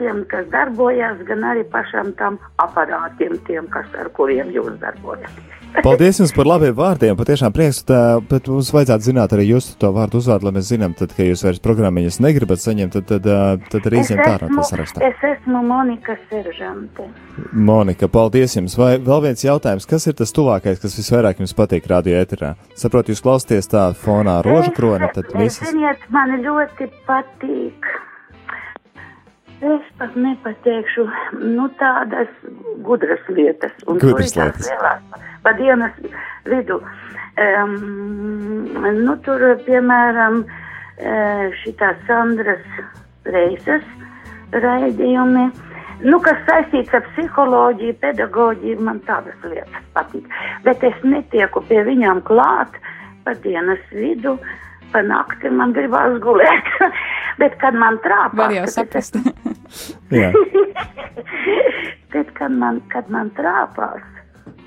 tiem, 0.00 0.24
kas 0.30 0.48
darbojas, 0.52 1.20
gan 1.28 1.44
arī 1.52 1.64
pašam 1.72 2.12
tam 2.18 2.38
aparātiem, 2.62 3.38
tiem, 3.48 3.68
kas 3.72 3.86
ar 3.98 4.10
kuriem 4.16 4.50
jūs 4.54 4.74
darbojaties. 4.82 5.54
paldies 5.84 6.16
jums 6.20 6.32
par 6.32 6.48
labiem 6.48 6.72
vārdiem. 6.76 7.16
Patiešām 7.18 7.52
prieks, 7.52 7.82
tā, 7.88 7.98
bet 8.30 8.48
mums 8.48 8.70
vajadzētu 8.72 9.04
zināt 9.10 9.34
arī 9.36 9.50
jūsu 9.50 9.74
to 9.80 9.90
vārdu 9.92 10.20
uzvārdu, 10.22 10.48
lai 10.48 10.54
mēs 10.56 10.70
zinām, 10.72 10.94
tad, 10.96 11.12
ka 11.16 11.26
jūs 11.26 11.44
vairs 11.44 11.60
programmiņas 11.64 12.20
negribat 12.24 12.62
saņemt, 12.62 12.96
tad, 12.96 13.20
tad, 13.26 13.68
tad 13.68 13.88
arī 13.90 14.00
izņemt 14.00 14.24
ārā 14.24 14.48
to 14.48 14.64
sarakstā. 14.70 15.04
es 15.04 15.26
esmu 15.34 15.60
Monika 15.68 16.16
Seržante. 16.30 17.08
Monika, 17.52 18.08
paldies 18.08 18.56
jums. 18.56 18.78
Vai 18.80 18.94
vēl 18.96 19.22
viens 19.28 19.44
jautājums, 19.44 19.86
kas 19.88 20.08
ir 20.08 20.16
tas 20.18 20.32
tuvākais, 20.36 20.80
kas 20.82 20.96
visvairāk 20.98 21.42
jums 21.42 21.56
patīk 21.58 21.88
radio 21.92 22.16
ēterā? 22.22 22.54
Saprotu, 22.78 23.12
jūs 23.12 23.24
klausāties 23.24 23.68
tā 23.68 23.90
fonā 23.98 24.40
rožu 24.46 24.72
kroni, 24.76 25.12
tad 25.14 25.28
Es, 25.34 25.60
visas. 25.60 25.72
ziniet, 25.72 26.00
man 26.14 26.38
ļoti 26.40 26.88
patīk. 27.08 27.92
Es 29.58 29.86
pat 29.98 30.14
nepateikšu, 30.14 31.04
nu 31.42 31.66
tādas 31.80 32.30
gudras 32.86 33.22
lietas. 33.28 33.72
Un 33.90 33.98
Gudras 33.98 34.36
lietas. 34.36 34.68
Lielās, 34.70 35.24
pa 35.42 35.52
dienas 35.58 35.96
vidu. 36.46 36.78
Um, 37.38 37.74
nu 39.02 39.16
tur, 39.26 39.42
piemēram, 39.66 40.44
eh, 40.98 41.50
šitā 41.62 41.90
Sandras 42.06 42.62
Reisas 43.26 43.82
raidījumi. 44.54 45.48
Nu, 46.06 46.20
kas 46.22 46.38
saistīts 46.46 46.94
ar 46.94 47.02
psiholoģiju, 47.10 47.98
pedagoģiju, 47.98 48.78
man 48.86 49.00
tādas 49.10 49.34
lietas 49.42 49.86
patīk. 49.94 50.26
Bet 50.62 50.84
es 50.86 50.94
netieku 51.02 51.64
pie 51.66 51.82
viņām 51.82 52.22
klāt 52.22 52.78
pa 53.26 53.34
dienas 53.42 53.82
vidu, 53.90 54.36
pa 54.92 55.02
nakti 55.02 55.50
man 55.50 55.74
gribās 55.74 56.20
gulēt. 56.22 56.70
Bet, 57.38 57.54
kad 57.62 57.76
man 57.78 58.00
trāpās, 58.02 58.38
Var 58.38 58.54
jau 58.56 58.64
kad 58.66 58.74
saprast. 58.74 59.18
Jā. 60.20 60.32
Bet, 62.12 62.32
kad 62.38 62.54
man, 62.54 62.80
kad 62.92 63.10
man 63.12 63.30
trāpās, 63.36 64.02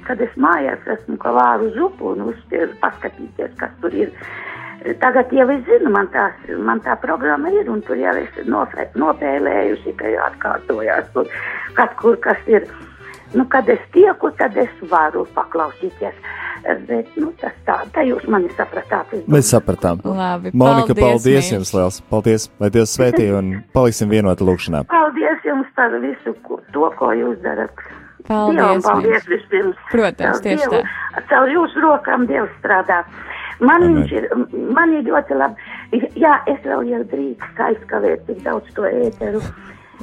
kad 0.08 0.22
es 0.24 0.32
mājās 0.40 0.86
esmu 0.96 1.18
kā 1.22 1.34
vāru 1.36 1.72
zupu 1.76 2.14
un 2.14 2.30
uzspiežu 2.32 2.78
paskatīties, 2.84 3.54
kas 3.60 3.76
tur 3.82 3.96
ir, 3.98 4.14
Tagad 4.82 5.30
jau 5.30 5.46
es 5.54 5.60
zinu, 5.68 5.92
man, 5.94 6.08
tās, 6.10 6.38
man 6.66 6.80
tā 6.82 6.96
programma 6.98 7.52
ir, 7.54 7.68
un 7.70 7.84
tur 7.86 8.00
jau 8.02 8.16
es 8.18 8.38
nofē, 8.50 8.88
nopēlējusi, 8.98 9.94
ka 10.00 10.10
atkārtojās, 10.26 11.12
kur, 11.14 11.30
kas 11.78 11.94
kur 12.00 12.18
kas 12.24 12.50
ir. 12.50 12.66
Nu, 13.34 13.46
kad 13.48 13.70
es 13.72 13.80
tieku, 13.96 14.32
tad 14.38 14.58
es 14.60 14.72
varu 14.92 15.26
paklausīties. 15.36 16.18
Bet, 16.62 17.08
nu, 17.18 17.32
tas 17.42 17.56
tā, 17.66 17.80
tā 17.96 18.04
jūs 18.06 18.28
mani 18.30 18.52
sapratāt. 18.54 19.16
Mēs 19.32 19.50
sapratām. 19.50 20.04
Labi, 20.06 20.52
Monika, 20.54 20.94
paldies, 20.94 21.24
paldies 21.24 21.50
jums 21.56 21.72
liels. 21.74 21.98
Paldies, 22.12 22.50
lai 22.62 22.70
Dievs 22.74 22.94
svētī 22.98 23.32
un 23.34 23.56
paliksim 23.74 24.12
vienoti 24.14 24.46
lūkšanā. 24.46 24.84
Paldies 24.92 25.48
jums 25.48 25.72
par 25.78 25.96
visu 26.04 26.36
ko, 26.46 26.60
to, 26.76 26.86
ko 27.00 27.10
jūs 27.18 27.40
darat. 27.42 27.74
Paldies, 28.28 28.60
Dievam, 28.60 28.84
paldies 28.86 29.18
mīļš. 29.24 29.30
vispirms. 29.34 29.82
Protams, 29.90 30.38
Caur 30.38 30.46
tieši 30.46 30.70
Dievu, 30.70 31.26
Caur 31.32 31.54
jūsu 31.56 31.86
rokām 31.88 32.28
Dievs 32.30 32.54
strādā. 32.62 33.02
Man 33.62 33.84
Amen. 33.84 33.98
viņš 33.98 34.14
ir, 34.18 34.30
man 34.78 34.94
ir 34.98 35.06
ļoti 35.10 35.38
labi. 35.38 36.06
Jā, 36.18 36.38
es 36.50 36.62
vēl 36.66 36.88
jau 36.94 37.02
drīkst 37.12 37.60
aizkavēt 37.72 38.26
tik 38.30 38.46
daudz 38.46 38.70
to 38.78 38.86
ēteru. 38.90 39.42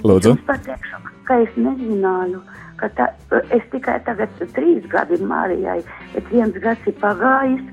Lūdzu. 0.07 0.35
Es 0.35 0.45
pateikšu, 0.47 1.01
ka 1.27 1.41
es 1.43 1.55
nezināju, 1.59 2.43
ka 2.81 2.89
tā, 2.99 3.09
es 3.55 3.65
tikai 3.73 3.99
tagad 4.07 4.33
trīs 4.57 4.87
gadi 4.93 5.19
Mārijai, 5.23 5.81
bet 6.15 6.33
viens 6.33 6.59
gads 6.63 6.91
ir 6.91 6.97
pagājis, 7.03 7.65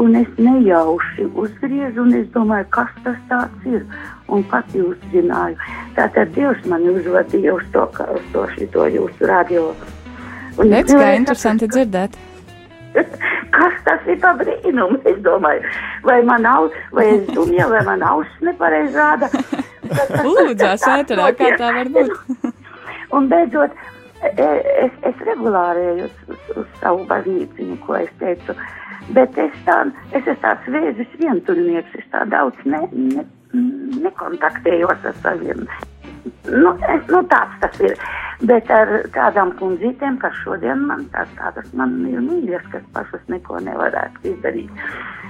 un 0.00 0.16
es 0.18 0.30
nejauši 0.38 1.26
uzgriezu, 1.38 2.02
un 2.02 2.14
es 2.18 2.28
domāju, 2.34 2.68
kas 2.74 2.92
tas 3.06 3.18
tāds 3.30 3.68
ir, 3.70 3.84
un 4.32 4.44
pati 4.50 4.82
uzzināju. 4.82 5.58
Tātad 5.98 6.32
Dievs 6.34 6.64
mani 6.70 6.90
uzvadīja 6.94 7.54
uz 7.54 7.66
to, 7.74 7.84
kā 7.96 8.08
uz 8.14 8.24
to 8.34 8.46
šito 8.56 8.88
jūsu 8.90 9.30
radio. 9.30 9.68
Un 10.58 10.70
Redz, 10.70 10.94
kā 10.94 11.14
interesanti 11.18 11.70
dzirdēt. 11.70 12.18
Kas 13.54 13.74
tas 13.86 14.06
ir 14.10 14.18
par 14.22 14.34
brīnumu? 14.38 14.98
Es 15.06 15.18
domāju, 15.22 15.62
vai 16.06 16.16
man 16.26 16.42
nav, 16.42 16.72
vai 16.94 17.04
es 17.12 17.28
dumja, 17.30 17.68
vai 17.70 17.84
man 17.86 18.02
auss 18.02 18.42
nepareiz 18.42 18.94
rāda. 18.98 19.30
Lūdzās 20.26 20.86
ēterā, 20.90 21.28
kā 21.38 21.52
tā 21.60 21.70
var 21.76 21.90
būt. 21.94 22.50
Un 23.14 23.28
beidzot, 23.30 23.76
es, 24.32 24.98
es 25.10 25.22
regulāri 25.28 25.84
eju 25.92 26.08
uz, 26.08 26.18
uz, 26.34 26.50
uz 26.62 26.66
savu 26.80 27.04
baznīciņu, 27.10 27.78
ko 27.86 27.98
es 28.00 28.12
teicu. 28.20 28.56
Bet 29.14 29.36
es, 29.38 29.56
tā, 29.66 29.80
es 30.12 30.22
esmu 30.22 30.40
tāds 30.42 30.68
vēzis 30.72 31.16
vientuļnieks, 31.20 31.98
es 32.00 32.06
tā 32.12 32.24
daudz 32.32 32.60
ne, 32.64 32.80
ne, 32.92 33.24
nekontaktējos 34.00 35.10
ar 35.10 35.18
saviem. 35.22 35.66
Nu, 36.48 36.72
es, 36.88 37.02
nu, 37.12 37.20
tāds 37.28 37.58
tas 37.60 37.80
ir. 37.84 37.98
Bet 38.48 38.70
ar 38.72 38.90
tādām 39.14 39.52
kundzītēm, 39.58 40.16
kas 40.22 40.34
šodien 40.42 40.86
man 40.88 41.04
tās 41.12 41.28
tādas 41.38 41.68
man 41.76 41.94
ir 42.08 42.22
mīļas, 42.24 42.64
kas 42.72 42.84
pašas 42.96 43.22
neko 43.32 43.60
nevarētu 43.64 44.32
izdarīt. 44.32 44.84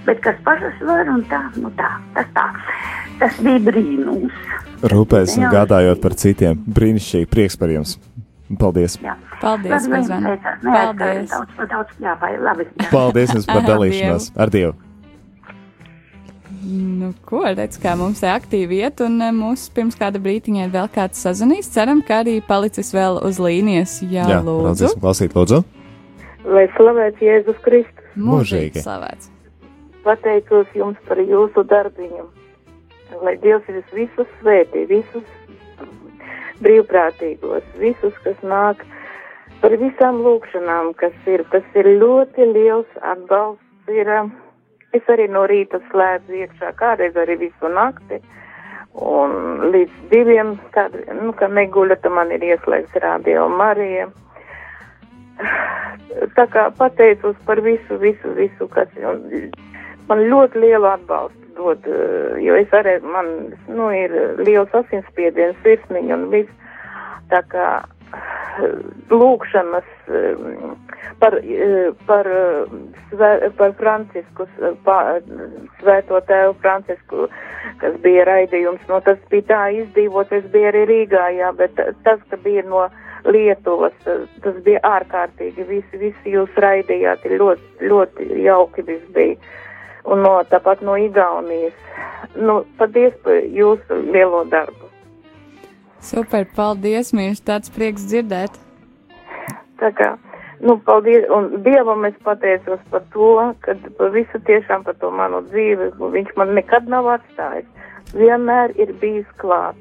Bet 0.07 0.23
kas 0.25 0.39
pašas 0.47 0.81
var 0.87 1.11
un 1.11 1.23
tā, 1.31 1.43
nu 1.59 1.71
tā, 1.79 1.91
tas 2.17 2.31
tā. 2.37 2.47
Tas 3.21 3.37
bija 3.43 3.63
brīnums. 3.69 4.35
Rūpēs 4.91 5.39
un 5.39 5.47
gādājot 5.53 6.03
par 6.03 6.17
citiem. 6.19 6.59
Brīnišķīgi, 6.79 7.31
prieks 7.31 7.59
par 7.61 7.75
jums. 7.75 7.99
Paldies. 8.61 8.97
Jā. 9.03 9.15
Paldies, 9.41 9.87
Labi. 9.91 10.23
Nē, 10.25 10.35
Paldies. 10.65 11.31
Daudz, 11.31 11.69
daudz, 11.71 11.95
jā, 12.03 12.17
vai 12.21 12.33
labi. 12.41 12.67
Jā. 12.81 12.89
Paldies 12.93 13.35
jums 13.35 13.47
par 13.51 13.63
dalīšanos. 13.67 14.31
Ar 14.41 14.53
Dievu. 14.55 14.75
Nu, 16.65 17.11
ko 17.29 17.43
redz, 17.45 17.77
kā 17.83 17.93
mums 17.99 18.23
te 18.23 18.29
aktīvi 18.33 18.79
iet, 18.87 19.03
un 19.05 19.19
eh, 19.21 19.33
mūs 19.37 19.67
pirms 19.75 19.99
kāda 20.01 20.21
brītiņa 20.25 20.65
ir 20.65 20.73
vēl 20.73 20.89
kāds 20.95 21.21
sazvanījis. 21.21 21.69
Ceram, 21.75 22.01
ka 22.07 22.23
arī 22.23 22.39
palicis 22.47 22.89
vēl 22.97 23.21
uz 23.29 23.41
līnijas. 23.43 23.99
Jā, 24.07 24.25
Jā, 24.31 24.39
lūdzu. 24.47 24.65
raudzīsim, 24.71 25.03
klausīt, 25.03 25.37
lūdzu. 25.37 25.61
Lai 26.55 26.65
slavēts 26.79 27.21
Jēzus 27.25 27.61
Kristus. 27.65 28.09
Mūžīgi. 28.17 28.81
slavēts. 28.85 29.29
Pateicos 30.05 30.73
jums 30.77 30.97
par 31.09 31.21
jūsu 31.21 31.65
darbiņu. 31.69 32.25
Lai 33.25 33.37
Dievs 33.45 33.69
jūs 33.69 33.93
visus 33.95 34.31
svētī, 34.41 34.87
visus 34.89 35.25
brīvprātīgos, 36.63 37.67
visus, 37.81 38.15
kas 38.25 38.39
nāk 38.47 38.85
par 39.63 39.75
visām 39.81 40.21
lūkšanām, 40.25 40.93
kas 41.01 41.15
ir. 41.31 41.45
Tas 41.53 41.67
ir 41.79 41.89
ļoti 42.01 42.49
liels 42.53 42.99
atbalsts. 43.03 43.63
Ir, 43.93 44.09
um, 44.09 44.33
es 44.97 45.05
arī 45.13 45.29
no 45.29 45.45
rīta 45.51 45.81
slēdzu 45.91 46.41
iekšā, 46.45 46.73
kādreiz 46.81 47.17
arī 47.21 47.39
visu 47.47 47.71
nakti. 47.73 48.21
Un 48.95 49.65
līdz 49.75 50.05
diviem, 50.13 50.55
kad, 50.77 50.95
nu, 51.21 51.33
kad 51.37 51.53
neguļa, 51.53 51.99
tad 52.03 52.15
man 52.15 52.31
ir 52.33 52.45
ieslēgts 52.47 53.01
radio 53.03 53.49
Marija. 53.51 54.07
Tā 56.39 56.45
kā 56.53 56.69
pateicos 56.79 57.35
par 57.49 57.61
visu, 57.65 57.99
visu, 57.99 58.37
visu, 58.39 58.69
kas 58.71 58.93
man 60.09 60.23
ļoti 60.31 60.63
lielu 60.63 60.87
atbalstu 60.93 61.44
dod, 61.57 61.87
eh, 61.87 62.39
jo 62.45 62.55
es 62.61 62.71
arī, 62.77 62.99
man, 63.03 63.31
nu, 63.69 63.91
ir 63.95 64.15
liels 64.45 64.75
asinsspiediens, 64.75 65.57
sirsniņa 65.65 66.15
un 66.21 66.29
viss. 66.33 66.51
Tā 67.33 67.41
kā 67.53 67.69
eh, 67.83 68.75
lūkšanas 69.11 69.89
eh, 70.09 70.43
par, 71.23 71.37
par, 72.07 72.29
par 73.59 73.73
Francisku, 73.79 74.47
s- 74.57 74.75
pa- 74.85 75.21
svēto 75.81 76.21
tēvu 76.29 76.57
Francisku, 76.63 77.29
kas 77.81 77.97
bija 78.05 78.27
raidījums, 78.29 78.83
no 78.91 79.01
tas 79.07 79.19
bija 79.31 79.49
tā 79.53 79.63
izdzīvot, 79.83 80.33
es 80.37 80.45
biju 80.53 80.71
arī 80.73 80.85
Rīgā, 80.91 81.25
jā, 81.39 81.53
bet 81.57 81.79
tas, 82.05 82.21
ka 82.31 82.37
bija 82.45 82.63
no 82.69 82.87
Lietuvas, 83.25 83.95
tas 84.05 84.57
bija 84.67 84.83
ārkārtīgi, 84.85 85.65
visi, 85.65 85.97
visi 86.03 86.35
jūs 86.35 86.53
raidījāt, 86.61 87.23
ļoti, 87.41 87.87
ļoti 87.89 88.27
jauki 88.45 88.85
viss 88.85 89.07
bija. 89.17 89.39
Un 90.05 90.21
no, 90.25 90.35
tāpat 90.51 90.83
no 90.85 90.97
Igaunijas. 91.01 91.77
Nu, 92.37 92.63
paldies 92.79 93.15
par 93.25 93.41
jūsu 93.41 94.01
lielo 94.13 94.43
darbu. 94.51 94.91
Super, 96.05 96.45
paldies, 96.57 97.15
mīļš, 97.17 97.41
tāds 97.47 97.73
prieks 97.73 98.05
dzirdēt. 98.11 98.59
Tā 99.81 99.91
kā, 99.97 100.11
nu, 100.61 100.77
paldies, 100.85 101.25
un 101.33 101.63
Dievam 101.65 102.05
es 102.09 102.17
pateicos 102.27 102.83
par 102.93 103.07
to, 103.15 103.31
ka 103.65 103.77
par 103.99 104.13
visu 104.13 104.41
tiešām 104.49 104.85
par 104.85 104.99
to 105.01 105.11
manu 105.11 105.41
dzīvi, 105.49 105.95
viņš 106.13 106.35
man 106.41 106.53
nekad 106.59 106.91
nav 106.93 107.09
atstājis. 107.17 107.69
Vienmēr 108.15 108.77
ir 108.79 108.93
bijis 109.01 109.29
klāt. 109.41 109.79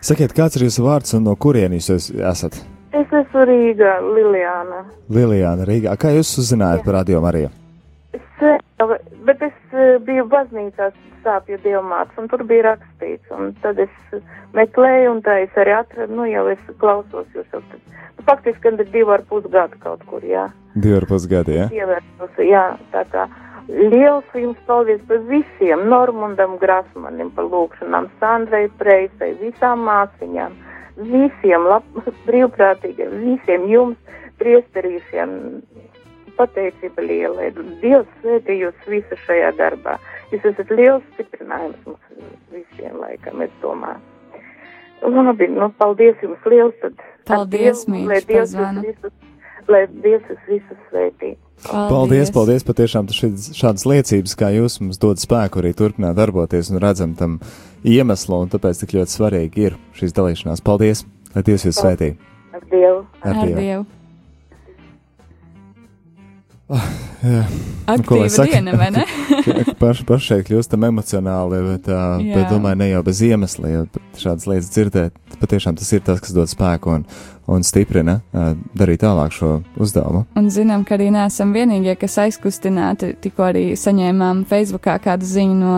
Sakiet, 0.00 0.32
kāds 0.32 0.56
ir 0.56 0.68
jūsu 0.68 0.86
vārds 0.86 1.12
un 1.18 1.26
no 1.26 1.34
kurienes 1.36 1.90
jūs 1.90 2.08
esat? 2.14 2.56
Es 2.96 3.10
esmu 3.14 3.42
Rīgā, 3.46 3.98
Liljāna. 4.14 4.84
Lilijāna 5.12 5.66
Rīgā. 5.68 5.92
Kā 6.00 6.14
jūs 6.14 6.32
uzzinājāt 6.42 6.86
par 6.86 7.00
radio 7.02 7.20
Mariju? 7.22 7.50
Bet 8.40 9.42
es 9.44 9.56
eh, 9.76 9.98
biju 10.04 10.24
baznīcā 10.32 10.90
sāpju 11.24 11.58
dievmāts, 11.64 12.16
un 12.20 12.30
tur 12.32 12.44
bija 12.48 12.70
rakstīts, 12.70 13.28
un 13.36 13.52
tad 13.60 13.80
es 13.82 13.92
meklēju, 14.56 15.10
un 15.16 15.20
tā 15.26 15.42
es 15.44 15.60
arī 15.60 15.74
atradu, 15.76 16.16
nu 16.16 16.28
jau 16.30 16.46
es 16.52 16.62
klausos 16.80 17.28
jūs 17.36 17.46
jau 17.52 17.60
tad. 17.60 17.98
Nu, 18.16 18.24
faktiski, 18.24 18.62
kad 18.64 18.80
ir 18.80 18.88
divi 18.94 19.12
ar 19.12 19.26
pus 19.28 19.44
gadu 19.52 19.76
kaut 19.84 20.02
kur, 20.08 20.24
jā. 20.24 20.48
Divi 20.74 20.96
ar 20.96 21.06
pus 21.10 21.28
gadi, 21.28 21.58
ja? 21.60 21.68
Ievērtos, 21.74 22.40
jā, 22.48 22.64
tā 22.94 23.04
kā 23.12 23.28
liels 23.70 24.24
jums 24.34 24.58
paldies 24.66 25.00
par 25.08 25.20
visiem, 25.28 25.86
Normundam 25.92 26.56
Grasmanim 26.58 27.30
par 27.36 27.48
lūkšanām, 27.52 28.08
Sandrai 28.20 28.66
Preisai, 28.80 29.34
visām 29.40 29.84
māsiņām, 29.86 30.56
visiem 31.10 31.68
lab, 31.70 31.86
brīvprātīgiem, 32.28 33.16
visiem 33.26 33.68
jums, 33.70 34.16
priesterīšiem, 34.40 35.32
pateicība 36.40 37.04
liela. 37.04 37.50
Dievs 37.84 38.08
svētī 38.22 38.58
jūs 38.64 38.88
visu 38.90 39.18
šajā 39.26 39.52
darbā. 39.60 39.98
Jūs 40.32 40.46
esat 40.52 40.72
liels 40.74 41.04
stiprinājums 41.14 41.78
mums 41.86 42.24
visiem 42.54 42.96
laikam, 43.02 43.42
es 43.46 43.52
domāju. 43.62 44.00
Labi, 45.00 45.46
nu, 45.48 45.70
paldies 45.80 46.18
jums 46.24 46.42
liels. 46.50 46.74
Tad 46.82 46.98
Paldies, 47.28 47.84
Dievu, 47.86 47.94
mīļš, 47.94 48.08
lai 48.10 48.18
Dievs 48.28 48.52
jūs 48.56 48.80
visus, 48.84 49.12
lai 49.70 49.80
Dievs 50.04 50.32
jūs 50.32 50.48
visus 50.50 50.82
svētī. 50.90 51.30
Paldies, 51.70 52.30
paldies 52.32 52.64
patiešām 52.64 53.08
par 53.08 53.16
šī- 53.16 53.52
šādas 53.56 53.84
liecības, 53.88 54.34
kā 54.40 54.48
jūs 54.56 54.78
mums 54.80 54.98
dod 55.00 55.20
spēku 55.20 55.60
arī 55.60 55.74
turpināt 55.76 56.16
darboties 56.16 56.70
un 56.72 56.80
redzam 56.80 57.14
tam 57.16 57.38
iemeslu, 57.84 58.42
un 58.44 58.48
tāpēc 58.52 58.80
tik 58.80 58.96
ļoti 58.96 59.16
svarīgi 59.16 59.66
ir 59.68 59.76
šīs 59.96 60.16
dalīšanās. 60.16 60.64
Paldies, 60.64 61.04
lai 61.34 61.44
Dievs 61.44 61.68
jūs 61.68 61.80
svētī. 61.80 62.14
Ar 62.56 62.64
Dievu. 62.72 63.06
Ar 63.22 63.36
Ar 63.36 63.46
Dievu. 63.46 63.86
Nu, 66.70 66.78
lai 67.26 67.96
Aktīva 67.98 68.28
saka? 68.30 68.52
diena, 68.52 68.76
vai 68.78 68.90
ne? 68.94 69.02
Paši 69.80 70.04
paš 70.06 70.28
šeit 70.28 70.46
kļūstam 70.46 70.86
emocionāli, 70.86 71.58
bet, 71.66 71.88
uh, 71.90 72.20
bet 72.22 72.46
domāju, 72.52 72.78
ne 72.78 72.88
jau 72.92 73.00
bez 73.06 73.22
iemesla, 73.26 73.72
jo 73.72 73.82
šādas 74.20 74.46
lietas 74.46 74.70
dzirdēt, 74.76 75.16
patiešām 75.40 75.76
tas 75.80 75.90
ir 75.96 76.04
tas, 76.06 76.22
kas 76.22 76.36
dod 76.36 76.52
spēku 76.52 76.94
un, 76.94 77.04
un 77.50 77.66
stiprina 77.66 78.20
uh, 78.20 78.52
darīt 78.78 79.02
tālāk 79.02 79.34
šo 79.34 79.56
uzdevumu. 79.82 80.22
Un 80.38 80.48
zinām, 80.54 80.86
ka 80.86 80.94
arī 80.96 81.10
neesam 81.14 81.52
vienīgie, 81.56 81.96
kas 81.98 82.20
aizkustināti. 82.22 83.16
Tikko 83.26 83.50
arī 83.50 83.66
saņēmām 83.80 84.46
Facebookā 84.50 85.00
kādu 85.02 85.26
ziņu 85.26 85.58
no 85.60 85.76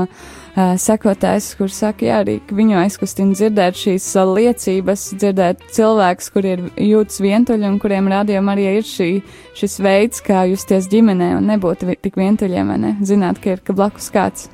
sekotājs, 0.54 1.46
kur 1.56 1.70
saka, 1.72 2.04
jā, 2.04 2.18
arī 2.24 2.34
viņu 2.52 2.76
aizkustina 2.82 3.32
dzirdēt 3.32 3.78
šīs 3.80 4.08
uh, 4.20 4.32
liecības, 4.36 5.04
dzirdēt 5.16 5.64
cilvēkus, 5.72 6.30
kuri 6.34 6.54
ir 6.56 6.64
jūtas 6.92 7.22
vientuļi 7.24 7.68
un 7.70 7.78
kuriem 7.80 8.10
rādījumā 8.12 8.56
arī 8.56 8.66
ir 8.78 8.84
šī, 8.88 9.10
šis 9.58 9.78
veids, 9.80 10.20
kā 10.24 10.44
justies 10.50 10.90
ģimenē 10.92 11.32
un 11.38 11.48
nebūtu 11.54 11.88
vi- 11.88 11.98
tik 12.04 12.20
vientuļiem, 12.20 12.68
vai 12.74 12.78
ne? 12.84 12.96
Zināt, 13.00 13.40
ka 13.40 13.56
ir 13.56 13.64
ka 13.64 13.72
blakus 13.72 14.10
kāds. 14.12 14.50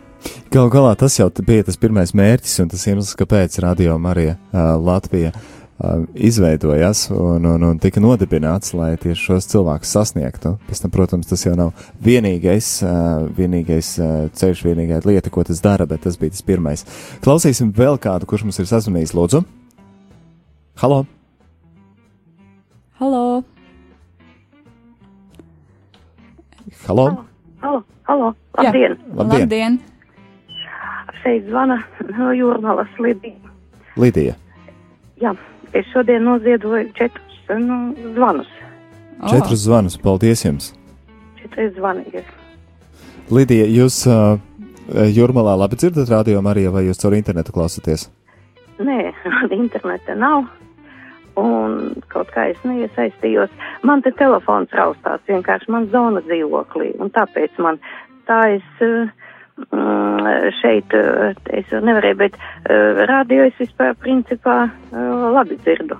Galu 0.51 0.70
galā 0.70 0.96
tas 0.99 1.14
jau 1.18 1.28
bija 1.46 1.66
tas 1.66 1.76
pirmais 1.78 2.11
mērķis 2.14 2.61
un 2.62 2.70
tas 2.72 2.86
iemesls, 2.86 3.14
kāpēc 3.18 3.59
Radio 3.62 3.99
Marija 4.03 4.34
uh, 4.53 4.74
Latvija 4.78 5.34
uh, 5.34 5.57
izveidojās 6.14 7.04
un, 7.14 7.44
un, 7.46 7.62
un 7.62 7.78
tika 7.78 8.00
nodibināts, 8.02 8.72
lai 8.74 8.96
tieši 8.98 9.28
šos 9.28 9.46
cilvēkus 9.52 9.92
sasniegtu. 9.94 10.56
Pēc 10.66 10.82
tam, 10.82 10.92
protams, 10.94 11.28
tas 11.30 11.44
jau 11.46 11.54
nav 11.58 11.70
vienīgais, 12.02 12.70
vienīgais 13.38 13.92
ceļš, 14.40 14.64
vienīgā 14.66 14.98
lieta, 15.06 15.30
ko 15.30 15.44
tas 15.46 15.62
dara, 15.62 15.86
bet 15.86 16.02
tas 16.06 16.18
bija 16.18 16.34
tas 16.34 16.42
pirmais. 16.42 16.82
Klausīsim 17.22 17.70
vēl 17.76 18.00
kādu, 18.02 18.26
kurš 18.26 18.48
mums 18.48 18.58
ir 18.58 18.70
sazvanījis, 18.70 19.14
lūdzu. 19.14 19.44
Halo! 20.82 21.04
Halo! 22.98 23.22
Halo! 26.88 27.06
Halo, 27.62 27.82
halo, 28.06 28.34
labdien! 28.58 28.98
Labdien. 29.14 29.46
Labdien! 29.46 29.78
Šeit 31.22 31.46
zvana 31.50 31.80
no 32.14 32.30
Jūrmalas 32.34 32.90
Lidija. 33.02 33.54
Lidija. 33.98 34.36
Jā, 35.18 35.32
es 35.72 35.86
šodien 35.92 36.24
noziedoju 36.24 36.92
četrus 36.98 37.38
nu, 37.48 37.94
zvanus. 38.14 38.50
Oh. 39.20 39.30
Četrus 39.30 39.64
zvanus, 39.64 39.98
paldies 39.98 40.44
jums! 40.44 40.74
Četri 41.42 41.70
zvani 41.76 42.04
ir. 42.12 42.24
Lidija, 43.30 43.66
jūs 43.66 44.02
uh, 44.08 44.38
jūrmalā 44.88 45.56
labi 45.58 45.76
dzirdat 45.76 46.10
radio 46.12 46.42
Mariju 46.44 46.72
vai 46.72 46.86
jūs 46.86 47.00
caur 47.02 47.16
internetu 47.16 47.52
klausāties? 47.52 48.08
Nē, 48.78 49.12
interneta 49.62 50.16
nav. 50.16 50.46
Un 51.38 51.94
kaut 52.10 52.32
kā 52.34 52.48
es 52.50 52.58
neiesaistījos. 52.66 53.52
Man 53.86 54.02
te 54.02 54.10
telefons 54.18 54.72
raustās 54.74 55.22
vienkārši 55.28 55.70
man 55.70 55.86
zona 55.92 56.22
dzīvoklī. 56.26 56.96
Un 56.98 57.12
tāpēc 57.14 57.60
man 57.62 57.78
tā 58.26 58.40
es 58.56 58.82
uh, 58.82 59.12
šeit, 60.59 60.94
uh, 60.94 61.32
es 61.54 61.72
nevarēju, 61.72 62.18
bet 62.20 62.36
uh, 62.38 63.02
radio 63.11 63.48
es 63.48 63.56
vispār 63.59 63.96
principā 63.98 64.61
uh, 64.68 65.26
labi 65.34 65.59
dzirdu. 65.64 65.98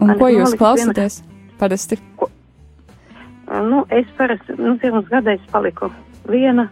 Un 0.00 0.12
Man 0.12 0.20
ko 0.20 0.28
jūs 0.32 0.56
klausāties? 0.60 1.22
Parasti. 1.60 1.98
Uh, 2.20 2.28
Nu, 3.50 3.84
es 3.88 4.06
parasti, 4.16 4.54
nu, 4.58 4.76
pirms 4.78 5.08
gada 5.10 5.32
es 5.34 5.42
paliku 5.50 5.90
viena. 6.30 6.68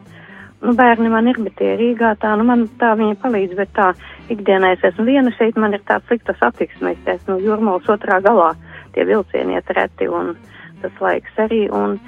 Nu, 0.63 0.75
bērni 0.79 1.11
man 1.11 1.27
ir, 1.31 1.39
bet 1.43 1.57
tie 1.59 1.73
ir 1.73 1.81
Rīgā 1.81 2.13
tā, 2.23 2.33
nu, 2.39 2.47
man 2.47 2.65
tā 2.79 2.93
viņi 2.99 3.17
palīdz, 3.23 3.57
bet 3.59 3.73
tā 3.75 3.89
ikdienā 4.31 4.73
es 4.77 4.85
esmu 4.87 5.07
viena 5.07 5.33
šeit, 5.35 5.59
man 5.59 5.75
ir 5.75 5.83
tāds 5.87 6.07
slikta 6.07 6.35
satiksme, 6.39 6.95
es 6.95 7.11
esmu 7.15 7.39
jūrmals 7.43 7.87
otrā 7.91 8.21
galā, 8.23 8.53
tie 8.95 9.07
vilcieni 9.07 9.59
iet 9.59 9.71
reti 9.75 10.07
un 10.11 10.37
tas 10.83 11.03
laiks 11.03 11.43
arī, 11.43 11.65
un 11.75 11.99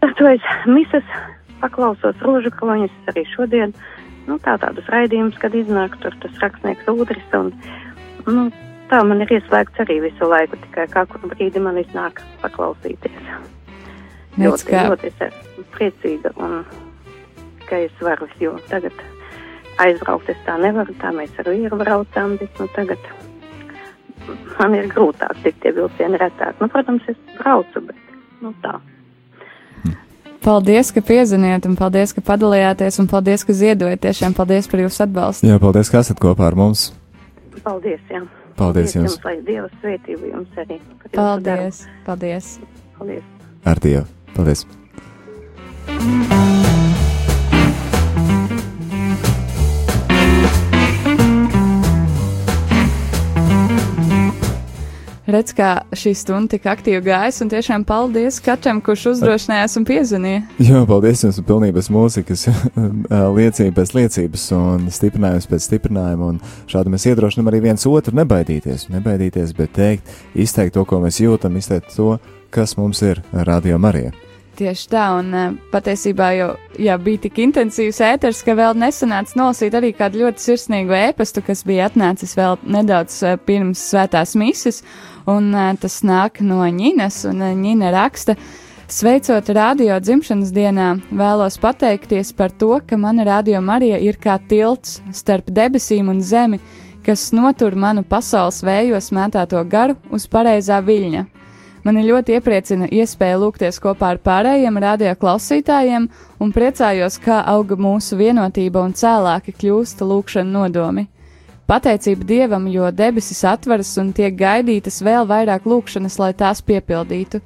tas 0.00 0.16
to 0.16 0.28
es 0.28 0.48
misas 0.68 1.16
paklausos 1.60 2.24
rožu 2.24 2.50
kaloņus 2.56 3.12
arī 3.12 3.24
šodien, 3.34 3.74
nu, 4.28 4.38
tā 4.42 4.56
tādus 4.62 4.88
raidījumus, 4.92 5.38
kad 5.42 5.54
iznāk 5.56 5.96
tur 6.02 6.16
tas 6.22 6.42
rakstnieks 6.42 6.88
Udris, 6.90 7.30
un, 7.38 7.52
nu, 8.26 8.48
tā 8.90 9.02
man 9.06 9.22
ir 9.24 9.32
ieslēgts 9.38 9.84
arī 9.84 10.00
visu 10.08 10.28
laiku, 10.28 10.58
tikai 10.66 10.86
kā 10.92 11.06
kur 11.10 11.24
brīdi 11.32 11.62
man 11.62 11.78
iznāk 11.80 12.22
paklausīties. 12.42 13.22
Redz, 14.36 14.44
Ļoti, 14.44 14.68
kā- 14.70 14.84
ļoti 14.88 15.10
es 15.10 15.24
esmu 15.28 15.64
priecīga 15.74 16.34
un 16.36 16.60
ka 17.66 17.76
es 17.86 17.96
varu, 18.02 18.28
jo 18.40 18.56
tagad 18.70 18.92
aizbraukt 19.82 20.28
es 20.32 20.38
tā 20.46 20.56
nevaru, 20.60 20.94
tā 21.00 21.10
mēs 21.14 21.34
ar 21.38 21.50
vīru 21.50 21.78
braucām, 21.80 22.36
bet 22.40 22.58
nu 22.60 22.68
tagad 22.76 23.10
man 24.58 24.74
ir 24.76 24.88
grūtāk 24.92 25.42
tikt 25.44 25.62
tie 25.64 25.72
vilcieni 25.76 26.18
retāk. 26.20 26.58
Nu, 26.60 26.68
protams, 26.68 27.06
es 27.08 27.18
braucu, 27.38 27.82
bet 27.88 27.96
nu 28.44 28.52
tā. 28.64 28.78
Paldies, 30.40 30.88
ka 30.96 31.02
piezvanījāt, 31.04 31.66
un 31.68 31.76
paldies, 31.76 32.14
ka 32.16 32.24
padalījāties, 32.24 32.96
un 33.02 33.08
paldies, 33.10 33.44
ka 33.44 33.56
ziedojat. 33.56 34.00
Tiešām 34.06 34.36
paldies 34.36 34.70
par 34.72 34.80
jūsu 34.80 35.04
atbalstu. 35.04 35.50
Jā, 35.50 35.60
paldies, 35.60 35.92
ka 35.92 36.00
esat 36.00 36.22
kopā 36.22 36.48
ar 36.48 36.56
mums. 36.56 36.88
Paldies, 37.60 38.00
jā. 38.08 38.24
Paldies 38.60 38.96
jums. 38.96 39.18
Lai 39.24 39.36
Dieva 39.44 39.68
svētību 39.80 40.32
jums 40.32 40.60
arī. 40.64 40.80
Paldies, 41.12 41.84
paldies. 42.08 42.52
Paldies. 42.98 43.32
Ar 43.68 43.84
Dievu. 43.84 44.06
Paldies. 44.36 44.68
Redz, 55.30 55.52
kā 55.54 55.68
šī 55.94 56.10
stunda 56.18 56.56
tik 56.56 56.64
aktīvi 56.70 57.00
gājas, 57.06 57.38
un 57.44 57.50
tiešām 57.52 57.84
paldies 57.86 58.40
katram, 58.42 58.80
kurš 58.82 59.04
uzdrošinājās 59.12 59.76
un 59.78 59.84
piezvanīja. 59.86 60.40
Jā, 60.66 60.80
paldies 60.88 61.22
jums 61.22 61.38
par 61.38 61.46
pilnības 61.52 61.90
mūzikas 61.94 62.46
liecību 63.38 63.74
pēc 63.76 63.92
liecības 63.98 64.46
un 64.56 64.88
stiprinājums 64.90 65.46
pēc 65.50 65.68
stiprinājuma. 65.68 66.32
Un 66.32 66.40
šādi 66.70 66.94
mēs 66.94 67.06
iedrošinām 67.12 67.52
arī 67.52 67.62
viens 67.68 67.86
otru 67.86 68.16
nebaidīties, 68.18 68.88
nebaidīties, 68.90 69.54
bet 69.58 69.76
teikt, 69.78 70.16
izteikt 70.34 70.74
to, 70.78 70.86
ko 70.88 70.98
mēs 71.04 71.22
jūtam, 71.22 71.60
izteikt 71.60 71.94
to, 71.94 72.16
kas 72.50 72.74
mums 72.80 73.04
ir 73.06 73.22
radio 73.46 73.78
Marija. 73.78 74.10
Tieši 74.60 74.90
tā, 74.92 75.06
un 75.16 75.28
eh, 75.32 75.52
patiesībā 75.72 76.26
jau 76.36 76.48
jā, 76.76 76.92
bija 77.00 77.22
tik 77.22 77.38
intensīvs 77.46 78.02
ēters, 78.04 78.42
ka 78.44 78.52
vēl 78.58 78.74
nesanāca 78.76 79.38
nolasīt 79.40 79.72
arī 79.78 79.94
kādu 79.96 80.20
ļoti 80.20 80.44
sirsnīgu 80.44 80.92
ēpastu, 80.98 81.40
kas 81.46 81.62
bija 81.64 81.86
atnācis 81.88 82.36
vēl 82.36 82.58
nedaudz 82.68 83.16
eh, 83.24 83.38
pirms 83.40 83.80
svētās 83.88 84.34
mises, 84.36 84.82
un 85.24 85.48
eh, 85.54 85.70
tas 85.80 85.96
nāk 86.04 86.42
no 86.44 86.60
Ņinas, 86.60 87.22
un 87.32 87.40
Ņina 87.62 87.94
raksta. 87.96 88.36
Sveicot 88.90 89.48
radio 89.56 89.96
dzimšanas 90.02 90.52
dienā, 90.52 90.92
vēlos 91.08 91.56
pateikties 91.62 92.34
par 92.36 92.52
to, 92.52 92.74
ka 92.84 93.00
mana 93.00 93.24
radio 93.24 93.64
Marija 93.64 93.96
ir 93.96 94.20
kā 94.20 94.36
tilts 94.50 94.98
starp 95.16 95.48
debesīm 95.48 96.12
un 96.12 96.20
zemi, 96.20 96.60
kas 97.06 97.30
notur 97.32 97.80
manu 97.80 98.04
pasaules 98.04 98.60
vējos 98.60 99.08
mētāto 99.08 99.64
garu 99.64 99.96
uz 100.12 100.28
pareizā 100.28 100.84
viļņa. 100.84 101.39
Mani 101.80 102.02
ļoti 102.04 102.34
iepriecina 102.36 102.88
iespēja 102.92 103.38
lūgties 103.40 103.78
kopā 103.80 104.10
ar 104.14 104.18
pārējiem 104.20 104.76
radio 104.82 105.14
klausītājiem 105.16 106.10
un 106.40 106.50
priecājos, 106.52 107.16
kā 107.24 107.38
auga 107.48 107.78
mūsu 107.80 108.18
vienotība 108.20 108.82
un 108.84 108.92
cēlāki 108.92 109.54
kļūsta 109.56 110.04
lūkšana 110.04 110.52
nodomi. 110.58 111.06
Pateicība 111.70 112.26
Dievam, 112.26 112.66
jo 112.68 112.90
debesis 112.90 113.40
atveras 113.46 113.94
un 114.02 114.10
tiek 114.12 114.34
gaidītas 114.36 115.00
vēl 115.06 115.24
vairāk 115.30 115.68
lūkšanas, 115.70 116.18
lai 116.20 116.32
tās 116.34 116.60
piepildītu. 116.66 117.40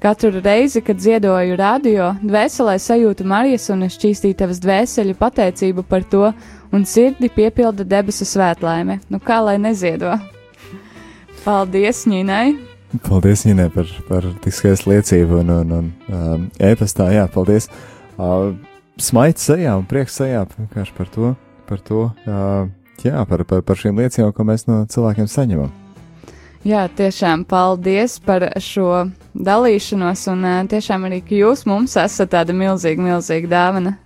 Katru 0.00 0.30
reizi, 0.44 0.80
kad 0.86 1.00
ziedoju 1.02 1.56
radio, 1.58 2.12
dvēselē 2.22 2.76
sajūtu 2.80 3.26
Marijas 3.28 3.66
un 3.74 3.88
šķīstītavas 3.90 4.60
dvēseli 4.62 5.16
pateicību 5.18 5.84
par 5.88 6.06
to, 6.06 6.30
un 6.72 6.86
sirdi 6.86 7.28
piepilda 7.32 7.84
debesu 7.84 8.28
svētlaime. 8.28 9.00
Nu 9.10 9.20
kā 9.20 9.40
lai 9.44 9.58
neziedo? 9.60 10.14
Paldies, 11.44 12.04
Ņīnai! 12.06 12.65
Paldies, 13.02 13.42
Inē, 13.50 13.66
par, 13.74 13.88
par 14.06 14.26
tik 14.44 14.54
skaistu 14.54 14.92
liecību 14.92 15.40
un, 15.42 15.50
un, 15.50 15.72
un 15.74 16.16
um, 16.16 16.44
ēpastā. 16.62 17.08
Jā, 17.14 17.26
paldies. 17.32 17.66
Uh, 18.16 18.54
Smaids 19.02 19.44
sejā 19.44 19.74
un 19.76 19.84
prieks 19.84 20.14
sejā 20.16 20.46
vienkārši 20.54 20.94
par 20.96 21.08
to, 21.12 21.32
par 21.68 21.82
to, 21.84 22.06
uh, 22.30 22.68
jā, 23.04 23.24
par, 23.28 23.42
par, 23.44 23.60
par 23.66 23.76
šīm 23.76 23.98
liecībām, 24.00 24.30
ko 24.32 24.46
mēs 24.48 24.64
no 24.70 24.78
cilvēkiem 24.88 25.28
saņemam. 25.28 25.74
Jā, 26.66 26.86
tiešām 26.88 27.44
paldies 27.46 28.16
par 28.24 28.46
šo 28.62 29.04
dalīšanos, 29.34 30.22
un 30.32 30.46
uh, 30.46 30.58
tiešām 30.70 31.04
arī, 31.10 31.20
ka 31.26 31.36
jūs 31.36 31.66
mums 31.68 31.98
esat 32.00 32.32
tāda 32.32 32.56
milzīga, 32.56 33.02
milzīga 33.02 33.50
dāvana. 33.52 33.96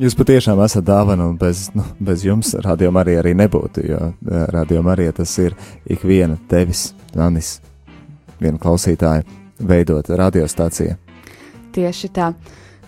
Jūs 0.00 0.16
patiešām 0.16 0.60
esat 0.64 0.88
dāvana, 0.88 1.28
un 1.28 1.36
bez, 1.38 1.66
nu, 1.76 1.84
bez 2.00 2.24
jums 2.24 2.54
radio 2.64 2.90
Marija 2.96 3.20
arī 3.22 3.36
nebūtu, 3.38 3.84
jo 3.92 4.00
uh, 4.08 4.46
radio 4.56 4.80
Marija 4.82 5.12
tas 5.20 5.36
ir 5.38 5.54
ik 5.84 6.02
viena 6.08 6.40
tevis, 6.48 6.90
Anis, 7.12 7.58
viena 8.42 8.60
klausītāja, 8.62 9.24
veidot 9.62 10.10
radiostāciju. 10.10 10.98
Tieši 11.72 12.12
tā. 12.12 12.32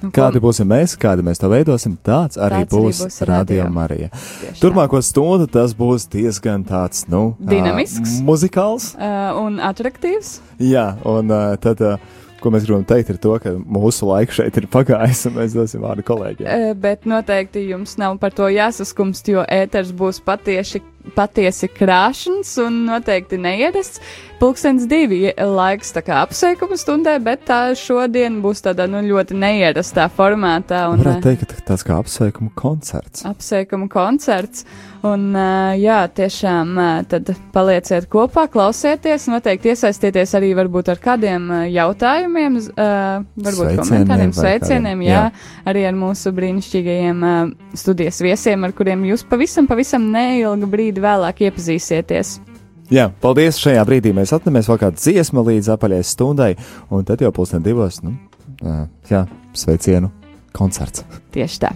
Nu, 0.05 0.11
Kādi 0.13 0.41
būsim 0.43 0.69
mēs, 0.69 0.99
kādi 1.01 1.25
mēs 1.25 1.41
to 1.41 1.49
veidosim, 1.49 1.95
tāds 2.05 2.37
arī 2.37 2.65
Tāds 2.65 2.75
arī 2.75 2.83
būs, 2.91 2.99
būs 3.07 3.23
Radio. 3.31 3.69
Marija. 3.73 4.11
Tieši 4.13 4.61
Turpmāko 4.61 5.01
stundu 5.01 5.47
tas 5.49 5.73
būs 5.79 6.05
diezgan 6.13 6.67
tāds, 6.69 7.07
nu, 7.09 7.31
Dinamisks. 7.41 8.19
muzikāls. 8.27 8.91
Uh, 8.99 9.33
un 9.41 9.57
attraktīvs. 9.65 10.37
Jā, 10.61 10.91
un 11.09 11.33
uh, 11.33 11.55
tad, 11.63 11.81
uh, 11.81 11.97
ko 12.43 12.53
mēs 12.53 12.67
gribam 12.67 12.85
teikt, 12.85 13.15
ir 13.15 13.21
to, 13.23 13.39
ka 13.41 13.55
mūsu 13.57 14.11
laiks 14.11 14.43
šeit 14.43 14.61
ir 14.61 14.69
pagājis, 14.69 15.25
un 15.31 15.39
mēs 15.39 15.57
dosim 15.57 15.87
vārdu 15.87 16.05
kolēģiem. 16.11 16.51
Uh, 16.51 16.75
bet 16.85 17.09
noteikti 17.09 17.65
jums 17.71 17.97
nav 18.03 18.19
par 18.21 18.37
to 18.37 18.51
jāsaskumst, 18.53 19.33
jo 19.33 19.47
ēters 19.49 19.95
būs 19.97 20.21
patieši 20.27 20.83
patiesi 21.17 21.69
krāšņs 21.69 22.55
un 22.65 22.85
noteikti 22.89 23.39
neierasts. 23.41 24.01
Pulkstens 24.41 24.89
divi 24.91 25.29
laiks 25.39 25.95
tā 25.95 26.03
kā 26.05 26.19
apsveikuma 26.25 26.77
stundai, 26.77 27.15
bet 27.23 27.47
tā 27.49 27.61
šodien 27.79 28.41
būs 28.45 28.65
tādā 28.65 28.89
nu, 28.91 29.01
ļoti 29.07 29.37
neierastā 29.39 30.09
formātā. 30.13 30.89
Un, 30.91 31.05
Varētu 31.05 31.29
teikt, 31.29 31.55
ka 31.55 31.69
tāds 31.71 31.87
kā 31.87 32.01
apsveikuma 32.03 32.51
koncerts. 32.59 33.23
Apsveikuma 33.29 33.89
koncerts. 33.93 34.67
Un, 35.05 35.27
uh, 35.37 35.75
jā, 35.77 35.99
tiešām 36.17 36.71
uh, 36.81 36.91
tad 37.09 37.29
palieciet 37.53 38.07
kopā, 38.11 38.47
klausieties, 38.53 39.27
noteikti 39.29 39.75
iesaistieties 39.75 40.33
arī 40.39 40.55
varbūt 40.57 40.89
ar 40.95 41.01
kādiem 41.03 41.51
jautājumiem, 41.69 42.57
varbūt 42.75 43.59
Sveicieniem 43.59 43.83
komentāriem, 43.83 44.33
sveicieniem, 44.33 45.03
jā, 45.05 45.19
jā. 45.27 45.51
arī 45.69 45.85
ar 45.91 45.99
mūsu 45.99 46.33
brīnišķīgajiem 46.37 47.21
studijas 47.77 48.23
viesiem, 48.25 48.65
ar 48.65 48.73
kuriem 48.77 49.05
jūs 49.11 49.27
pavisam, 49.29 49.69
pavisam 49.69 50.09
neilgu 50.15 50.69
brīdi 50.73 50.94
vēlāk 51.03 51.45
iepazīsieties. 51.49 52.37
Jā, 52.93 53.09
paldies. 53.23 53.59
Šajā 53.63 53.83
brīdī 53.89 54.13
mēs 54.17 54.35
atnemamies 54.37 54.69
vēl 54.69 54.81
kādu 54.83 55.01
dziesmu 55.01 55.45
līdz 55.47 55.73
apaļai 55.75 56.03
stundai, 56.05 56.53
un 56.93 57.07
tad 57.09 57.25
jau 57.25 57.33
pulksten 57.35 57.65
divos, 57.65 58.03
nu, 58.05 58.13
jā, 59.09 59.25
sveicienu 59.57 60.13
koncerts. 60.55 61.07
Tieši 61.35 61.65
tā. 61.65 61.73